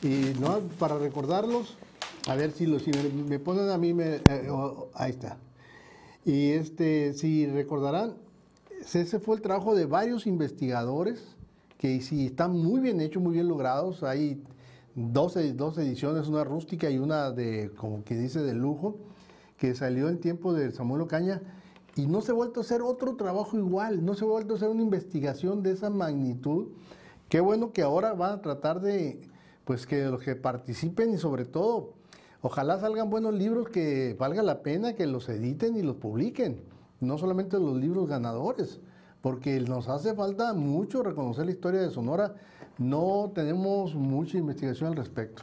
Y 0.03 0.39
no, 0.41 0.61
para 0.79 0.97
recordarlos, 0.99 1.77
a 2.29 2.35
ver 2.37 2.53
si, 2.53 2.67
lo, 2.67 2.79
si 2.79 2.91
me, 3.29 3.39
ponen 3.39 3.69
a 3.71 3.79
mí, 3.79 3.95
me- 3.95 4.17
eh, 4.17 4.49
ahí 4.95 5.11
está. 5.11 5.39
Y 6.25 6.51
este, 6.51 7.15
si 7.15 7.47
recordarán, 7.47 8.15
ese 8.95 9.19
fue 9.19 9.37
el 9.37 9.43
trabajo 9.43 9.75
de 9.75 9.87
varios 9.87 10.27
investigadores 10.27 11.37
que 11.79 12.01
sí 12.01 12.27
están 12.27 12.53
muy 12.53 12.81
bien 12.81 13.01
hechos, 13.01 13.23
muy 13.23 13.33
bien 13.35 13.49
logrados. 13.49 14.03
Hay 14.03 14.43
dos, 14.95 15.37
dos 15.55 15.79
ediciones, 15.79 16.29
una 16.29 16.45
rústica 16.45 16.91
y 16.91 16.99
una 16.99 17.31
de, 17.31 17.73
como 17.77 18.05
que 18.05 18.17
dice, 18.17 18.41
de 18.41 18.55
lujo, 18.55 18.97
que 19.57 19.75
salió 19.75 20.09
en 20.09 20.19
tiempo 20.21 20.53
de 20.53 20.71
Samuel 20.71 21.03
Ocaña. 21.03 21.43
Y 21.97 22.07
no 22.07 22.21
se 22.21 22.31
ha 22.31 22.35
vuelto 22.35 22.61
a 22.61 22.63
hacer 22.63 22.83
otro 22.83 23.17
trabajo 23.17 23.57
igual, 23.57 24.05
no 24.05 24.15
se 24.15 24.25
ha 24.25 24.29
vuelto 24.29 24.55
a 24.55 24.57
hacer 24.57 24.69
una 24.69 24.83
investigación 24.83 25.65
de 25.65 25.73
esa 25.73 25.91
magnitud. 25.91 26.69
Qué 27.29 27.41
bueno 27.41 27.73
que 27.73 27.83
ahora 27.83 28.13
van 28.15 28.33
a 28.35 28.43
tratar 28.43 28.81
de, 28.81 29.28
pues 29.69 29.87
que 29.87 30.07
los 30.07 30.23
que 30.23 30.35
participen 30.35 31.13
y 31.13 31.19
sobre 31.19 31.45
todo, 31.45 31.93
ojalá 32.41 32.81
salgan 32.81 33.11
buenos 33.11 33.35
libros 33.35 33.69
que 33.69 34.17
valga 34.19 34.43
la 34.43 34.63
pena 34.63 34.95
que 34.95 35.07
los 35.07 35.29
editen 35.29 35.77
y 35.77 35.83
los 35.83 35.97
publiquen, 35.97 36.63
no 37.01 37.19
solamente 37.19 37.59
los 37.59 37.77
libros 37.77 38.09
ganadores, 38.09 38.81
porque 39.21 39.61
nos 39.61 39.91
hace 39.91 40.15
falta 40.15 40.55
mucho 40.55 41.03
reconocer 41.03 41.45
la 41.45 41.53
historia 41.53 41.83
de 41.83 41.91
Sonora, 41.91 42.35
no 42.79 43.31
tenemos 43.35 43.95
mucha 43.95 44.39
investigación 44.39 44.89
al 44.89 44.97
respecto. 44.97 45.43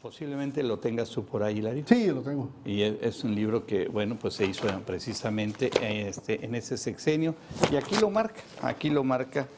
Posiblemente 0.00 0.62
lo 0.62 0.78
tengas 0.78 1.10
tú 1.10 1.24
por 1.24 1.42
ahí, 1.42 1.58
Hilario. 1.58 1.82
Sí, 1.88 2.06
lo 2.06 2.22
tengo. 2.22 2.50
Y 2.64 2.82
es, 2.82 2.94
es 3.02 3.24
un 3.24 3.34
libro 3.34 3.66
que, 3.66 3.88
bueno, 3.88 4.16
pues 4.16 4.34
se 4.34 4.46
hizo 4.46 4.68
precisamente 4.86 5.72
este, 5.82 6.44
en 6.44 6.54
ese 6.54 6.76
sexenio. 6.76 7.34
Y 7.72 7.74
aquí 7.74 7.96
lo 7.96 8.10
marca, 8.10 8.42
aquí 8.62 8.90
lo 8.90 9.02
marca 9.02 9.48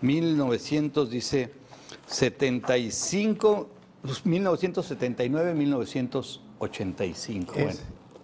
1900, 0.00 1.08
dice 1.08 1.61
75, 2.06 3.68
pues, 4.02 4.26
1979, 4.26 5.54
1985. 5.54 7.52
Bueno, 7.54 7.70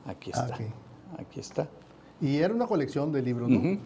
aquí 0.07 0.31
está, 0.31 0.47
Ok. 0.47 0.61
aquí 1.21 1.41
está. 1.41 1.69
Y 2.21 2.37
era 2.39 2.53
una 2.53 2.67
colección 2.67 3.13
de 3.13 3.23
libros, 3.23 3.49
¿no? 3.49 3.79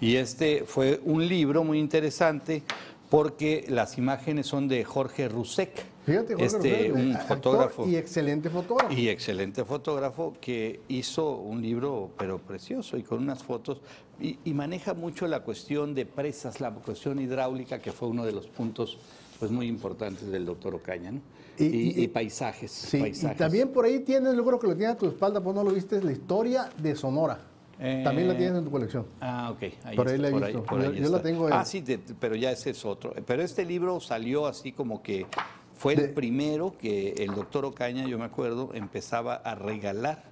Y 0.00 0.16
este 0.16 0.64
fue 0.64 1.00
un 1.04 1.26
libro 1.28 1.62
muy 1.62 1.78
interesante 1.78 2.62
porque 3.10 3.64
las 3.68 3.98
imágenes 3.98 4.46
son 4.46 4.66
de 4.68 4.84
Jorge 4.84 5.28
Rusek. 5.28 5.84
Fíjate, 6.06 6.34
Jorge 6.34 6.46
este, 6.46 6.88
Rosales, 6.88 6.92
un 6.92 7.16
fotógrafo. 7.28 7.86
Y 7.86 7.96
excelente 7.96 8.48
fotógrafo. 8.48 8.92
Y 8.94 9.08
excelente 9.08 9.64
fotógrafo 9.64 10.34
que 10.40 10.80
hizo 10.88 11.36
un 11.36 11.60
libro, 11.60 12.10
pero 12.16 12.38
precioso, 12.38 12.96
y 12.96 13.02
con 13.02 13.18
unas 13.18 13.42
fotos, 13.42 13.82
y, 14.20 14.38
y 14.44 14.54
maneja 14.54 14.94
mucho 14.94 15.26
la 15.26 15.40
cuestión 15.40 15.94
de 15.94 16.06
presas, 16.06 16.60
la 16.60 16.70
cuestión 16.72 17.18
hidráulica, 17.20 17.80
que 17.80 17.92
fue 17.92 18.08
uno 18.08 18.24
de 18.24 18.32
los 18.32 18.46
puntos 18.46 18.98
pues 19.38 19.50
muy 19.50 19.66
importantes 19.66 20.30
del 20.30 20.44
doctor 20.44 20.74
Ocaña, 20.74 21.12
¿no? 21.12 21.20
Y- 21.58 21.64
Y, 21.64 22.00
y- 22.00 22.04
y 22.04 22.08
paisajes, 22.08 22.70
Sí, 22.70 22.98
y 22.98 23.00
paisajes. 23.00 23.36
también 23.38 23.68
por 23.70 23.84
ahí 23.84 24.00
tienes, 24.00 24.34
yo 24.36 24.44
creo 24.44 24.58
que 24.58 24.66
lo 24.66 24.76
tienes 24.76 24.94
a 24.96 24.98
tu 24.98 25.06
espalda, 25.06 25.42
pues 25.42 25.54
no 25.56 25.64
lo 25.64 25.70
viste, 25.72 26.02
la 26.02 26.12
historia 26.12 26.68
de 26.78 26.94
Sonora. 26.94 27.38
Eh, 27.82 28.02
También 28.04 28.28
la 28.28 28.36
tienes 28.36 28.58
en 28.58 28.64
tu 28.64 28.70
colección. 28.70 29.06
Ah, 29.22 29.50
ok. 29.52 29.62
Ahí 29.84 29.96
Por 29.96 30.08
ahí 30.08 30.14
está, 30.16 30.22
la 30.22 30.28
he 30.28 30.30
por 30.32 30.44
visto. 30.44 30.62
por 30.64 30.82
Yo- 30.84 30.92
yo 30.92 31.08
la 31.08 31.22
tengo 31.22 31.46
en- 31.48 31.54
Ah, 31.54 31.64
sí, 31.64 31.80
de- 31.80 31.96
pero 31.98 32.34
ya 32.36 32.50
ese 32.52 32.70
es 32.70 32.84
otro. 32.84 33.14
Pero 33.26 33.42
este 33.42 33.64
libro 33.64 33.98
salió 34.00 34.46
así 34.46 34.72
como 34.72 35.02
que 35.02 35.26
fue 35.74 35.96
De- 35.96 36.04
el 36.04 36.10
primero 36.12 36.76
que 36.76 37.12
el 37.18 37.34
doctor 37.34 37.64
Ocaña, 37.64 38.06
yo 38.06 38.18
me 38.18 38.26
acuerdo, 38.26 38.70
empezaba 38.74 39.36
a 39.36 39.54
regalar 39.54 40.22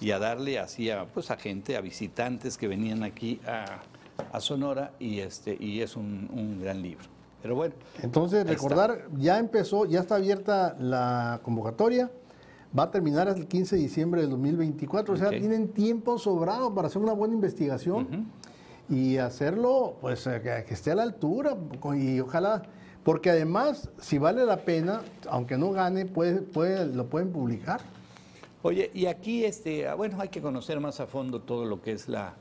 y 0.00 0.10
a 0.12 0.18
darle 0.18 0.58
así 0.58 0.90
a, 0.90 1.06
pues, 1.06 1.30
a 1.30 1.36
gente, 1.36 1.76
a 1.76 1.80
visitantes 1.80 2.56
que 2.56 2.68
venían 2.68 3.02
aquí 3.02 3.40
a, 3.46 3.82
a 4.32 4.40
Sonora 4.40 4.92
y, 4.98 5.20
este, 5.20 5.56
y 5.58 5.80
es 5.80 5.96
un, 5.96 6.28
un 6.32 6.60
gran 6.60 6.82
libro. 6.82 7.04
Pero 7.42 7.54
bueno. 7.54 7.74
Entonces, 8.02 8.46
recordar, 8.46 9.08
ya 9.16 9.38
empezó, 9.38 9.86
ya 9.86 10.00
está 10.00 10.16
abierta 10.16 10.76
la 10.78 11.40
convocatoria. 11.42 12.10
Va 12.78 12.84
a 12.84 12.90
terminar 12.90 13.28
hasta 13.28 13.40
el 13.40 13.48
15 13.48 13.76
de 13.76 13.82
diciembre 13.82 14.20
del 14.20 14.30
2024. 14.30 15.14
O 15.14 15.16
sea, 15.16 15.30
tienen 15.30 15.68
tiempo 15.68 16.18
sobrado 16.18 16.74
para 16.74 16.88
hacer 16.88 17.02
una 17.02 17.12
buena 17.12 17.34
investigación 17.34 18.30
y 18.88 19.16
hacerlo, 19.16 19.96
pues, 20.00 20.26
eh, 20.26 20.40
que, 20.42 20.64
que 20.66 20.74
esté 20.74 20.92
a 20.92 20.94
la 20.94 21.02
altura. 21.02 21.56
Y 21.96 22.20
ojalá, 22.20 22.62
porque 23.02 23.30
además, 23.30 23.90
si 24.00 24.18
vale 24.18 24.44
la 24.44 24.58
pena, 24.58 25.00
aunque 25.28 25.56
no 25.56 25.72
gane, 25.72 26.06
puede, 26.06 26.42
puede, 26.42 26.86
lo 26.86 27.06
pueden 27.08 27.32
publicar. 27.32 27.80
Oye, 28.62 28.90
y 28.92 29.06
aquí, 29.06 29.44
este, 29.44 29.88
ah, 29.88 29.94
bueno, 29.94 30.20
hay 30.20 30.28
que 30.28 30.40
conocer 30.42 30.80
más 30.80 31.00
a 31.00 31.06
fondo 31.06 31.40
todo 31.40 31.64
lo 31.64 31.80
que 31.80 31.92
es 31.92 32.08
la, 32.08 32.34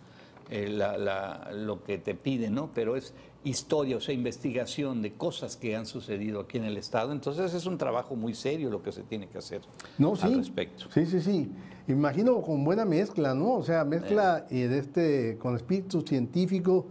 eh, 0.49 0.67
la- 0.67 0.97
la- 0.97 1.51
lo 1.53 1.83
que 1.83 1.97
te 1.97 2.13
piden, 2.15 2.55
¿no? 2.55 2.71
Pero 2.73 2.95
es 2.95 3.13
historia, 3.45 3.95
o 3.95 4.01
sea, 4.01 4.13
investigación 4.13 5.01
de 5.01 5.13
cosas 5.13 5.55
que 5.55 5.75
han 5.77 5.85
sucedido 5.85 6.41
aquí 6.41 6.57
en 6.57 6.65
el 6.65 6.75
Estado. 6.75 7.13
Entonces 7.13 7.53
es 7.53 7.65
un 7.65 7.77
trabajo 7.77 8.15
muy 8.15 8.33
serio 8.33 8.69
lo 8.69 8.83
que 8.83 8.91
se 8.91 9.03
tiene 9.03 9.27
que 9.27 9.37
hacer 9.37 9.61
No, 9.97 10.15
sí. 10.17 10.23
al 10.25 10.35
respecto. 10.35 10.85
Sí, 10.93 11.05
sí, 11.05 11.21
sí. 11.21 11.49
Imagino 11.93 12.41
con 12.41 12.63
buena 12.63 12.85
mezcla, 12.85 13.33
¿no? 13.33 13.53
O 13.55 13.63
sea, 13.63 13.83
mezcla 13.83 14.45
Eh. 14.49 14.63
eh, 14.63 14.67
de 14.67 14.77
este 14.79 15.37
con 15.39 15.55
espíritu 15.55 16.01
científico 16.01 16.87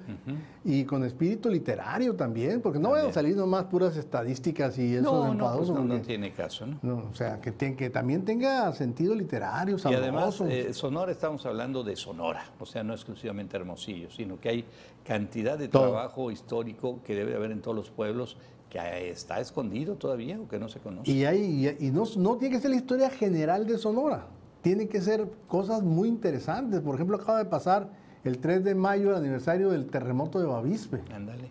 y 0.65 0.85
con 0.85 1.05
espíritu 1.05 1.49
literario 1.49 2.15
también, 2.17 2.61
porque 2.61 2.79
no 2.79 2.91
van 2.91 3.07
a 3.07 3.13
salir 3.13 3.37
nomás 3.37 3.65
puras 3.67 3.97
estadísticas 3.97 4.77
y 4.79 4.97
eso 4.97 5.03
No, 5.03 5.35
no, 5.35 5.57
pues 5.57 5.71
no, 5.71 5.85
no 5.85 6.01
tiene 6.01 6.33
caso, 6.33 6.67
¿no? 6.67 6.79
no, 6.83 6.97
o 7.11 7.15
sea, 7.15 7.41
que, 7.41 7.53
te- 7.53 7.77
que 7.77 7.91
también 7.91 8.25
tenga 8.25 8.73
sentido 8.73 9.15
literario, 9.15 9.77
Y 9.77 9.79
sabroso. 9.79 10.03
además, 10.03 10.41
eh, 10.49 10.75
Sonora, 10.75 11.13
estamos 11.13 11.47
hablando 11.47 11.83
de 11.85 11.95
Sonora, 11.97 12.45
o 12.59 12.67
sea, 12.67 12.83
no 12.83 12.93
exclusivamente 12.93 13.57
Hermosillo, 13.57 14.11
sino 14.11 14.41
que 14.41 14.49
hay 14.49 14.65
cantidad 15.05 15.57
de 15.57 15.69
Todo. 15.69 15.85
trabajo 15.91 16.31
histórico 16.31 17.01
que 17.05 17.15
debe 17.15 17.35
haber 17.37 17.53
en 17.53 17.61
todos 17.63 17.77
los 17.77 17.91
pueblos 17.91 18.37
que 18.69 19.09
está 19.11 19.41
escondido 19.41 19.95
todavía 19.95 20.39
o 20.39 20.47
que 20.47 20.59
no 20.59 20.69
se 20.69 20.79
conoce. 20.81 21.11
Y, 21.11 21.25
hay, 21.25 21.41
y, 21.81 21.87
y 21.87 21.91
no, 21.91 22.05
no 22.19 22.37
tiene 22.37 22.57
que 22.57 22.61
ser 22.61 22.71
la 22.71 22.77
historia 22.77 23.09
general 23.09 23.67
de 23.67 23.79
Sonora, 23.79 24.27
tiene 24.63 24.89
que 24.89 25.01
ser 25.01 25.29
cosas 25.47 25.83
muy 25.83 26.09
interesantes. 26.09 26.81
Por 26.81 26.95
ejemplo, 26.95 27.17
acaba 27.17 27.39
de 27.39 27.45
pasar 27.47 27.91
el 28.25 28.39
3 28.39 28.65
de 28.65 28.75
mayo, 28.75 29.11
el 29.11 29.17
aniversario 29.17 29.71
del 29.71 29.87
terremoto 29.87 30.39
de 30.41 30.47
Bavispe. 30.47 31.01
Ándale. 31.15 31.51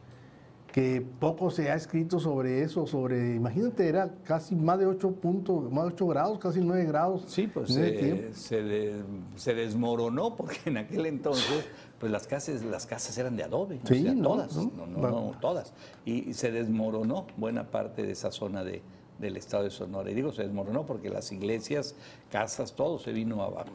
que 0.71 1.01
poco 1.19 1.49
se 1.49 1.71
ha 1.71 1.75
escrito 1.75 2.19
sobre 2.19 2.61
eso, 2.61 2.85
sobre, 2.85 3.33
imagínate, 3.33 3.87
era 3.87 4.13
casi 4.23 4.53
más 4.55 4.77
de 4.77 4.85
8 4.85 5.11
puntos, 5.13 5.71
más 5.71 5.85
de 5.85 5.93
8 5.93 6.07
grados, 6.07 6.37
casi 6.37 6.59
9 6.61 6.85
grados. 6.85 7.23
Sí, 7.25 7.47
pues 7.47 7.75
eh, 7.75 8.29
se, 8.33 8.61
de- 8.61 9.01
se 9.37 9.55
desmoronó 9.55 10.35
porque 10.35 10.57
en 10.65 10.77
aquel 10.77 11.07
entonces 11.07 11.65
pues 11.99 12.11
las 12.11 12.27
casas 12.27 12.61
las 12.63 12.85
casas 12.85 13.17
eran 13.17 13.35
de 13.35 13.43
adobe, 13.43 13.79
o 13.83 13.87
Sí, 13.87 14.03
sea, 14.03 14.13
no, 14.13 14.21
todas, 14.29 14.55
no, 14.55 14.71
no, 14.75 14.85
no, 14.85 15.09
no, 15.09 15.31
todas. 15.41 15.73
Y 16.05 16.33
se 16.35 16.51
desmoronó 16.51 17.25
buena 17.37 17.71
parte 17.71 18.03
de 18.03 18.11
esa 18.11 18.29
zona 18.31 18.63
de, 18.63 18.83
del 19.19 19.37
estado 19.37 19.63
de 19.63 19.69
Sonora. 19.69 20.11
Y 20.11 20.13
digo 20.13 20.31
se 20.31 20.43
desmoronó 20.43 20.85
porque 20.85 21.09
las 21.09 21.31
iglesias, 21.31 21.95
casas, 22.31 22.73
todo 22.73 22.99
se 22.99 23.11
vino 23.11 23.41
abajo. 23.41 23.71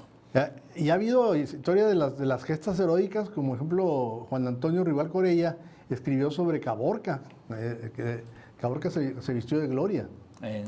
Y 0.75 0.89
ha 0.89 0.95
habido 0.95 1.37
historia 1.37 1.87
de 1.87 1.95
las, 1.95 2.19
de 2.19 2.25
las 2.25 2.43
gestas 2.45 2.81
heroicas, 2.81 3.29
como 3.29 3.55
ejemplo 3.55 4.27
Juan 4.31 4.47
Antonio 4.47 4.83
Rival 4.83 5.11
Corella 5.11 5.59
escribió 5.91 6.31
sobre 6.31 6.59
Caborca, 6.59 7.21
eh, 7.55 7.91
que 7.95 8.25
Caborca 8.59 8.91
se, 8.91 9.21
se 9.21 9.35
vistió 9.35 9.59
de 9.59 9.67
gloria. 9.67 10.09
Eh. 10.43 10.65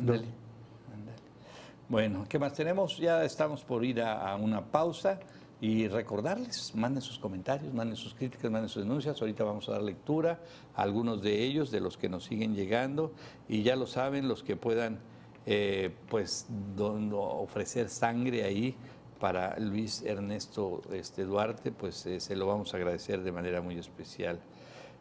Bueno, 1.88 2.26
¿qué 2.28 2.38
más 2.38 2.52
tenemos? 2.52 2.98
Ya 2.98 3.24
estamos 3.24 3.64
por 3.64 3.84
ir 3.84 4.02
a, 4.02 4.30
a 4.30 4.36
una 4.36 4.62
pausa 4.62 5.18
y 5.64 5.88
recordarles, 5.88 6.74
manden 6.74 7.00
sus 7.00 7.18
comentarios, 7.18 7.72
manden 7.72 7.96
sus 7.96 8.12
críticas, 8.12 8.50
manden 8.50 8.68
sus 8.68 8.82
denuncias. 8.82 9.18
Ahorita 9.18 9.44
vamos 9.44 9.66
a 9.70 9.72
dar 9.72 9.82
lectura 9.82 10.38
a 10.76 10.82
algunos 10.82 11.22
de 11.22 11.42
ellos, 11.42 11.70
de 11.70 11.80
los 11.80 11.96
que 11.96 12.10
nos 12.10 12.24
siguen 12.24 12.54
llegando. 12.54 13.12
Y 13.48 13.62
ya 13.62 13.74
lo 13.74 13.86
saben, 13.86 14.28
los 14.28 14.42
que 14.42 14.56
puedan 14.56 14.98
eh, 15.46 15.90
pues 16.10 16.46
don- 16.76 17.10
ofrecer 17.14 17.88
sangre 17.88 18.44
ahí 18.44 18.74
para 19.20 19.58
Luis 19.58 20.02
Ernesto 20.02 20.82
este, 20.92 21.24
Duarte, 21.24 21.72
pues 21.72 22.04
eh, 22.04 22.20
se 22.20 22.36
lo 22.36 22.46
vamos 22.46 22.74
a 22.74 22.76
agradecer 22.76 23.22
de 23.22 23.32
manera 23.32 23.62
muy 23.62 23.78
especial. 23.78 24.40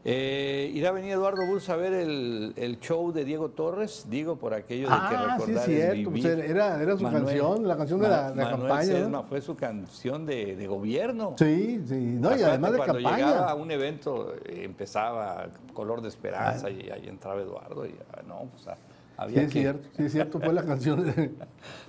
Eh, 0.06 0.70
¿Irá 0.74 0.90
a 0.90 0.92
venir 0.92 1.14
Eduardo 1.14 1.46
Bulls 1.48 1.70
a 1.70 1.78
ver 1.78 1.94
el, 1.94 2.54
el 2.58 2.78
show 2.82 3.14
de 3.14 3.24
Diego 3.24 3.50
Torres? 3.52 4.06
Digo, 4.10 4.36
por 4.36 4.54
aquello 4.54 4.90
de 4.90 4.96
que 4.96 5.00
Ah, 5.02 5.08
sí, 5.10 5.16
recordar 5.16 5.50
es 5.50 5.58
es 5.60 5.66
cierto, 5.66 6.10
pues, 6.12 6.24
vivir. 6.24 6.40
era- 6.52 6.82
era 6.84 6.98
su 6.98 7.04
canción, 7.10 7.68
la 7.68 7.78
canción 7.78 8.00
de 8.02 8.10
la- 8.10 8.30
la 8.32 8.36
Manuel 8.52 8.68
campaña, 8.70 9.08
¿no? 9.08 9.24
Fue 9.24 9.40
su 9.40 9.56
canción 9.56 10.26
de, 10.26 10.58
de 10.58 10.68
gobierno. 10.68 11.36
Sí, 11.38 11.82
sí, 11.88 11.96
no, 12.20 12.36
y 12.38 12.42
además 12.44 12.72
de 12.74 12.78
cuando 12.80 12.94
campaña. 12.96 13.16
llegaba 13.18 13.52
a 13.52 13.56
un 13.56 13.72
evento, 13.72 14.34
eh, 14.46 14.64
empezaba 14.66 15.48
Color 15.74 16.02
de 16.02 16.10
Esperanza 16.10 16.70
y 16.70 16.90
ahí 16.90 17.08
entraba 17.08 17.40
Eduardo 17.42 17.86
y 17.86 17.96
ah, 18.14 18.22
no, 18.28 18.48
pues 18.52 18.68
ah, 18.68 18.76
Sí, 18.76 19.22
había 19.22 19.42
es 19.44 19.54
que... 19.54 19.62
cierto, 19.62 19.88
sí, 19.96 20.04
es 20.04 20.12
cierto, 20.12 20.40
fue 20.42 20.52
la 20.52 20.64
canción. 20.66 21.06
de- 21.06 21.32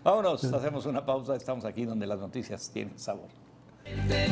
Vámonos, 0.05 0.45
hacemos 0.45 0.87
una 0.87 1.05
pausa, 1.05 1.35
estamos 1.35 1.65
aquí 1.65 1.85
donde 1.85 2.07
las 2.07 2.21
noticias 2.21 2.71
tienen 2.73 2.97
sabor. 2.97 3.27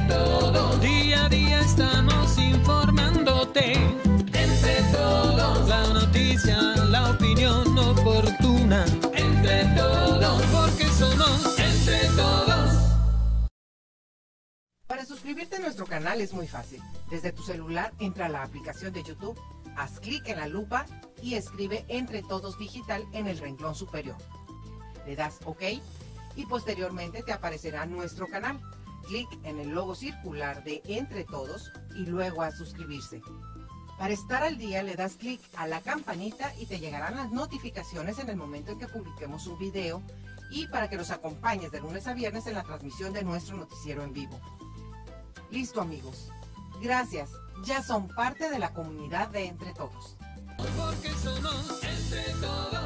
Todos, 0.09 0.81
día 0.81 1.27
a 1.27 1.29
día 1.29 1.61
estamos 1.61 2.39
informándote. 2.39 3.75
Entre 3.75 4.83
todos, 4.91 5.69
la 5.69 5.87
noticia, 5.89 6.59
la 6.89 7.11
opinión 7.11 7.79
oportuna. 7.79 8.87
Entre 9.13 9.65
todos, 9.77 10.43
porque 10.47 10.87
somos 10.87 11.59
entre 11.59 12.09
todos. 12.17 12.73
Para 14.87 15.05
suscribirte 15.05 15.57
a 15.57 15.61
nuestro 15.61 15.85
canal 15.85 16.23
es 16.23 16.33
muy 16.33 16.49
fácil. 16.49 16.81
Desde 17.11 17.33
tu 17.33 17.43
celular 17.43 17.93
entra 17.99 18.27
a 18.27 18.31
la 18.31 18.43
aplicación 18.45 18.95
de 18.95 19.03
YouTube, 19.03 19.39
haz 19.77 20.01
clic 20.01 20.27
en 20.29 20.39
la 20.39 20.47
lupa 20.47 20.87
y 21.23 21.35
escribe 21.35 21.85
Entre 21.89 22.23
Todos 22.23 22.59
Digital 22.59 23.05
en 23.13 23.27
el 23.27 23.39
renglón 23.39 23.75
superior. 23.75 24.17
Le 25.07 25.15
das 25.15 25.41
OK 25.45 25.63
y 26.37 26.47
posteriormente 26.47 27.23
te 27.23 27.33
aparecerá 27.33 27.85
nuestro 27.85 28.27
canal. 28.29 28.59
Clic 29.03 29.29
en 29.45 29.59
el 29.59 29.71
logo 29.71 29.95
circular 29.95 30.65
de 30.65 30.83
Entre 30.87 31.25
Todos 31.25 31.73
y 31.95 32.07
luego 32.07 32.43
a 32.43 32.51
suscribirse. 32.51 33.21
Para 33.99 34.15
estar 34.15 34.43
al 34.43 34.59
día 34.59 34.83
le 34.83 34.97
das 34.97 35.15
clic 35.15 35.41
a 35.57 35.67
la 35.67 35.81
campanita 35.81 36.53
y 36.59 36.67
te 36.67 36.81
llegarán 36.81 37.17
las 37.17 37.31
notificaciones 37.31 38.19
en 38.19 38.29
el 38.31 38.37
momento 38.37 38.73
en 38.73 38.79
que 38.79 38.89
publiquemos 38.89 39.47
un 39.47 39.59
video 39.59 40.03
y 40.51 40.67
para 40.67 40.89
que 40.91 40.97
nos 40.97 41.11
acompañes 41.11 41.71
de 41.71 41.81
lunes 41.81 42.07
a 42.07 42.15
viernes 42.15 42.47
en 42.47 42.55
la 42.55 42.63
transmisión 42.63 43.13
de 43.13 43.23
nuestro 43.23 43.57
noticiero 43.57 44.03
en 44.03 44.13
vivo. 44.13 44.41
Listo 45.51 45.81
amigos. 45.81 46.31
Gracias. 46.81 47.31
Ya 47.65 47.83
son 47.83 48.09
parte 48.09 48.51
de 48.51 48.59
la 48.59 48.73
comunidad 48.73 49.29
de 49.29 49.47
Entre 49.47 49.73
Todos. 49.73 50.17
Porque 50.57 51.11
somos 51.23 51.83
entre 51.83 52.33
todos. 52.41 52.82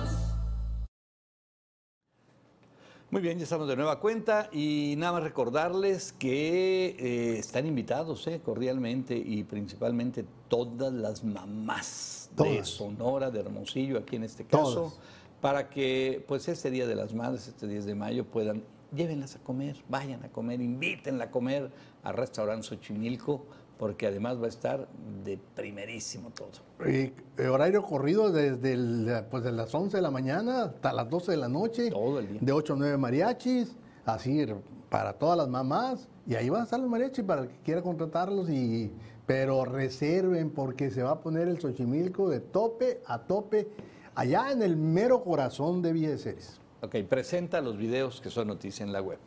Muy 3.17 3.23
bien, 3.23 3.39
ya 3.39 3.45
estamos 3.45 3.67
de 3.67 3.77
nueva 3.77 3.99
cuenta 3.99 4.51
y 4.53 4.93
nada 4.99 5.15
más 5.15 5.23
recordarles 5.23 6.13
que 6.13 6.89
eh, 6.99 7.39
están 7.39 7.67
invitados 7.67 8.27
eh, 8.27 8.43
cordialmente 8.45 9.17
y 9.17 9.43
principalmente 9.45 10.23
todas 10.49 10.93
las 10.93 11.25
mamás 11.25 12.29
de. 12.37 12.63
Sonora, 12.63 13.31
de 13.31 13.41
Hermosillo, 13.41 13.97
aquí 13.97 14.17
en 14.17 14.25
este 14.25 14.45
caso, 14.45 14.75
Todas. 14.75 14.99
para 15.41 15.71
que 15.71 16.23
pues 16.29 16.47
este 16.49 16.71
Día 16.71 16.87
de 16.87 16.95
las 16.95 17.15
Madres, 17.15 17.49
este 17.49 17.67
10 17.67 17.87
de 17.87 17.95
mayo, 17.95 18.27
puedan, 18.27 18.63
llévenlas 18.95 19.37
a 19.37 19.39
comer, 19.39 19.77
vayan 19.89 20.23
a 20.23 20.29
comer, 20.29 20.61
invítenla 20.61 21.25
a 21.25 21.31
comer 21.31 21.71
al 22.03 22.15
restaurante 22.19 22.67
Xochimilco, 22.67 23.47
porque 23.79 24.07
además 24.07 24.41
va 24.41 24.47
a 24.47 24.49
estar 24.49 24.89
de 25.25 25.39
primerísimo 25.55 26.31
todo. 26.31 26.49
Eh, 26.85 27.13
eh, 27.37 27.49
horario 27.49 27.83
corrido 27.83 28.31
desde 28.31 28.73
el, 28.73 29.25
pues 29.31 29.45
de 29.45 29.53
las 29.53 29.75
11 29.75 29.97
de 29.97 30.03
la 30.03 30.11
mañana 30.11 30.65
hasta 30.65 30.93
las 30.93 31.09
12 31.11 31.33
de 31.33 31.37
la 31.37 31.49
noche. 31.49 31.91
Todo 31.91 32.19
el 32.19 32.29
día. 32.29 32.39
De 32.41 32.53
8 32.53 32.73
a 32.73 32.77
9 32.77 32.97
mariachis, 32.97 33.77
así 34.05 34.47
para 34.89 35.13
todas 35.15 35.37
las 35.37 35.49
mamás. 35.49 36.09
Y 36.27 36.35
ahí 36.35 36.49
van 36.49 36.63
a 36.63 36.65
estar 36.65 36.81
los 36.81 36.89
mariachis 36.89 37.25
para 37.25 37.43
el 37.43 37.49
que 37.49 37.59
quiera 37.65 37.83
contratarlos. 37.83 38.49
Y, 38.49 38.93
pero 39.27 39.65
reserven 39.65 40.51
porque 40.51 40.91
se 40.91 41.03
va 41.03 41.11
a 41.13 41.21
poner 41.21 41.49
el 41.49 41.61
Xochimilco 41.61 42.29
de 42.29 42.41
tope 42.41 43.03
a 43.07 43.19
tope 43.19 43.69
allá 44.15 44.53
en 44.53 44.63
el 44.63 44.77
mero 44.77 45.23
corazón 45.23 45.83
de 45.83 45.93
Villa 45.93 46.11
de 46.11 46.19
Ceres. 46.19 46.61
Ok, 46.83 46.97
presenta 47.09 47.61
los 47.61 47.77
videos 47.77 48.21
que 48.21 48.31
son 48.31 48.49
noticia 48.49 48.85
en 48.85 48.93
la 48.93 49.03
web. 49.03 49.19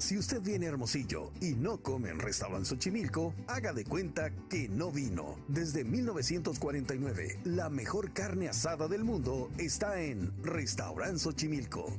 Si 0.00 0.16
usted 0.16 0.40
viene 0.40 0.64
Hermosillo 0.64 1.30
y 1.42 1.52
no 1.52 1.82
come 1.82 2.08
en 2.08 2.18
Restaurant 2.18 2.64
Xochimilco, 2.64 3.34
haga 3.46 3.74
de 3.74 3.84
cuenta 3.84 4.30
que 4.48 4.66
no 4.66 4.90
vino. 4.90 5.36
Desde 5.46 5.84
1949, 5.84 7.40
la 7.44 7.68
mejor 7.68 8.14
carne 8.14 8.48
asada 8.48 8.88
del 8.88 9.04
mundo 9.04 9.50
está 9.58 10.00
en 10.00 10.32
Restaurant 10.42 11.18
Xochimilco. 11.18 11.92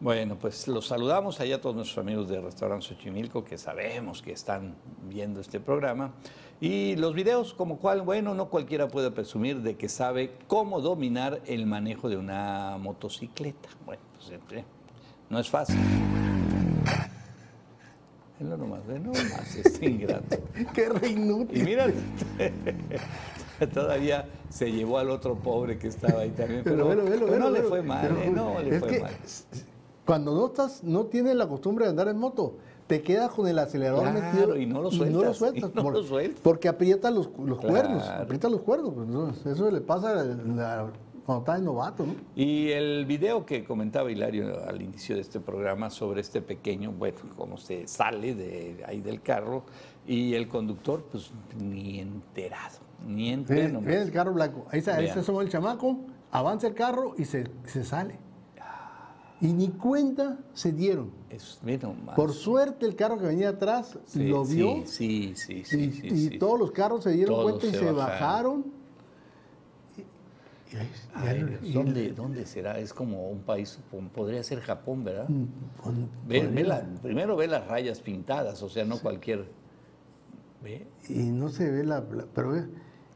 Bueno, 0.00 0.38
pues 0.38 0.66
los 0.66 0.86
saludamos 0.86 1.38
allá 1.40 1.56
a 1.56 1.60
todos 1.60 1.76
nuestros 1.76 1.98
amigos 1.98 2.30
de 2.30 2.40
Restaurante 2.40 2.86
Xochimilco 2.86 3.44
que 3.44 3.58
sabemos 3.58 4.22
que 4.22 4.32
están 4.32 4.74
viendo 5.06 5.42
este 5.42 5.60
programa. 5.60 6.14
Y 6.62 6.96
los 6.96 7.12
videos 7.12 7.52
como 7.52 7.78
cual, 7.78 8.00
bueno, 8.00 8.34
no 8.34 8.48
cualquiera 8.48 8.88
puede 8.88 9.10
presumir 9.10 9.60
de 9.60 9.76
que 9.76 9.90
sabe 9.90 10.32
cómo 10.46 10.80
dominar 10.80 11.42
el 11.44 11.66
manejo 11.66 12.08
de 12.08 12.16
una 12.16 12.78
motocicleta. 12.78 13.68
Bueno, 13.84 14.02
no 15.30 15.38
es 15.38 15.48
fácil. 15.50 15.76
Venlo 18.38 18.56
nomás, 18.56 18.86
ve 18.86 18.98
nomás, 18.98 19.56
este 19.56 19.86
ingrato. 19.88 20.36
¡Qué 20.74 20.88
re 20.88 21.08
Y 21.10 21.62
mira, 21.62 21.86
todavía 23.72 24.28
se 24.48 24.72
llevó 24.72 24.98
al 24.98 25.10
otro 25.10 25.36
pobre 25.36 25.78
que 25.78 25.88
estaba 25.88 26.22
ahí 26.22 26.30
también. 26.30 26.62
Pero, 26.64 26.94
no 26.94 27.50
le 27.50 27.62
fue 27.62 27.82
mal, 27.82 28.06
eh, 28.06 28.30
no 28.34 28.60
le 28.60 28.74
es 28.76 28.80
fue 28.80 28.88
que 28.88 29.00
mal. 29.00 29.12
Cuando 30.04 30.34
no 30.34 30.46
estás, 30.46 30.82
no 30.82 31.04
tienes 31.06 31.36
la 31.36 31.46
costumbre 31.48 31.84
de 31.84 31.90
andar 31.90 32.08
en 32.08 32.18
moto, 32.18 32.56
te 32.88 33.02
quedas 33.02 33.30
con 33.30 33.46
el 33.46 33.58
acelerador 33.58 34.02
Claro, 34.02 34.20
metido 34.20 34.56
y 34.56 34.66
no 34.66 34.82
lo 34.82 34.90
y 34.92 34.98
no 34.98 35.22
lo 35.22 35.32
sueltas, 35.34 35.70
y 35.72 35.74
no 35.76 35.82
por- 35.82 35.92
lo 35.92 36.02
sueltas. 36.02 36.40
porque 36.42 36.68
aprieta 36.68 37.10
los, 37.12 37.30
los 37.38 37.60
cuernos, 37.60 38.02
Claro. 38.02 38.22
aprieta 38.24 38.48
los 38.48 38.60
cuernos. 38.62 38.92
pues, 38.94 39.46
eso 39.56 39.70
le 39.70 39.80
pasa 39.80 40.20
a- 40.20 40.90
cuando 41.24 41.40
estás 41.42 41.62
novato, 41.62 42.04
¿no? 42.06 42.14
Y 42.34 42.70
el 42.70 43.06
video 43.06 43.46
que 43.46 43.64
comentaba 43.64 44.10
Hilario 44.10 44.62
al 44.68 44.82
inicio 44.82 45.14
de 45.14 45.20
este 45.22 45.40
programa 45.40 45.88
sobre 45.90 46.20
este 46.20 46.42
pequeño, 46.42 46.92
bueno, 46.92 47.18
cómo 47.36 47.58
se 47.58 47.86
sale 47.86 48.34
de 48.34 48.84
ahí 48.86 49.00
del 49.00 49.22
carro 49.22 49.64
y 50.06 50.34
el 50.34 50.48
conductor, 50.48 51.04
pues 51.10 51.30
ni 51.60 52.00
enterado, 52.00 52.78
ni 53.06 53.30
enterado. 53.30 53.68
Nomás. 53.74 53.86
ven 53.86 53.98
el 54.02 54.10
carro 54.12 54.32
blanco, 54.32 54.66
ahí 54.70 54.80
está, 54.80 54.96
ahí 54.96 55.08
se 55.08 55.20
asoma 55.20 55.42
el 55.42 55.48
chamaco, 55.48 55.98
avanza 56.30 56.66
el 56.66 56.74
carro 56.74 57.14
y 57.16 57.24
se, 57.24 57.46
se 57.66 57.84
sale. 57.84 58.18
Y 59.40 59.52
ni 59.54 59.70
cuenta 59.70 60.38
se 60.54 60.70
dieron. 60.70 61.10
Es, 61.28 61.58
ve 61.62 61.76
nomás. 61.76 62.14
Por 62.14 62.32
suerte 62.32 62.86
el 62.86 62.94
carro 62.94 63.18
que 63.18 63.26
venía 63.26 63.48
atrás 63.48 63.98
Sí, 64.06 64.28
lo 64.28 64.44
vio 64.44 64.82
Sí, 64.86 65.32
sí, 65.34 65.34
sí. 65.34 65.64
sí, 65.64 66.00
y, 66.04 66.10
sí, 66.10 66.34
y 66.34 66.38
todos 66.38 66.60
los 66.60 66.70
carros 66.70 67.02
se 67.02 67.10
dieron 67.10 67.34
Todos 67.34 67.50
cuenta 67.50 67.66
y 67.66 67.70
se 67.72 67.78
se, 67.80 67.90
bajaron. 67.90 68.12
bajaron. 68.20 68.81
Y 71.62 71.72
¿dónde, 71.72 72.12
¿Dónde 72.12 72.46
será? 72.46 72.78
Es 72.78 72.92
como 72.92 73.28
un 73.28 73.40
país, 73.40 73.78
podría 74.14 74.42
ser 74.42 74.60
Japón, 74.60 75.04
¿verdad? 75.04 75.26
con- 75.82 76.08
Ve- 76.26 76.44
con- 76.44 76.54
ve 76.54 76.64
la- 76.64 76.84
primero 77.02 77.36
ve 77.36 77.46
las 77.46 77.66
rayas 77.66 78.00
pintadas, 78.00 78.62
o 78.62 78.68
sea, 78.68 78.84
no 78.84 78.98
cualquier... 78.98 79.46
Ve, 80.62 80.86
y 81.08 81.18
no 81.30 81.48
se 81.48 81.70
ve 81.70 81.84
la... 81.84 82.00
la- 82.00 82.26
pero 82.34 82.50
ve, 82.52 82.64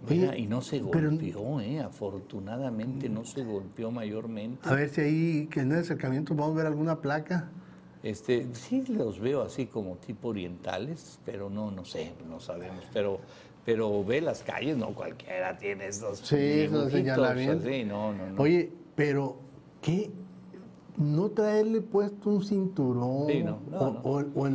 Mira, 0.08 0.36
y 0.36 0.46
no 0.46 0.60
se 0.60 0.80
pero- 0.80 1.08
golpeó, 1.10 1.60
¿eh? 1.60 1.80
Afortunadamente 1.80 3.08
no 3.08 3.24
se 3.24 3.42
golpeó 3.44 3.90
mayormente. 3.90 4.68
a 4.68 4.74
ver 4.74 4.88
si 4.90 5.00
ahí, 5.00 5.46
que 5.46 5.60
en 5.60 5.72
el 5.72 5.78
acercamiento 5.78 6.34
vamos 6.34 6.52
a 6.54 6.58
ver 6.58 6.66
alguna 6.66 7.00
placa. 7.00 7.48
Este, 8.02 8.46
sí 8.54 8.84
los 8.88 9.18
veo 9.18 9.42
así 9.42 9.66
como 9.66 9.96
tipo 9.96 10.28
orientales, 10.28 11.18
pero 11.24 11.48
no, 11.50 11.70
no 11.70 11.84
sé, 11.84 12.12
no 12.28 12.38
sabemos. 12.40 12.84
Pero, 12.92 13.18
pero 13.66 14.04
ve 14.04 14.20
las 14.20 14.42
calles, 14.44 14.76
no 14.76 14.94
cualquiera 14.94 15.58
tiene 15.58 15.88
esos 15.88 16.20
Sí, 16.20 16.36
esos 16.36 16.90
señalamientos. 16.92 17.66
así, 17.66 17.84
no, 17.84 18.12
no, 18.14 18.30
no. 18.30 18.40
Oye, 18.42 18.72
pero 18.94 19.36
¿qué? 19.82 20.08
No 20.96 21.28
traerle 21.30 21.80
puesto 21.82 22.30
un 22.30 22.42
cinturón 22.44 23.26
Sí, 23.28 23.42
no, 23.42 23.58
no, 23.70 23.78
o, 23.78 23.90
no. 23.92 24.00
o- 24.34 24.48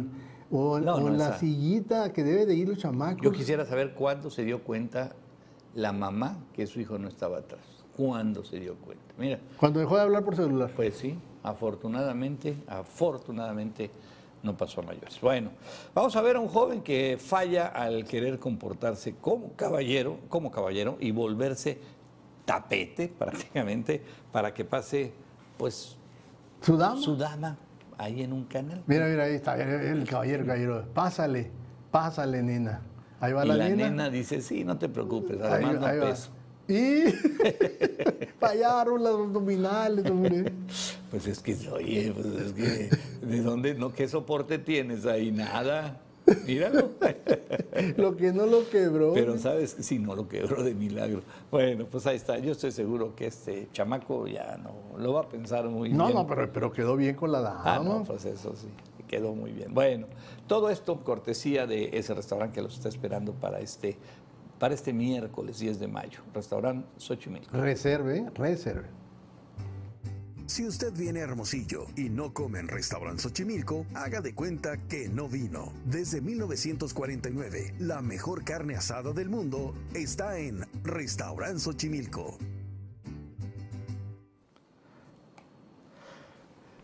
o 0.53 0.71
o 0.73 1.09
la 1.09 1.27
esa- 1.27 1.37
sillita 1.39 2.11
que 2.13 2.23
debe 2.23 2.45
de 2.45 2.55
ir 2.55 2.69
los 2.69 2.77
chamacos. 2.79 3.21
Yo 3.21 3.31
quisiera 3.31 3.65
saber 3.65 3.93
cuándo 3.93 4.29
se 4.31 4.43
dio 4.43 4.63
cuenta 4.63 5.11
la 5.75 5.91
mamá 5.91 6.37
que 6.53 6.65
su 6.65 6.79
hijo 6.79 6.97
no 6.97 7.07
estaba 7.09 7.37
atrás. 7.39 7.61
¿Cuándo 7.95 8.43
se 8.45 8.59
dio 8.59 8.75
cuenta? 8.75 9.03
Mira, 9.17 9.39
Cuando 9.57 9.79
dejó 9.81 9.97
de 9.97 10.01
hablar 10.03 10.23
por 10.23 10.35
celular. 10.37 10.71
Pues 10.75 10.95
sí, 10.95 11.15
afortunadamente, 11.43 12.55
afortunadamente 12.67 13.91
no 14.43 14.57
pasó 14.57 14.81
a 14.81 14.83
mayores. 14.83 15.19
Bueno, 15.21 15.51
vamos 15.93 16.15
a 16.15 16.21
ver 16.21 16.35
a 16.35 16.39
un 16.39 16.47
joven 16.47 16.81
que 16.81 17.17
falla 17.19 17.67
al 17.67 18.05
querer 18.05 18.39
comportarse 18.39 19.15
como 19.15 19.53
caballero, 19.53 20.19
como 20.29 20.51
caballero 20.51 20.97
y 20.99 21.11
volverse 21.11 21.79
tapete 22.45 23.07
prácticamente 23.19 24.01
para 24.31 24.53
que 24.53 24.65
pase 24.65 25.13
pues 25.57 25.97
¿Su 26.61 26.77
dama? 26.77 27.01
su 27.01 27.15
dama 27.15 27.57
ahí 27.97 28.23
en 28.23 28.33
un 28.33 28.45
canal. 28.45 28.83
Mira, 28.87 29.07
mira, 29.07 29.23
ahí 29.25 29.35
está 29.35 29.55
el 29.55 30.07
caballero, 30.07 30.45
caballero. 30.45 30.85
Pásale, 30.93 31.51
pásale, 31.91 32.41
nena. 32.41 32.81
Ahí 33.19 33.33
va 33.33 33.45
y 33.45 33.49
la, 33.49 33.55
la 33.55 33.69
nena. 33.69 33.89
nena 33.89 34.09
dice, 34.09 34.41
sí, 34.41 34.63
no 34.63 34.77
te 34.77 34.89
preocupes, 34.89 35.39
además 35.39 35.83
ahí 35.83 35.97
no 35.99 36.03
peso. 36.05 36.31
Y 36.67 37.03
fallaron 38.39 39.03
las 39.03 39.13
abdominales, 39.13 40.09
hombre. 40.09 40.51
Pues 41.09 41.27
es 41.27 41.39
que, 41.39 41.57
oye, 41.69 42.13
pues 42.13 42.25
es 42.27 42.53
que, 42.53 43.25
¿de 43.25 43.41
dónde, 43.41 43.73
no, 43.75 43.93
qué 43.93 44.07
soporte 44.07 44.57
tienes 44.57 45.05
ahí? 45.05 45.31
Nada. 45.31 45.99
Míralo. 46.45 46.91
Lo 47.97 48.15
que 48.15 48.31
no 48.31 48.45
lo 48.45 48.69
quebró. 48.69 49.13
Pero 49.13 49.37
sabes 49.37 49.73
que 49.73 49.83
sí, 49.83 49.97
no 49.97 50.15
lo 50.15 50.27
quebró 50.27 50.63
de 50.63 50.75
milagro. 50.75 51.21
Bueno, 51.49 51.85
pues 51.89 52.05
ahí 52.05 52.15
está. 52.15 52.37
Yo 52.37 52.51
estoy 52.51 52.71
seguro 52.71 53.15
que 53.15 53.27
este 53.27 53.69
chamaco 53.73 54.27
ya 54.27 54.57
no 54.57 54.97
lo 54.99 55.13
va 55.13 55.21
a 55.21 55.29
pensar 55.29 55.65
muy 55.65 55.89
no, 55.89 56.05
bien. 56.05 56.17
no, 56.17 56.27
pero, 56.27 56.51
pero 56.51 56.71
quedó 56.71 56.95
bien 56.95 57.15
con 57.15 57.31
la 57.31 57.41
dama. 57.41 57.61
Ah, 57.65 57.81
no, 57.83 58.03
pues 58.03 58.25
eso 58.25 58.53
sí, 58.55 58.67
quedó 59.07 59.33
muy 59.33 59.51
bien. 59.51 59.73
Bueno, 59.73 60.07
todo 60.47 60.69
esto 60.69 61.03
cortesía 61.03 61.65
de 61.65 61.89
ese 61.93 62.13
restaurante 62.13 62.55
que 62.55 62.61
los 62.61 62.75
está 62.75 62.89
esperando 62.89 63.33
para 63.33 63.59
este, 63.59 63.97
para 64.61 64.75
este 64.75 64.93
miércoles 64.93 65.57
10 65.57 65.79
de 65.79 65.87
mayo. 65.87 66.19
Restaurante 66.35 66.87
Xochimilco. 66.97 67.57
Reserve, 67.57 68.29
reserve. 68.35 68.85
Si 70.45 70.67
usted 70.67 70.93
viene 70.93 71.21
a 71.21 71.23
Hermosillo 71.23 71.87
y 71.95 72.09
no 72.09 72.31
come 72.31 72.59
en 72.59 72.67
Restaurant 72.67 73.17
Xochimilco, 73.17 73.87
haga 73.95 74.21
de 74.21 74.35
cuenta 74.35 74.77
que 74.87 75.09
no 75.09 75.27
vino. 75.27 75.73
Desde 75.85 76.21
1949, 76.21 77.73
la 77.79 78.03
mejor 78.03 78.43
carne 78.43 78.75
asada 78.75 79.13
del 79.13 79.29
mundo 79.29 79.73
está 79.95 80.37
en 80.37 80.63
Restaurant 80.83 81.57
Xochimilco. 81.57 82.37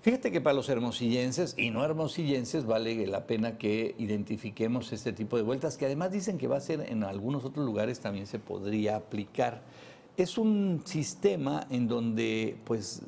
Fíjate 0.07 0.31
que 0.31 0.39
para 0.39 0.53
los 0.53 0.69
hermosillenses 0.69 1.53
y 1.57 1.69
no 1.69 1.83
hermosillenses 1.83 2.65
vale 2.65 3.05
la 3.07 3.27
pena 3.27 3.57
que 3.57 3.93
identifiquemos 3.97 4.93
este 4.93 5.11
tipo 5.11 5.35
de 5.35 5.43
vueltas, 5.43 5.75
que 5.75 5.85
además 5.85 6.13
dicen 6.13 6.37
que 6.37 6.47
va 6.47 6.55
a 6.55 6.61
ser 6.61 6.85
en 6.89 7.03
algunos 7.03 7.43
otros 7.43 7.65
lugares 7.65 7.99
también 7.99 8.25
se 8.25 8.39
podría 8.39 8.95
aplicar. 8.95 9.63
Es 10.15 10.37
un 10.37 10.81
sistema 10.85 11.67
en 11.69 11.89
donde 11.89 12.55
pues 12.63 13.01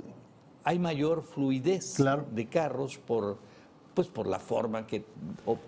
hay 0.66 0.78
mayor 0.78 1.24
fluidez 1.24 1.94
Claro. 1.96 2.26
de 2.36 2.48
carros 2.48 2.98
por, 2.98 3.38
pues, 3.94 4.10
por 4.10 4.28
la 4.28 4.40
forma 4.40 4.86
que 4.86 5.06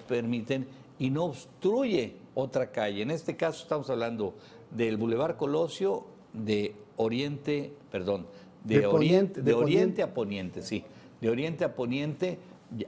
permiten 0.09 0.67
y 0.99 1.11
no 1.11 1.23
obstruye 1.23 2.13
otra 2.35 2.73
calle. 2.73 3.03
En 3.03 3.09
este 3.09 3.37
caso 3.37 3.63
estamos 3.63 3.89
hablando 3.89 4.33
del 4.69 4.97
Boulevard 4.97 5.37
Colosio 5.37 6.03
de 6.33 6.75
Oriente, 6.97 7.71
perdón, 7.89 8.27
de, 8.65 8.79
De 8.81 8.85
oriente, 8.85 8.91
poniente, 8.91 9.39
de 9.39 9.45
de 9.45 9.53
oriente 9.53 10.03
a 10.03 10.13
poniente, 10.13 10.61
sí. 10.61 10.83
De 11.21 11.29
oriente 11.29 11.63
a 11.63 11.75
poniente 11.75 12.39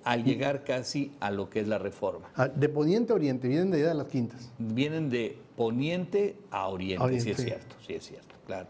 al 0.04 0.24
llegar 0.24 0.64
casi 0.64 1.12
a 1.20 1.30
lo 1.30 1.50
que 1.50 1.60
es 1.60 1.68
la 1.68 1.78
reforma. 1.78 2.30
Ah, 2.36 2.48
De 2.48 2.68
poniente 2.70 3.14
a 3.14 3.16
oriente, 3.16 3.48
vienen 3.48 3.70
de 3.72 3.78
allá 3.80 3.90
de 3.90 3.94
las 3.96 4.08
quintas. 4.08 4.52
Vienen 4.58 5.10
de 5.10 5.38
poniente 5.56 6.36
a 6.52 6.68
oriente, 6.70 7.20
sí 7.22 7.30
es 7.32 7.38
cierto, 7.38 7.76
sí 7.86 7.94
es 7.94 8.04
cierto, 8.06 8.36
claro. 8.48 8.68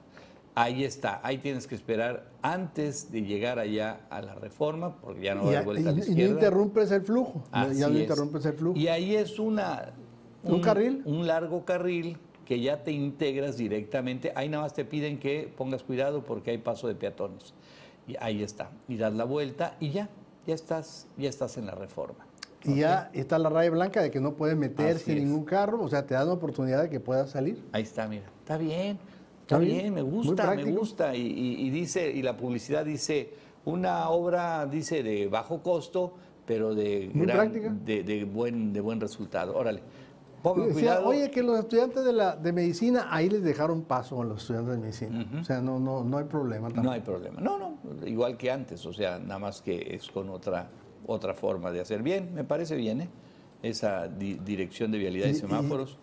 Ahí 0.55 0.83
está, 0.83 1.19
ahí 1.23 1.37
tienes 1.39 1.65
que 1.65 1.73
esperar 1.75 2.27
antes 2.43 3.11
de 3.11 3.21
llegar 3.23 3.57
allá 3.57 4.01
a 4.11 4.21
la 4.21 4.35
reforma, 4.35 4.97
porque 5.01 5.21
ya 5.23 5.33
no 5.33 5.45
va 5.45 5.57
a 5.57 5.61
y, 5.61 5.65
vuelta 5.65 5.89
a 5.89 5.93
y- 5.93 5.95
la 5.95 6.01
y 6.01 6.05
no 6.05 6.09
izquierda. 6.11 6.33
interrumpes 6.33 6.91
el 6.91 7.01
flujo. 7.01 7.43
Así 7.51 7.79
ya 7.79 7.87
no 7.87 7.95
es. 7.95 8.01
interrumpes 8.01 8.45
el 8.45 8.53
flujo. 8.53 8.77
Y 8.79 8.87
ahí 8.87 9.15
es 9.15 9.39
una... 9.39 9.93
¿Un 10.43 10.61
carril? 10.61 11.01
Un 11.05 11.25
largo 11.25 11.63
carril 11.63 12.17
que 12.45 12.59
ya 12.59 12.83
te 12.83 12.91
integras 12.91 13.55
directamente. 13.57 14.31
Ahí 14.35 14.49
nada 14.49 14.63
más 14.63 14.73
te 14.73 14.83
piden 14.83 15.17
que 15.17 15.51
pongas 15.57 15.81
cuidado 15.83 16.21
porque 16.23 16.51
hay 16.51 16.57
paso 16.59 16.87
de 16.87 16.95
peatones. 16.95 17.53
Y 18.07 18.15
ahí 18.19 18.43
está. 18.43 18.69
Y 18.87 18.97
das 18.97 19.13
la 19.13 19.23
vuelta 19.25 19.75
y 19.79 19.91
ya, 19.91 20.09
ya 20.45 20.53
estás, 20.55 21.07
ya 21.17 21.29
estás 21.29 21.57
en 21.57 21.65
la 21.65 21.75
reforma. 21.75 22.25
Y 22.65 22.75
ya 22.79 23.09
está 23.13 23.37
la 23.39 23.49
raya 23.49 23.69
blanca 23.71 24.01
de 24.01 24.09
que 24.09 24.21
no 24.21 24.33
puedes 24.35 24.55
meterse 24.55 25.11
en 25.11 25.25
ningún 25.25 25.43
carro, 25.43 25.81
o 25.83 25.89
sea, 25.89 26.05
te 26.05 26.13
dan 26.13 26.27
la 26.27 26.33
oportunidad 26.33 26.83
de 26.83 26.89
que 26.89 26.99
puedas 27.01 27.29
salir. 27.31 27.61
Ahí 27.73 27.83
está, 27.83 28.07
mira. 28.07 28.23
Está 28.39 28.57
bien. 28.57 28.97
Está 29.41 29.57
bien, 29.57 29.77
bien, 29.81 29.93
me 29.93 30.01
gusta, 30.01 30.55
me 30.55 30.63
gusta. 30.71 31.13
Y, 31.15 31.21
y- 31.21 31.67
y 31.67 31.69
dice, 31.69 32.09
y 32.09 32.21
la 32.21 32.37
publicidad 32.37 32.85
dice, 32.85 33.33
una 33.65 34.07
obra, 34.09 34.65
dice, 34.65 35.03
de 35.03 35.27
bajo 35.27 35.61
costo, 35.61 36.13
pero 36.45 36.73
de, 36.73 37.09
Muy 37.13 37.27
práctica. 37.27 37.73
de, 37.85 38.03
de 38.03 38.23
buen, 38.23 38.71
de 38.71 38.79
buen 38.79 39.01
resultado. 39.01 39.53
Órale. 39.57 39.81
Pongan 40.43 40.67
Decía, 40.67 40.81
cuidado. 40.97 41.07
oye, 41.07 41.31
que 41.31 41.41
los 41.41 41.57
estudiantes 41.57 42.03
de, 42.03 42.11
la, 42.13 42.35
de 42.35 42.51
medicina, 42.51 43.07
ahí 43.09 43.29
les 43.29 43.41
dejaron 43.43 43.81
paso 43.83 44.21
a 44.21 44.25
los 44.25 44.41
estudiantes 44.41 44.73
de 44.75 44.79
medicina. 44.81 45.25
O 45.39 45.43
sea, 45.45 45.61
no, 45.61 45.79
no, 45.79 46.03
no 46.03 46.17
hay 46.17 46.25
problema. 46.25 46.67
No 46.67 46.75
tampoco. 46.75 46.93
hay 46.93 47.01
problema. 47.01 47.39
No, 47.41 47.57
no, 47.57 47.77
igual 48.05 48.35
que 48.37 48.51
antes, 48.51 48.85
o 48.85 48.91
sea, 48.93 49.17
nada 49.19 49.39
más 49.39 49.61
que 49.61 49.95
es 49.95 50.09
con 50.09 50.29
otra, 50.29 50.69
otra 51.07 51.33
forma 51.33 51.71
de 51.71 51.79
hacer. 51.79 52.03
Bien, 52.03 52.33
me 52.33 52.43
parece 52.43 52.75
bien, 52.75 53.01
¿eh? 53.01 53.09
Esa 53.61 54.09
di- 54.09 54.35
dirección 54.43 54.91
de 54.91 54.97
vialidad 54.97 55.27
y, 55.27 55.29
Y- 55.29 55.31
y- 55.31 55.35
semáforos 55.35 55.97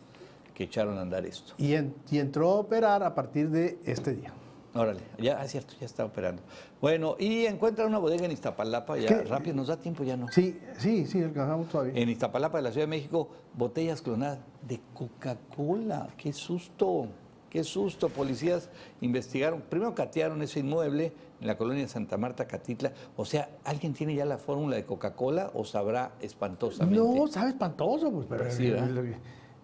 que 0.55 0.65
echaron 0.65 0.97
a 0.97 1.03
andar 1.03 1.27
esto. 1.27 1.53
Y, 1.59 1.75
en- 1.75 1.95
y 2.11 2.19
entró 2.19 2.51
a 2.51 2.55
operar 2.55 3.03
a 3.03 3.15
partir 3.15 3.51
de 3.51 3.79
este 3.85 4.15
día. 4.15 4.33
Órale, 4.75 5.01
ya, 5.19 5.43
es 5.43 5.51
cierto, 5.51 5.75
ya 5.81 5.87
está 5.87 6.05
operando. 6.05 6.43
Bueno, 6.81 7.17
y 7.19 7.47
encuentran 7.47 7.89
una 7.89 7.99
bodega 7.99 8.25
en 8.25 8.31
Iztapalapa, 8.31 8.97
ya 8.99 9.09
¿Qué? 9.09 9.25
rápido, 9.25 9.57
nos 9.57 9.67
da 9.67 9.77
tiempo, 9.77 10.05
ya 10.05 10.17
no. 10.17 10.29
Sí, 10.31 10.61
sí, 10.79 11.07
sí, 11.07 11.23
alcanzamos 11.23 11.69
todavía. 11.69 12.01
En 12.01 12.09
Iztapalapa 12.09 12.59
de 12.59 12.63
la 12.63 12.71
Ciudad 12.71 12.87
de 12.87 12.91
México, 12.91 13.29
botellas 13.55 14.01
clonadas 14.01 14.39
de 14.63 14.81
Coca-Cola. 14.95 16.09
¡Qué 16.17 16.33
susto! 16.33 17.09
¡Qué 17.51 17.65
susto! 17.65 18.11
Policías 18.11 18.71
investigaron, 19.01 19.61
primero 19.61 19.93
catearon 19.93 20.41
ese 20.43 20.61
inmueble 20.61 21.13
en 21.41 21.47
la 21.49 21.59
colonia 21.59 21.89
Santa 21.89 22.17
Marta, 22.17 22.47
Catitla. 22.47 22.93
O 23.17 23.25
sea, 23.25 23.51
¿alguien 23.65 23.93
tiene 23.93 24.15
ya 24.15 24.25
la 24.25 24.39
fórmula 24.39 24.77
de 24.77 24.85
Coca-Cola 24.85 25.51
o 25.53 25.65
sabrá 25.65 26.13
espantosamente? 26.21 26.97
No, 26.97 27.27
sabe 27.27 27.51
espantoso, 27.51 28.13
pues, 28.13 28.27
pero... 28.29 28.49
Sí. 28.53 28.73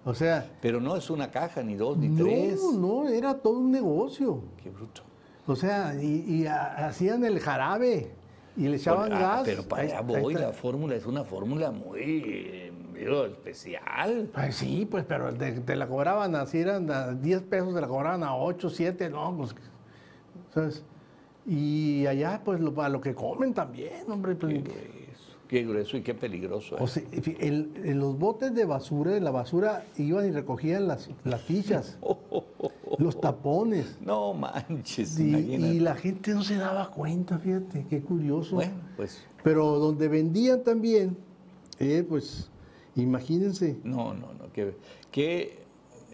O 0.06 0.14
sea, 0.14 0.50
Pero 0.62 0.80
no 0.80 0.96
es 0.96 1.10
una 1.10 1.30
caja, 1.30 1.62
ni 1.62 1.74
dos, 1.74 1.98
ni 1.98 2.08
no, 2.08 2.24
tres. 2.24 2.62
no, 2.78 3.06
era 3.08 3.34
todo 3.34 3.58
un 3.58 3.70
negocio. 3.70 4.40
¡Qué 4.62 4.70
bruto! 4.70 5.02
O 5.46 5.54
sea, 5.54 5.94
y, 6.00 6.24
y 6.26 6.46
ha- 6.46 6.86
hacían 6.86 7.24
el 7.24 7.38
jarabe 7.40 8.10
y 8.56 8.68
le 8.68 8.76
echaban 8.76 9.12
Ah, 9.12 9.18
gas. 9.20 9.42
pero 9.44 9.62
para 9.64 9.82
allá 9.82 10.00
voy, 10.00 10.32
la 10.34 10.52
fórmula 10.52 10.94
es 10.94 11.04
una 11.04 11.24
fórmula 11.24 11.70
muy 11.70 12.72
digo, 12.96 13.26
especial. 13.26 14.30
Pues 14.32 14.54
sí, 14.56 14.88
pues, 14.90 15.04
pero 15.06 15.34
te, 15.34 15.52
te 15.60 15.76
la 15.76 15.86
cobraban 15.86 16.34
así, 16.34 16.58
eran 16.60 16.90
a 16.90 17.12
10 17.12 17.42
pesos, 17.42 17.74
te 17.74 17.80
la 17.82 17.86
cobraban 17.88 18.22
a 18.24 18.34
8, 18.34 18.70
7, 18.70 19.10
no, 19.10 19.36
pues, 19.36 19.54
¿sabes? 20.54 20.82
Y 21.46 22.06
allá, 22.06 22.40
pues, 22.44 22.58
lo, 22.60 22.80
a 22.82 22.88
lo 22.88 23.00
que 23.00 23.14
comen 23.14 23.52
también, 23.54 24.10
hombre. 24.10 24.34
pues, 24.34 24.54
Qué 24.54 24.60
grueso, 24.60 24.80
qué 25.48 25.62
grueso 25.64 25.96
y 25.96 26.02
qué 26.02 26.14
peligroso. 26.14 26.76
o 26.78 26.86
sea, 26.86 27.02
el- 27.40 27.70
en 27.84 27.98
los 28.00 28.18
botes 28.18 28.54
de 28.54 28.64
basura, 28.64 29.12
de 29.12 29.20
la 29.20 29.30
basura, 29.30 29.84
iban 29.96 30.26
y 30.26 30.30
recogían 30.32 30.88
las, 30.88 31.08
las 31.24 31.40
fichas, 31.42 31.98
los 32.98 33.20
tapones. 33.20 33.96
No 34.00 34.34
manches, 34.34 35.18
Y, 35.18 35.78
la 35.80 35.94
gente 35.94 36.32
no 36.34 36.42
se 36.42 36.56
daba 36.56 36.90
cuenta, 36.90 37.38
fíjate, 37.38 37.86
qué 37.88 38.00
curioso. 38.02 38.56
Bueno, 38.56 38.74
pues 38.96 39.22
Pero 39.44 39.78
donde 39.78 40.08
vendían 40.08 40.62
también, 40.64 41.16
eh, 41.78 42.04
pues, 42.08 42.50
imagínense. 42.96 43.76
no, 43.84 44.14
no, 44.14 44.32
no, 44.34 44.52
qué, 44.52 44.74
qué, 45.10 45.58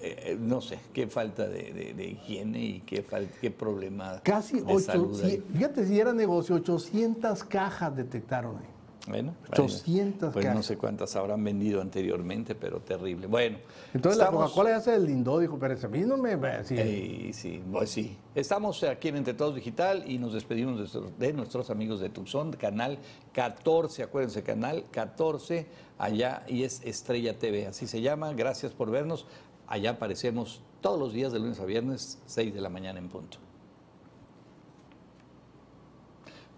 eh, 0.01 0.37
no 0.39 0.61
sé, 0.61 0.79
qué 0.93 1.07
falta 1.07 1.47
de, 1.49 1.73
de- 1.73 1.95
de 1.95 2.07
higiene 2.09 2.61
y 2.65 2.81
qué, 2.81 3.05
fal- 3.07 3.29
qué 3.41 3.51
problema 3.51 4.21
Casi 4.23 4.61
de 4.61 4.79
salud 4.81 5.15
800, 5.15 5.23
ahí. 5.25 5.43
fíjate 5.55 5.87
si 5.87 5.99
era 6.01 6.13
negocio, 6.13 6.57
800 6.57 7.45
cajas 7.45 7.95
detectaron 7.97 8.57
ahí. 8.57 8.67
Bueno, 9.09 9.35
800 9.51 10.33
pues 10.33 10.45
no 10.55 10.63
sé 10.63 10.77
cuántas 10.79 11.17
habrán 11.17 11.43
vendido 11.43 11.81
anteriormente, 11.81 12.55
pero 12.55 12.79
terrible. 12.81 13.27
Bueno, 13.27 13.59
Entonces 13.93 14.19
la 14.19 14.31
Coca-Cola 14.31 14.71
ya 14.71 14.81
se 14.81 14.93
deslindó, 14.93 15.41
dijo 15.41 15.59
Pérez, 15.59 15.83
a 15.83 15.89
mí 15.89 16.01
no 16.03 16.17
me... 16.17 16.37
Sí, 16.65 16.77
Eh, 16.79 17.31
sí, 17.33 17.61
pues 17.73 17.91
sí. 17.91 18.17
Estamos 18.37 18.83
aquí 18.85 19.09
en 19.09 19.17
Entre 19.17 19.35
Todos 19.35 19.57
Digital 19.57 20.05
y 20.09 20.19
nos 20.19 20.33
despedimos 20.35 20.75
de, 20.75 20.81
nuestros- 20.83 21.19
de 21.19 21.33
nuestros 21.33 21.71
amigos 21.71 21.99
de 22.01 22.11
Tucson, 22.11 22.53
canal 22.53 22.99
14, 23.33 24.05
acuérdense, 24.05 24.45
canal 24.45 24.85
14, 24.93 25.67
allá 25.99 26.45
y 26.47 26.63
es 26.63 26.81
Estrella 26.85 27.37
TV, 27.39 27.67
así 27.67 27.89
se 27.89 28.01
llama. 28.03 28.33
Gracias 28.35 28.71
por 28.73 28.91
vernos. 28.93 29.27
Allá 29.67 29.91
aparecemos 29.91 30.61
todos 30.81 30.99
los 30.99 31.13
días 31.13 31.33
de 31.33 31.41
lunes 31.41 31.59
a 31.59 31.65
viernes, 31.65 32.19
6 32.27 32.55
de 32.55 32.61
la 32.61 32.69
mañana 32.69 33.01
en 33.01 33.09
punto. 33.09 33.39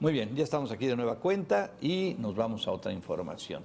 Muy 0.00 0.12
bien, 0.12 0.34
ya 0.34 0.42
estamos 0.42 0.72
aquí 0.72 0.86
de 0.86 0.96
nueva 0.96 1.16
cuenta 1.16 1.70
y 1.80 2.16
nos 2.18 2.34
vamos 2.34 2.66
a 2.66 2.72
otra 2.72 2.92
información. 2.92 3.62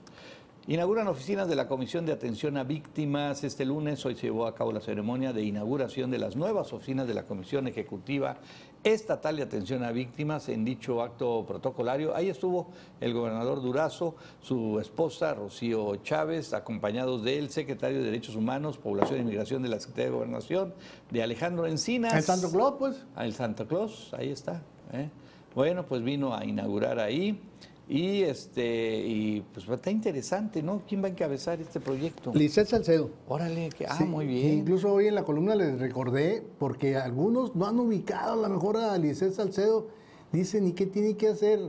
Inauguran 0.68 1.08
oficinas 1.08 1.48
de 1.48 1.56
la 1.56 1.68
Comisión 1.68 2.06
de 2.06 2.12
Atención 2.12 2.56
a 2.56 2.64
Víctimas. 2.64 3.44
Este 3.44 3.66
lunes, 3.66 4.06
hoy 4.06 4.16
se 4.16 4.28
llevó 4.28 4.46
a 4.46 4.54
cabo 4.54 4.72
la 4.72 4.82
ceremonia 4.82 5.34
de 5.34 5.42
inauguración 5.42 6.12
de 6.12 6.20
las 6.20 6.36
nuevas 6.36 6.72
oficinas 6.72 7.08
de 7.08 7.16
la 7.16 7.26
Comisión 7.26 7.68
Ejecutiva 7.68 8.38
Estatal 8.84 9.38
de 9.38 9.44
Atención 9.44 9.84
a 9.84 9.92
Víctimas 9.92 10.48
en 10.48 10.64
dicho 10.64 11.02
acto 11.02 11.44
protocolario. 11.48 12.16
Ahí 12.16 12.30
estuvo 12.30 12.70
el 13.02 13.14
gobernador 13.16 13.64
Durazo, 13.64 14.16
su 14.42 14.80
esposa 14.80 15.34
Rocío 15.34 15.96
Chávez, 15.98 16.54
acompañados 16.54 17.24
del 17.24 17.50
secretario 17.50 17.98
de 17.98 18.06
Derechos 18.06 18.36
Humanos, 18.36 18.78
Población 18.78 19.18
e 19.18 19.22
Inmigración 19.24 19.64
de 19.64 19.70
la 19.70 19.80
Secretaría 19.80 20.12
de 20.12 20.16
Gobernación, 20.18 20.76
de 21.10 21.24
Alejandro 21.24 21.66
Encinas. 21.66 22.14
El 22.14 22.22
Santo 22.24 22.52
Claus, 22.52 22.76
pues. 22.78 23.06
Ah, 23.16 23.26
El 23.26 23.34
Santa 23.34 23.66
Claus, 23.66 24.14
ahí 24.14 24.30
está. 24.30 24.62
¿eh? 24.94 25.10
Bueno, 25.56 25.86
pues 25.86 26.04
vino 26.04 26.34
a 26.34 26.46
inaugurar 26.46 27.00
ahí. 27.00 27.40
Y 27.88 28.22
este, 28.22 29.04
y 29.04 29.42
pues 29.52 29.68
está 29.68 29.90
interesante, 29.90 30.62
¿no? 30.62 30.84
¿Quién 30.88 31.02
va 31.02 31.08
a 31.08 31.10
encabezar 31.10 31.60
este 31.60 31.80
proyecto? 31.80 32.32
Lisset 32.36 32.68
Salcedo. 32.68 33.10
Órale, 33.28 33.70
que, 33.70 33.88
ah, 33.88 33.96
Sí, 33.98 34.04
muy 34.04 34.28
bien. 34.28 34.60
Incluso 34.60 34.94
hoy 34.94 35.08
en 35.08 35.16
la 35.16 35.24
columna 35.24 35.56
les 35.56 35.80
recordé, 35.80 36.44
porque 36.60 36.98
algunos 36.98 37.56
no 37.56 37.66
han 37.66 37.80
ubicado 37.80 38.34
a 38.46 38.48
lo 38.48 38.54
mejor 38.54 38.78
a 38.78 38.96
Lisset 39.00 39.34
Salcedo. 39.34 39.88
Dicen, 40.32 40.68
¿y 40.68 40.74
qué 40.74 40.86
tiene 40.86 41.18
que 41.18 41.30
hacer 41.30 41.60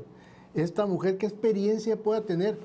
esta 0.54 0.84
mujer? 0.84 1.16
¿Qué 1.16 1.24
experiencia 1.24 1.96
pueda 1.96 2.20
tener? 2.26 2.58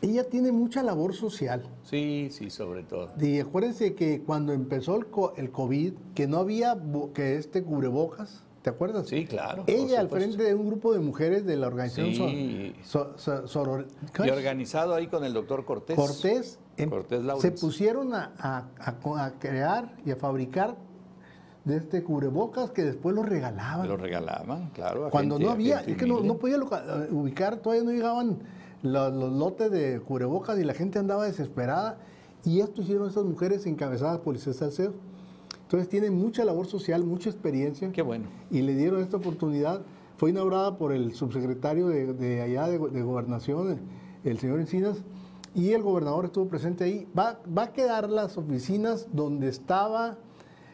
Ella 0.00 0.24
tiene 0.24 0.50
mucha 0.50 0.82
labor 0.82 1.14
social. 1.14 1.64
Sí, 1.82 2.28
sí, 2.30 2.48
sobre 2.48 2.82
todo. 2.82 3.12
Y 3.20 3.40
acuérdense 3.40 3.94
que 3.94 4.22
cuando 4.22 4.54
empezó 4.54 4.96
el, 4.96 5.06
co- 5.06 5.34
el 5.36 5.50
COVID, 5.50 5.92
que 6.14 6.26
no 6.26 6.38
había 6.38 6.78
que 7.12 7.36
este 7.36 7.62
cubrebocas, 7.62 8.42
¿te 8.66 8.70
acuerdas? 8.70 9.06
Sí, 9.06 9.26
claro. 9.26 9.62
Ella 9.68 10.00
al 10.00 10.08
frente 10.08 10.42
de 10.42 10.52
un 10.52 10.66
grupo 10.66 10.92
de 10.92 10.98
mujeres 10.98 11.46
de 11.46 11.54
la 11.56 11.68
organización 11.68 12.10
Sí. 12.30 12.74
So- 12.82 13.12
so- 13.16 13.46
so- 13.46 13.64
soror- 13.64 13.86
¿cómo 14.16 14.26
Y 14.26 14.30
organizado 14.32 14.92
ahí 14.92 15.06
con 15.06 15.22
el 15.22 15.32
doctor 15.34 15.64
Cortés. 15.64 15.94
Cortés, 15.94 16.58
em- 16.76 16.90
Cortés 16.90 17.22
se 17.38 17.52
pusieron 17.52 18.12
a, 18.12 19.32
crear 19.38 19.94
y 20.04 20.10
a 20.10 20.16
fabricar 20.16 20.74
de 21.64 21.76
este 21.76 22.02
cubrebocas 22.02 22.72
que 22.72 22.82
después 22.82 23.14
lo 23.14 23.22
regalaban. 23.22 23.86
Lo 23.86 23.96
regalaban, 23.96 24.70
claro. 24.70 25.06
a 25.06 25.10
Cuando 25.10 25.36
gente- 25.36 25.46
no 25.46 25.52
había, 25.52 25.80
es 25.82 25.96
que 25.96 26.04
no, 26.06 26.36
podía 26.36 26.56
eh, 26.56 27.08
ubicar, 27.12 27.58
todavía 27.58 27.84
no 27.84 27.92
llegaban 27.92 28.38
los, 28.82 29.12
los 29.14 29.32
lotes 29.32 29.70
de 29.70 30.00
cubrebocas 30.00 30.58
y 30.58 30.64
la 30.64 30.74
gente 30.74 30.98
andaba 30.98 31.24
desesperada. 31.24 31.98
Y 32.44 32.62
esto 32.62 32.82
hicieron 32.82 33.06
estas 33.06 33.22
mujeres 33.24 33.64
encabezadas 33.66 34.18
por 34.18 34.34
Liceo 34.34 34.52
Salcedo. 34.54 34.92
Entonces 35.66 35.88
tienen 35.88 36.14
mucha 36.14 36.44
labor 36.44 36.66
social, 36.66 37.04
mucha 37.04 37.28
experiencia. 37.28 37.90
Qué 37.92 38.02
bueno. 38.02 38.26
Y 38.50 38.62
le 38.62 38.74
dieron 38.74 39.00
esta 39.02 39.16
oportunidad. 39.16 39.82
Fue 40.16 40.30
inaugurada 40.30 40.78
por 40.78 40.92
el 40.92 41.12
subsecretario 41.14 41.88
de, 41.88 42.12
de 42.14 42.40
allá 42.40 42.68
de, 42.68 42.78
de 42.78 43.02
Gobernación, 43.02 43.80
el, 44.24 44.38
señor 44.38 44.60
Encinas, 44.60 45.02
y 45.54 45.72
el 45.72 45.82
gobernador 45.82 46.24
estuvo 46.26 46.46
presente 46.48 46.84
ahí. 46.84 47.06
Va, 47.18 47.40
va 47.46 47.64
a 47.64 47.72
quedar 47.72 48.08
las 48.08 48.38
oficinas 48.38 49.08
donde 49.12 49.48
estaba 49.48 50.16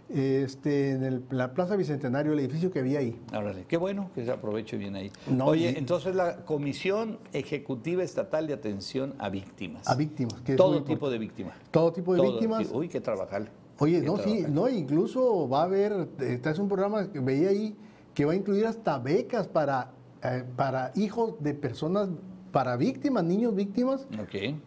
este, 0.09 0.91
en 0.91 1.05
el- 1.05 1.25
la 1.31 1.55
Plaza 1.55 1.75
Bicentenario, 1.77 2.33
el 2.35 2.41
edificio 2.41 2.71
que 2.71 2.81
había 2.81 2.99
ahí. 2.99 3.19
Órale, 3.35 3.65
qué 3.67 3.79
bueno 3.79 4.11
que 4.15 4.25
se 4.25 4.31
aproveche 4.31 4.77
bien 4.77 4.95
ahí. 4.95 5.11
No, 5.31 5.47
Oye, 5.47 5.73
y- 5.75 5.79
entonces 5.79 6.15
la 6.15 6.45
Comisión 6.45 7.19
Ejecutiva 7.33 8.03
Estatal 8.03 8.47
de 8.47 8.53
Atención 8.53 9.15
a 9.19 9.31
Víctimas. 9.31 9.89
A 9.89 9.95
víctimas. 9.95 10.41
que 10.43 10.55
Todo 10.55 10.85
tipo 10.85 11.09
de 11.09 11.19
víctimas. 11.19 11.55
Todo 11.71 11.93
tipo 11.93 12.13
de 12.13 12.19
Todo 12.21 12.33
víctimas. 12.33 12.63
tipo. 12.67 12.79
Uy, 12.79 12.89
qué 12.89 13.01
trabajar. 13.01 13.51
Oye, 13.83 14.01
no, 14.01 14.17
sí, 14.17 14.45
no, 14.49 14.69
incluso 14.69 15.49
va 15.49 15.63
a 15.63 15.65
haber, 15.65 16.09
este 16.21 16.51
es 16.51 16.59
un 16.61 16.69
programa 16.69 17.11
que 17.11 17.19
veía 17.19 17.49
ahí 17.49 17.75
que 18.15 18.25
va 18.25 18.33
a 18.33 18.37
incluir 18.37 18.65
hasta 18.67 18.99
becas 19.01 19.49
para, 19.49 19.91
eh, 20.23 20.45
para 20.55 20.93
hijos 20.95 21.35
de 21.43 21.53
personas, 21.53 22.09
para 22.53 22.77
víctimas, 22.77 23.25
niños 23.25 23.55
víctimas 23.57 24.07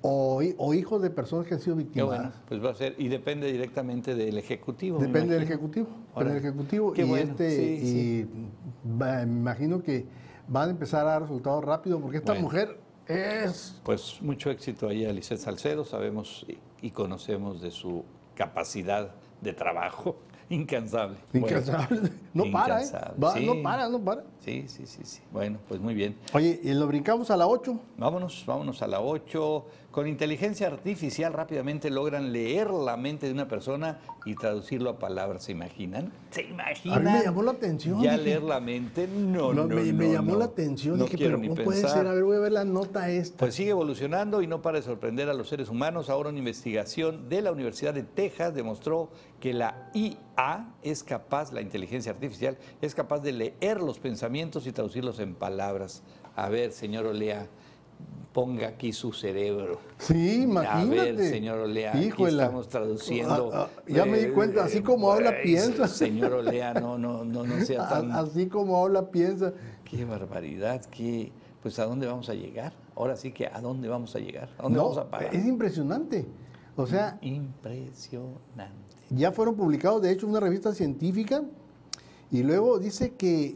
o, 0.01 0.41
hi- 0.41 0.55
o 0.57 0.73
hijos 0.73 1.01
de 1.01 1.11
personas 1.11 1.47
que 1.47 1.53
han 1.53 1.61
sido 1.61 1.77
víctimas. 1.77 2.07
bueno, 2.09 2.31
pues 2.49 2.61
va 2.61 2.71
a 2.71 2.75
ser, 2.75 2.95
y 2.97 3.07
depende 3.07 3.49
directamente 3.51 4.15
del 4.15 4.37
Ejecutivo. 4.37 4.99
Depende 4.99 5.35
del. 5.35 5.43
Ejecutivo. 5.43 5.87
Del 6.17 6.35
Ejecutivo. 6.35 6.91
Qué 6.91 7.03
y 7.05 7.09
bueno, 7.09 7.31
este, 7.31 7.49
sí, 7.55 7.63
y 7.63 7.85
sí. 7.85 8.27
va- 9.01 9.25
me 9.25 9.37
imagino 9.39 9.81
que 9.81 10.05
van 10.49 10.67
a 10.67 10.71
empezar 10.71 11.01
a 11.07 11.11
dar 11.11 11.21
resultados 11.21 11.63
rápido 11.63 12.01
porque 12.01 12.17
esta 12.17 12.33
Bueno. 12.33 12.47
mujer 12.47 12.79
es 13.07 13.79
Pues 13.85 14.19
mucho 14.21 14.49
éxito 14.49 14.89
ahí 14.89 15.05
a 15.05 15.21
Salcedo, 15.37 15.85
sabemos 15.85 16.45
y 16.81 16.89
conocemos 16.89 17.61
de 17.61 17.71
su 17.71 18.03
capacidad 18.35 19.11
de 19.41 19.53
trabajo 19.53 20.17
incansable. 20.49 21.17
Bueno, 21.33 21.47
incansable. 21.47 22.01
no 22.33 22.43
para, 22.51 22.81
¿eh? 22.81 22.85
incansable, 22.85 23.15
Va- 23.23 23.33
sí. 23.33 23.45
No 23.45 23.63
para, 23.63 23.89
no 23.89 23.99
para. 23.99 24.23
Sí, 24.43 24.65
sí, 24.67 24.85
sí, 24.85 25.01
sí. 25.03 25.21
Bueno, 25.31 25.57
pues 25.67 25.79
muy 25.81 25.93
bien. 25.95 26.15
Oye, 26.33 26.59
y 26.63 26.73
lo 26.73 26.85
brincamos 26.87 27.31
a 27.31 27.37
la 27.37 27.47
8. 27.47 27.79
Vámonos, 27.97 28.43
vámonos 28.45 28.81
a 28.81 28.87
la 28.87 29.01
8. 29.01 29.65
Con 29.95 30.07
inteligencia 30.07 30.67
artificial 30.67 31.31
rápidamente 31.31 31.89
logran 31.89 32.33
leer 32.33 32.69
la 32.69 32.97
mente 32.97 33.27
de 33.27 33.31
una 33.31 33.47
persona 33.47 33.97
y 34.25 34.35
traducirlo 34.35 34.89
a 34.89 34.99
palabras. 34.99 35.45
¿Se 35.45 35.53
imaginan? 35.53 36.11
¿Se 36.31 36.41
imaginan? 36.41 36.97
A 37.07 37.11
mí 37.11 37.17
me 37.19 37.23
llamó 37.23 37.41
la 37.43 37.51
atención, 37.51 38.01
Ya 38.03 38.11
dije. 38.17 38.23
leer 38.25 38.43
la 38.43 38.59
mente, 38.59 39.07
no, 39.07 39.53
no, 39.53 39.65
No, 39.65 39.73
me, 39.73 39.93
me 39.93 40.07
no, 40.07 40.13
llamó 40.15 40.31
no. 40.33 40.39
la 40.39 40.45
atención. 40.45 40.97
No 40.97 41.05
dije, 41.05 41.15
quiero 41.15 41.37
pero 41.37 41.41
ni 41.43 41.47
¿cómo 41.47 41.63
puede 41.63 41.79
ser? 41.79 42.05
A 42.07 42.11
ver, 42.13 42.25
voy 42.25 42.35
a 42.35 42.39
ver 42.41 42.51
la 42.51 42.65
nota 42.65 43.09
esta. 43.09 43.37
Pues 43.37 43.55
sigue 43.55 43.69
evolucionando 43.69 44.41
y 44.41 44.47
no 44.47 44.61
para 44.61 44.79
de 44.79 44.83
sorprender 44.83 45.29
a 45.29 45.33
los 45.33 45.47
seres 45.47 45.69
humanos. 45.69 46.09
Ahora 46.09 46.27
una 46.27 46.39
investigación 46.39 47.29
de 47.29 47.41
la 47.41 47.53
Universidad 47.53 47.93
de 47.93 48.03
Texas 48.03 48.53
demostró 48.53 49.11
que 49.39 49.53
la 49.53 49.91
IA 49.93 50.73
es 50.83 51.05
capaz, 51.05 51.53
la 51.53 51.61
inteligencia 51.61 52.11
artificial, 52.11 52.57
es 52.81 52.93
capaz 52.95 53.19
de 53.19 53.31
leer 53.31 53.79
los 53.79 53.99
pensamientos 53.99 54.67
y 54.67 54.73
traducirlos 54.73 55.19
en 55.19 55.35
palabras. 55.35 56.03
A 56.35 56.49
ver, 56.49 56.73
señor 56.73 57.05
Olea, 57.05 57.47
ponga 58.33 58.67
aquí 58.67 58.91
su 58.91 59.13
cerebro. 59.13 59.79
sí, 59.97 60.41
imagínate. 60.43 60.99
A 60.99 61.13
ver, 61.13 61.29
señor 61.29 61.59
Olea, 61.59 61.91
aquí 61.91 62.07
Híjole. 62.07 62.31
estamos 62.31 62.67
traduciendo. 62.67 63.49
Ah, 63.53 63.69
ah, 63.77 63.81
ya 63.87 64.05
me 64.05 64.17
di 64.19 64.31
cuenta, 64.31 64.65
así 64.65 64.81
como 64.81 65.09
habla, 65.11 65.29
eh, 65.31 65.41
piensa. 65.43 65.87
Señor 65.87 66.33
Olea, 66.33 66.73
no, 66.73 66.97
no, 66.97 67.23
no, 67.23 67.43
no 67.45 67.65
sea 67.65 67.87
tan... 67.89 68.11
Así 68.11 68.47
como 68.47 68.83
habla, 68.83 69.09
piensa. 69.09 69.53
Qué 69.89 70.03
barbaridad, 70.03 70.83
qué... 70.91 71.31
Pues 71.63 71.79
¿a 71.79 71.85
dónde 71.85 72.05
vamos 72.07 72.29
a 72.29 72.33
llegar? 72.35 72.73
Ahora 72.95 73.15
sí 73.15 73.31
que 73.31 73.47
¿a 73.47 73.59
dónde 73.61 73.87
vamos 73.87 74.15
a 74.15 74.19
llegar? 74.19 74.49
¿A 74.59 74.63
dónde 74.63 74.77
No, 74.77 74.83
vamos 74.83 74.97
a 74.99 75.09
parar? 75.09 75.33
es 75.33 75.45
impresionante. 75.45 76.25
O 76.75 76.85
sea, 76.85 77.17
Impresionante. 77.21 78.73
ya 79.09 79.31
fueron 79.31 79.55
publicados, 79.55 80.01
de 80.01 80.11
hecho, 80.11 80.27
una 80.27 80.39
revista 80.39 80.73
científica. 80.73 81.41
Y 82.31 82.43
luego 82.43 82.79
dice 82.79 83.13
que 83.13 83.55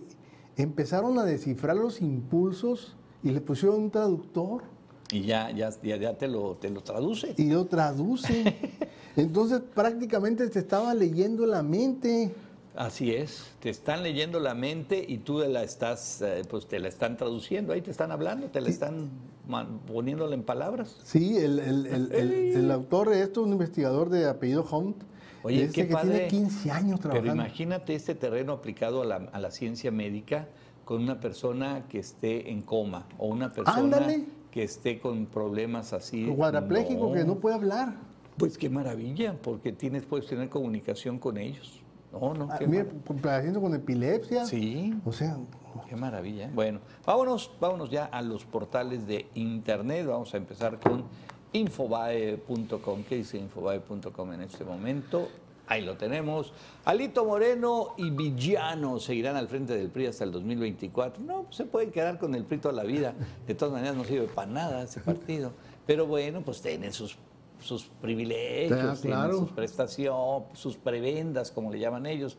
empezaron 0.58 1.20
a 1.20 1.24
descifrar 1.26 1.76
los 1.76 2.02
impulsos 2.02 2.96
y 3.24 3.30
le 3.32 3.41
pusieron 3.41 3.80
un 3.84 3.91
traductor 3.91 4.63
Y 5.11 5.22
ya, 5.22 5.51
ya, 5.51 5.70
ya, 5.82 6.13
te, 6.17 6.28
lo, 6.28 6.55
te 6.55 6.70
lo 6.70 6.82
traduce. 6.82 7.34
y 7.38 7.45
lo 7.49 7.65
traduce. 7.65 8.55
Entonces 9.15 9.61
prácticamente 9.74 10.47
te 10.49 10.59
estaba 10.59 10.93
leyendo 10.93 11.45
la 11.45 11.63
mente. 11.63 12.32
Así 12.76 13.11
es, 13.13 13.43
te 13.59 13.70
están 13.70 14.03
leyendo 14.03 14.39
la 14.39 14.53
mente 14.53 15.03
y 15.05 15.17
tú 15.17 15.39
la 15.39 15.63
estás, 15.63 16.22
eh, 16.22 16.43
pues 16.49 16.67
te 16.67 16.80
la 16.80 16.88
están 16.88 17.17
traduciendo, 17.17 17.74
ahí 17.74 17.82
te 17.82 17.91
están 17.91 18.11
hablando, 18.11 18.47
te 18.47 18.61
la 18.61 18.70
están 18.70 19.09
poniéndola 19.88 20.36
en 20.36 20.43
palabras. 20.43 20.95
Sí, 21.03 21.36
el, 21.38 21.59
el- 21.59 21.86
el- 21.88 22.11
el- 22.55 22.72
autor 22.72 23.09
de 23.09 23.24
esto, 23.24 23.41
un 23.43 23.51
investigador 23.51 24.09
de 24.09 24.30
apellido 24.30 24.63
Hunt, 24.72 24.95
Oye, 25.43 25.70
qué 25.74 25.88
que 25.88 25.93
padre. 25.93 26.11
tiene 26.11 26.28
15 26.28 26.72
años 26.72 26.99
Pero 27.01 27.13
trabajando. 27.13 27.43
imagínate 27.43 27.95
este 27.95 28.13
terreno 28.15 28.53
aplicado 28.53 29.01
a 29.01 29.05
la, 29.05 29.15
a 29.32 29.39
la 29.39 29.51
ciencia 29.51 29.89
médica 29.91 30.47
con 30.90 31.04
una 31.04 31.20
persona 31.20 31.86
que 31.88 32.00
esté 32.00 32.50
en 32.50 32.64
coma 32.64 33.06
o 33.20 33.28
una 33.28 33.52
persona 33.54 33.78
Ándale. 33.78 34.26
que 34.50 34.64
esté 34.64 34.98
con 35.00 35.28
problemas 35.28 35.94
así. 35.94 36.26
Cuadrapléjico 36.36 37.14
que 37.14 37.24
no 37.26 37.36
puede 37.36 37.58
hablar. 37.58 37.94
Pues 38.38 38.58
qué 38.58 38.72
maravilla, 38.72 39.36
porque 39.40 39.72
tienes, 39.72 40.04
puedes 40.08 40.26
tener 40.26 40.50
comunicación 40.50 41.20
con 41.20 41.38
ellos. 41.38 41.80
No, 42.12 42.34
no, 42.34 42.48
Ah, 42.50 42.58
mira, 42.68 42.88
con- 43.06 43.18
pacientes 43.18 43.62
con 43.62 43.76
epilepsia. 43.76 44.46
Sí. 44.46 44.96
O 45.06 45.12
sea, 45.12 45.38
qué 45.88 45.96
maravilla. 45.96 46.50
Bueno, 46.56 46.80
vámonos, 47.06 47.52
vámonos 47.62 47.92
ya 47.92 48.06
a 48.06 48.24
los 48.24 48.44
portales 48.46 49.06
de 49.06 49.28
internet. 49.36 50.08
Vamos 50.08 50.34
a 50.34 50.38
empezar 50.38 50.80
con 50.80 51.04
infobae.com. 51.54 53.04
¿Qué 53.08 53.18
dice 53.18 53.38
infobae.com 53.38 54.34
en 54.34 54.42
este 54.42 54.64
momento? 54.66 55.28
Ahí 55.70 55.84
lo 55.84 55.95
tenemos. 55.97 56.51
Alito 56.84 57.24
Moreno 57.26 57.93
y 57.95 58.09
Villano 58.09 58.99
seguirán 58.99 59.36
al 59.36 59.47
frente 59.47 59.78
del 59.78 59.89
PRI 59.89 60.07
hasta 60.07 60.24
el 60.24 60.32
2024. 60.32 61.24
No, 61.24 61.45
se 61.51 61.63
pueden 61.65 61.91
quedar 61.91 62.17
con 62.17 62.34
el 62.34 62.43
PRI 62.43 62.57
toda 62.57 62.74
la 62.74 62.84
vida. 62.84 63.13
De 63.45 63.53
todas 63.53 63.74
maneras 63.76 63.95
no 63.95 64.03
sirve 64.03 64.26
para 64.28 64.51
nada 64.51 64.82
ese 64.82 64.99
partido. 64.99 65.51
Pero 65.86 66.07
bueno, 66.07 66.41
pues 66.41 66.59
tienen 66.63 66.91
sus, 66.91 67.17
sus 67.61 67.84
privilegios, 68.01 68.99
Ah, 68.99 69.01
claro. 69.01 69.38
sus 69.38 69.51
prestación, 69.51 70.43
sus 70.53 70.76
prebendas, 70.76 71.51
como 71.51 71.72
le 71.72 71.78
llaman 71.80 72.07
ellos. 72.07 72.38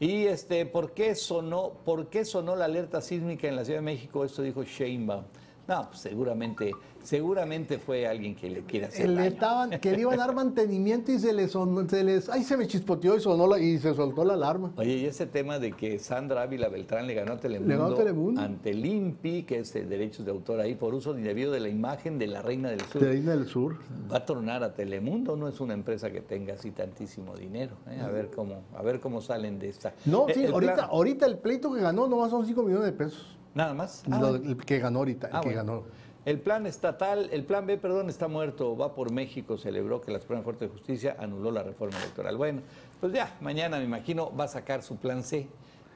Y 0.00 0.24
este, 0.24 0.64
¿por 0.64 0.92
qué 0.92 1.14
sonó, 1.14 1.72
por 1.84 2.08
qué 2.08 2.24
sonó 2.24 2.56
la 2.56 2.64
alerta 2.64 3.02
sísmica 3.02 3.48
en 3.48 3.56
la 3.56 3.66
Ciudad 3.66 3.80
de 3.80 3.84
México? 3.84 4.24
Esto 4.24 4.40
dijo 4.40 4.62
Sheinbaum. 4.64 5.24
No, 5.68 5.86
pues 5.88 6.00
seguramente, 6.00 6.72
seguramente 7.04 7.78
fue 7.78 8.06
alguien 8.06 8.34
que 8.34 8.50
le 8.50 8.62
quiere 8.62 8.86
hacer 8.86 9.08
Le 9.08 9.14
daño. 9.14 9.28
estaban, 9.28 9.70
que 9.80 9.92
le 9.92 10.00
iban 10.00 10.14
a 10.14 10.26
dar 10.26 10.34
mantenimiento 10.34 11.12
y 11.12 11.18
se 11.20 11.32
les, 11.32 11.52
se 11.88 12.02
les, 12.04 12.28
ay, 12.28 12.42
se 12.42 12.56
me 12.56 12.66
chispoteó 12.66 13.16
y 13.16 13.20
sonó 13.20 13.46
la- 13.46 13.60
y 13.60 13.78
se 13.78 13.94
soltó 13.94 14.24
la 14.24 14.34
alarma. 14.34 14.72
Oye, 14.76 14.94
y 14.96 15.06
ese 15.06 15.26
tema 15.26 15.58
de 15.60 15.72
que 15.72 15.98
Sandra 16.00 16.42
Ávila 16.42 16.68
Beltrán 16.68 17.06
le 17.06 17.14
ganó 17.14 17.34
a 17.34 17.36
Telemundo, 17.38 17.72
Le 17.74 17.78
ganó 17.80 17.94
a 17.94 17.96
Telemundo. 17.96 18.40
ante 18.40 18.70
el 18.70 18.84
INPI, 18.84 19.44
que 19.44 19.60
es 19.60 19.72
de 19.72 19.84
derechos 19.86 20.24
de 20.24 20.32
autor 20.32 20.58
ahí, 20.60 20.74
por 20.74 20.94
uso 20.94 21.16
indebido 21.16 21.52
de 21.52 21.60
la 21.60 21.68
imagen 21.68 22.18
de 22.18 22.26
la 22.26 22.42
Reina 22.42 22.68
del 22.70 22.80
Sur. 22.80 23.00
De 23.00 23.08
Reina 23.08 23.30
del 23.36 23.46
Sur. 23.46 23.76
Va 24.12 24.16
a 24.18 24.24
tornar 24.26 24.64
a 24.64 24.74
Telemundo, 24.74 25.36
no 25.36 25.46
es 25.48 25.60
una 25.60 25.74
empresa 25.74 26.10
que 26.10 26.20
tenga 26.22 26.54
así 26.54 26.72
tantísimo 26.72 27.36
dinero. 27.36 27.76
¿eh? 27.88 28.00
A 28.00 28.08
ver 28.08 28.30
cómo, 28.34 28.62
a 28.76 28.82
ver 28.82 28.98
cómo 29.00 29.20
salen 29.20 29.58
de 29.60 29.68
esta. 29.68 29.94
No, 30.06 30.28
Eh, 30.28 30.34
sí, 30.34 30.44
ahorita, 30.46 30.86
ahorita 30.86 31.26
el 31.26 31.38
pleito 31.38 31.72
que 31.72 31.80
ganó 31.80 32.08
nomás 32.08 32.30
son 32.30 32.44
5 32.46 32.62
millones 32.64 32.86
de 32.86 32.92
pesos. 32.92 33.38
Nada 33.54 33.74
más. 33.74 34.02
Ah, 34.10 34.32
el 34.42 34.56
que 34.56 34.78
ganó 34.78 35.00
ahorita, 35.00 35.28
el 35.28 35.36
Ah, 35.36 35.40
que 35.40 35.48
bueno. 35.48 35.64
ganó. 35.64 35.82
El 36.24 36.40
plan 36.40 36.66
estatal, 36.66 37.28
el 37.32 37.44
plan 37.44 37.66
B, 37.66 37.76
perdón, 37.78 38.08
está 38.08 38.28
muerto, 38.28 38.76
va 38.76 38.94
por 38.94 39.10
México, 39.10 39.58
celebró 39.58 40.00
que 40.00 40.12
la 40.12 40.20
Suprema 40.20 40.44
Corte 40.44 40.66
de 40.66 40.70
Justicia 40.70 41.16
anuló 41.18 41.50
la 41.50 41.64
reforma 41.64 41.98
electoral. 41.98 42.36
Bueno, 42.36 42.62
pues 43.00 43.12
ya, 43.12 43.36
mañana 43.40 43.78
me 43.78 43.84
imagino 43.84 44.34
va 44.36 44.44
a 44.44 44.48
sacar 44.48 44.82
su 44.82 44.96
plan 44.96 45.24
C. 45.24 45.48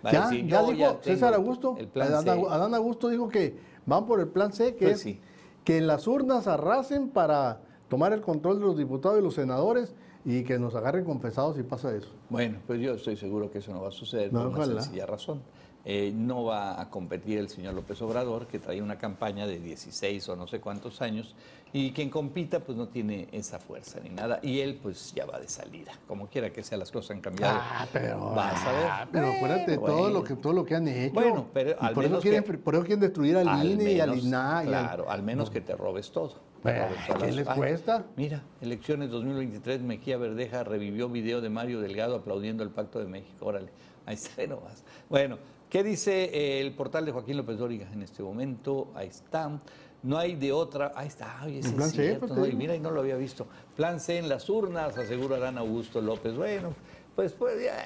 Va 0.04 0.10
a 0.10 0.12
Ya, 0.12 0.28
decir, 0.28 0.46
ya 0.48 0.62
dijo 0.64 0.98
César 1.02 1.32
Augusto, 1.34 1.76
El 1.78 1.86
plan 1.86 2.12
Adán, 2.12 2.40
Adán 2.50 2.74
Augusto 2.74 3.08
dijo 3.08 3.28
que 3.28 3.56
van 3.86 4.04
por 4.04 4.18
el 4.18 4.26
plan 4.26 4.52
C, 4.52 4.74
que 4.74 4.86
Pues 4.86 4.96
es 4.96 5.00
sí. 5.02 5.20
que 5.64 5.80
las 5.80 6.08
urnas 6.08 6.48
arrasen 6.48 7.08
para 7.08 7.60
tomar 7.88 8.12
el 8.12 8.20
control 8.20 8.58
de 8.58 8.66
los 8.66 8.76
diputados 8.76 9.20
y 9.20 9.22
los 9.22 9.34
senadores 9.34 9.94
y 10.24 10.42
que 10.42 10.58
nos 10.58 10.74
agarren 10.74 11.04
confesados 11.04 11.54
si 11.56 11.62
pasa 11.62 11.94
eso. 11.94 12.08
Bueno, 12.30 12.58
pues 12.66 12.80
yo 12.80 12.94
estoy 12.94 13.16
seguro 13.16 13.48
que 13.48 13.58
eso 13.58 13.72
no 13.72 13.80
va 13.80 13.88
a 13.88 13.92
suceder 13.92 14.32
No, 14.32 14.50
por 14.50 14.58
una 14.66 14.82
sencilla 14.82 15.06
razón. 15.06 15.40
Eh, 15.88 16.12
no 16.12 16.42
va 16.42 16.80
a 16.80 16.90
competir 16.90 17.38
el 17.38 17.48
señor 17.48 17.74
López 17.74 18.02
Obrador, 18.02 18.48
que 18.48 18.58
trae 18.58 18.82
una 18.82 18.98
campaña 18.98 19.46
de 19.46 19.60
16 19.60 20.28
o 20.30 20.34
no 20.34 20.48
sé 20.48 20.58
cuántos 20.58 21.00
años, 21.00 21.36
y 21.72 21.92
quien 21.92 22.10
compita 22.10 22.58
pues 22.58 22.76
no 22.76 22.88
tiene 22.88 23.28
esa 23.30 23.60
fuerza 23.60 24.00
ni 24.02 24.10
nada, 24.10 24.40
y 24.42 24.58
él 24.58 24.80
pues 24.82 25.12
ya 25.14 25.26
va 25.26 25.38
de 25.38 25.48
salida. 25.48 25.92
Como 26.08 26.26
quiera 26.26 26.50
que 26.50 26.64
sea, 26.64 26.76
las 26.76 26.90
cosas 26.90 27.12
han 27.12 27.20
cambiado. 27.20 27.56
Ah, 27.62 27.86
pero, 27.92 28.18
Vas 28.34 28.66
a 28.66 28.72
ver. 28.72 28.86
ah, 28.90 29.08
pero 29.12 29.28
acuérdate 29.30 29.70
de 29.70 29.76
todo 29.76 29.86
Bueno, 29.98 30.08
lo 30.10 30.24
que 30.24 30.34
todo 30.34 30.52
lo 30.54 30.64
que 30.64 30.74
han 30.74 30.88
hecho. 30.88 31.14
Bueno, 31.14 31.46
pero 31.54 31.76
al 31.80 31.94
por, 31.94 32.02
eso 32.02 32.10
menos 32.10 32.22
quieren, 32.22 32.42
que- 32.42 32.58
por 32.58 32.74
eso 32.74 32.82
quieren 32.84 33.00
destruir 33.00 33.36
al, 33.36 33.46
Al 33.48 33.70
INE 33.70 33.92
y 33.92 34.00
al 34.00 34.18
INAH. 34.18 34.58
al- 34.58 34.66
Claro, 34.66 35.08
al 35.08 35.22
menos 35.22 35.50
que 35.50 35.60
te 35.60 35.76
robes 35.76 36.10
todo. 36.10 36.34
Bueno, 36.64 36.86
¿qué 37.20 37.30
les 37.30 37.46
Ay, 37.46 37.56
cuesta? 37.56 38.04
Mira, 38.16 38.42
elecciones 38.60 39.08
2023, 39.10 39.82
Mejía 39.82 40.16
Verdeja 40.16 40.64
revivió 40.64 41.08
video 41.08 41.40
de 41.40 41.48
Mario 41.48 41.80
Delgado 41.80 42.16
aplaudiendo 42.16 42.64
el 42.64 42.70
Pacto 42.70 42.98
de 42.98 43.06
México. 43.06 43.46
Órale, 43.46 43.68
ahí 44.04 44.14
está 44.16 44.44
nomás. 44.48 44.82
Bueno, 45.08 45.38
¿qué 45.68 45.82
dice 45.82 46.24
eh, 46.24 46.60
el 46.60 46.74
portal 46.74 47.04
de 47.04 47.12
Joaquín 47.12 47.36
López 47.36 47.58
Dóriga 47.58 47.90
en 47.92 48.02
este 48.02 48.22
momento? 48.22 48.88
Ahí 48.94 49.08
está. 49.08 49.60
No 50.02 50.18
hay 50.18 50.36
de 50.36 50.52
otra. 50.52 50.92
Ahí 50.94 51.08
está. 51.08 51.40
Oye, 51.44 51.58
ese 51.58 51.72
plan 51.72 51.88
es 51.88 51.94
C, 51.94 52.02
cierto, 52.02 52.28
pues, 52.28 52.38
¿no? 52.38 52.46
Y 52.46 52.52
mira, 52.52 52.74
y 52.74 52.80
no 52.80 52.90
lo 52.90 53.00
había 53.00 53.16
visto. 53.16 53.46
Plan 53.74 54.00
C 54.00 54.18
en 54.18 54.28
las 54.28 54.48
urnas, 54.48 54.96
asegurarán 54.96 55.58
Augusto 55.58 56.00
López. 56.00 56.36
Bueno, 56.36 56.74
pues, 57.14 57.32
pues 57.32 57.62
ya, 57.62 57.76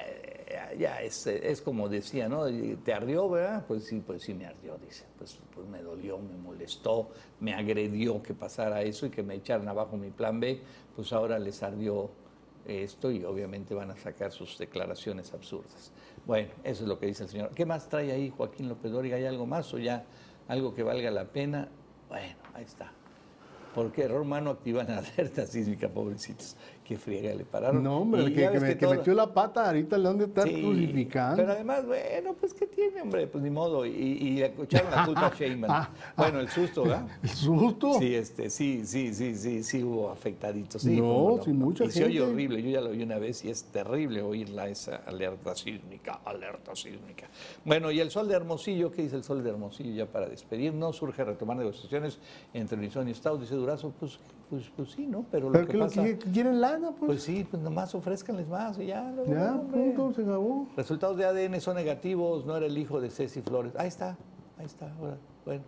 ya, 0.51 0.75
ya 0.75 1.03
es, 1.03 1.27
es 1.27 1.63
como 1.63 1.89
decía, 1.89 2.29
¿no? 2.29 2.45
¿Te 2.85 2.93
ardió, 2.93 3.29
verdad? 3.29 3.65
Pues 3.67 3.85
sí, 3.85 4.03
pues 4.05 4.23
sí 4.23 4.35
me 4.35 4.47
ardió, 4.47 4.77
dice. 4.79 5.05
Pues, 5.17 5.39
pues 5.55 5.67
me 5.69 5.83
dolió, 5.83 6.19
me 6.19 6.37
molestó, 6.37 7.11
me 7.39 7.55
agredió 7.55 8.23
que 8.23 8.35
pasara 8.35 8.83
eso 8.83 9.07
y 9.07 9.11
que 9.11 9.23
me 9.23 9.37
echaran 9.37 9.69
abajo 9.69 9.97
mi 9.97 10.11
plan 10.11 10.41
B. 10.41 10.61
Pues 10.95 11.13
ahora 11.13 11.39
les 11.39 11.63
ardió 11.63 12.11
esto 12.67 13.11
y 13.11 13.25
obviamente 13.25 13.75
van 13.75 13.91
a 13.91 13.97
sacar 13.97 14.33
sus 14.33 14.59
declaraciones 14.59 15.33
absurdas. 15.33 15.93
Bueno, 16.31 16.51
eso 16.63 16.85
es 16.85 16.89
lo 16.89 16.97
que 16.97 17.07
dice 17.07 17.25
el 17.25 17.29
señor. 17.29 17.51
¿Qué 17.57 17.67
más 17.67 17.89
trae 17.89 18.13
ahí 18.13 18.31
Joaquín 18.31 18.69
López 18.69 18.93
Dóriga? 18.93 19.17
¿Hay 19.17 19.25
algo 19.25 19.47
más 19.47 19.75
o 19.75 19.79
ya 19.79 20.05
algo 20.47 20.73
que 20.73 20.85
valga 20.85 21.11
la 21.11 21.25
pena? 21.25 21.69
Bueno, 22.09 22.37
ahí 22.55 22.63
está. 22.63 22.93
Porque 23.75 24.05
error 24.05 24.21
humano 24.21 24.51
activa 24.51 24.85
la 24.85 24.99
alerta 25.17 25.45
sísmica, 25.45 25.89
pobrecitos. 25.89 26.57
Qué 26.91 26.99
friega 26.99 27.33
le 27.37 27.45
pararon. 27.45 27.85
No, 27.85 27.99
hombre, 27.99 28.23
el 28.25 28.35
que, 28.35 28.51
que 28.51 28.59
me- 28.59 28.69
que 28.71 28.75
todo- 28.85 28.97
metió 28.97 29.15
la 29.15 29.33
pata, 29.33 29.65
ahorita 29.69 29.97
le 29.97 30.09
han 30.09 30.19
de 30.19 30.25
estar 30.25 30.49
Sí, 30.49 30.61
crucificando. 30.61 31.37
Pero 31.37 31.53
además, 31.53 31.87
bueno, 31.87 32.35
pues 32.35 32.53
¿qué 32.53 32.67
tiene, 32.67 33.03
hombre? 33.03 33.29
Pues 33.29 33.45
ni 33.45 33.51
modo. 33.51 33.87
Y, 33.87 33.91
y 33.91 34.31
le 34.41 34.47
echaron 34.61 34.91
la 34.91 35.07
culpa 35.07 35.27
a 35.29 35.31
Sheinbaum. 35.39 35.87
Bueno, 36.17 36.41
el 36.41 36.49
susto, 36.49 36.83
¿verdad? 36.83 37.07
¿El 37.23 37.29
susto? 37.29 37.95
Sí, 38.01 38.13
este, 38.13 38.51
sí, 38.51 38.83
sí, 38.85 39.15
sí, 39.15 39.37
sí, 39.37 39.63
sí 39.63 39.85
hubo 39.85 40.11
afectaditos. 40.11 40.83
Sí, 40.83 40.97
No, 41.01 41.03
cómo 41.07 41.43
sí, 41.45 41.53
mucha 41.53 41.85
y 41.85 41.91
se 41.93 42.05
oye 42.07 42.19
gente. 42.19 42.33
horrible. 42.33 42.61
Yo 42.61 42.71
ya 42.71 42.81
lo 42.81 42.91
oí 42.91 43.05
una 43.05 43.19
vez 43.19 43.45
y 43.45 43.51
es 43.51 43.63
terrible 43.67 44.23
oírla 44.23 44.69
esa 44.69 44.97
alerta 45.07 45.55
sísmica, 45.55 46.19
alerta 46.25 46.75
sísmica. 46.75 47.29
Bueno, 47.65 47.93
y 47.93 48.01
el 48.01 48.11
sol 48.11 48.27
de 48.27 48.35
Hermosillo, 48.35 48.91
¿qué 48.91 49.03
dice 49.03 49.15
el 49.15 49.23
sol 49.23 49.45
de 49.45 49.51
Hermosillo 49.51 49.95
ya 49.95 50.07
para 50.07 50.29
despedirnos? 50.29 50.97
Surge 50.97 51.23
retomar 51.23 51.57
negociaciones 51.57 52.19
entre 52.53 52.77
Unison 52.77 53.07
y 53.07 53.13
Estado, 53.13 53.39
dice 53.39 53.55
Durazo. 53.55 53.93
Pues, 54.01 54.19
pues, 54.51 54.71
pues 54.77 54.91
sí, 54.91 55.07
¿no? 55.07 55.25
Pero, 55.31 55.51
Pero 55.53 55.65
lo 55.65 55.71
que 55.71 55.79
pasa... 55.79 56.03
que 56.03 56.19
que 56.19 56.31
quieren 56.31 56.61
lana, 56.61 56.89
pues. 56.91 57.07
Pues 57.07 57.23
sí, 57.23 57.47
pues 57.49 57.63
nomás 57.63 57.95
ofrézcanles 57.95 58.49
más 58.49 58.79
y 58.79 58.87
ya. 58.87 59.11
luego, 59.11 59.33
ya, 59.33 59.55
hombre. 59.55 59.93
punto, 59.95 60.13
se 60.13 60.23
acabó. 60.23 60.67
Resultados 60.77 61.17
de 61.17 61.25
ADN 61.25 61.61
son 61.61 61.77
negativos, 61.77 62.45
no 62.45 62.57
era 62.57 62.67
el 62.67 62.77
hijo 62.77 63.01
de 63.01 63.11
Ceci 63.11 63.41
Flores. 63.43 63.73
Ahí 63.77 63.89
está, 63.89 64.17
ahí 64.59 64.67
está. 64.67 64.93
ahora, 65.01 65.17
Bueno, 65.47 65.63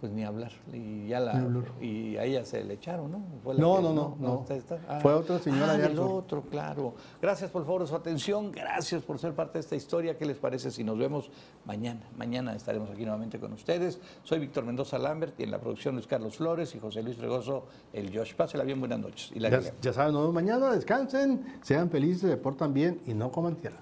pues 0.00 0.10
ni 0.12 0.24
hablar. 0.24 0.50
Y 0.72 1.08
ya 1.08 1.20
la 1.20 1.46
y 1.80 2.16
a 2.16 2.24
ella 2.24 2.44
se 2.44 2.64
le 2.64 2.74
echaron, 2.74 3.10
¿no? 3.12 3.22
Fue 3.44 3.54
la 3.54 3.60
No, 3.60 3.76
que- 3.76 3.82
no, 3.82 3.92
no, 3.92 4.16
no. 4.18 4.40
está- 4.40 4.54
está- 4.56 4.78
ah. 4.88 4.98
Fue 5.00 5.12
otra 5.12 5.38
señora 5.38 5.74
Ah, 5.74 5.88
sur. 5.94 6.10
otro, 6.12 6.42
claro. 6.42 6.94
Gracias 7.20 7.50
por 7.50 7.64
favor 7.64 7.82
de 7.82 7.88
su 7.88 7.94
atención, 7.96 8.50
gracias 8.50 9.02
por 9.02 9.18
ser 9.18 9.34
parte 9.34 9.54
de 9.54 9.60
esta 9.60 9.76
historia. 9.76 10.16
¿Qué 10.16 10.24
les 10.24 10.38
parece 10.38 10.70
si 10.70 10.82
nos 10.84 10.96
vemos 10.98 11.30
mañana? 11.66 12.00
Mañana 12.16 12.54
estaremos 12.54 12.90
aquí 12.90 13.02
nuevamente 13.02 13.38
con 13.38 13.52
ustedes. 13.52 14.00
Soy 14.24 14.38
Víctor 14.38 14.64
Mendoza 14.64 14.98
Lambert 14.98 15.38
y 15.38 15.42
en 15.44 15.50
la 15.50 15.58
producción 15.60 15.94
Luis 15.94 16.06
Carlos 16.06 16.36
Flores 16.36 16.74
y 16.74 16.78
José 16.80 17.02
Luis 17.02 17.16
Fregoso, 17.16 17.66
el 17.92 18.16
Josh. 18.16 18.34
Pásela 18.34 18.64
bien, 18.64 18.80
buenas 18.80 18.98
noches. 19.00 19.30
Y 19.34 19.40
la 19.40 19.50
Ya, 19.50 19.60
ya 19.82 19.92
saben, 19.92 20.12
nos 20.14 20.22
vemos 20.22 20.34
mañana, 20.34 20.72
descansen, 20.72 21.58
sean 21.62 21.90
felices, 21.90 22.30
se 22.30 22.36
portan 22.36 22.72
bien 22.72 23.00
y 23.06 23.12
no 23.14 23.30
coman 23.30 23.56
tierra. 23.56 23.78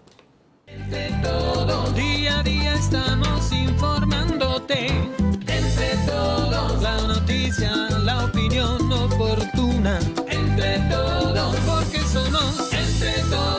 Todo 1.23 1.91
día 1.93 2.41
a 2.41 2.43
día 2.43 2.75
estamos 2.75 3.53
informándote 3.53 4.89
entre 5.81 5.97
todos. 6.07 6.83
La 6.83 7.01
noticia, 7.03 7.73
la 8.05 8.25
opinión 8.25 8.93
oportuna. 8.93 9.99
Entre 10.29 10.79
todos. 10.91 11.57
Porque 11.67 12.01
somos 12.01 12.73
entre 12.73 13.23
todos. 13.31 13.58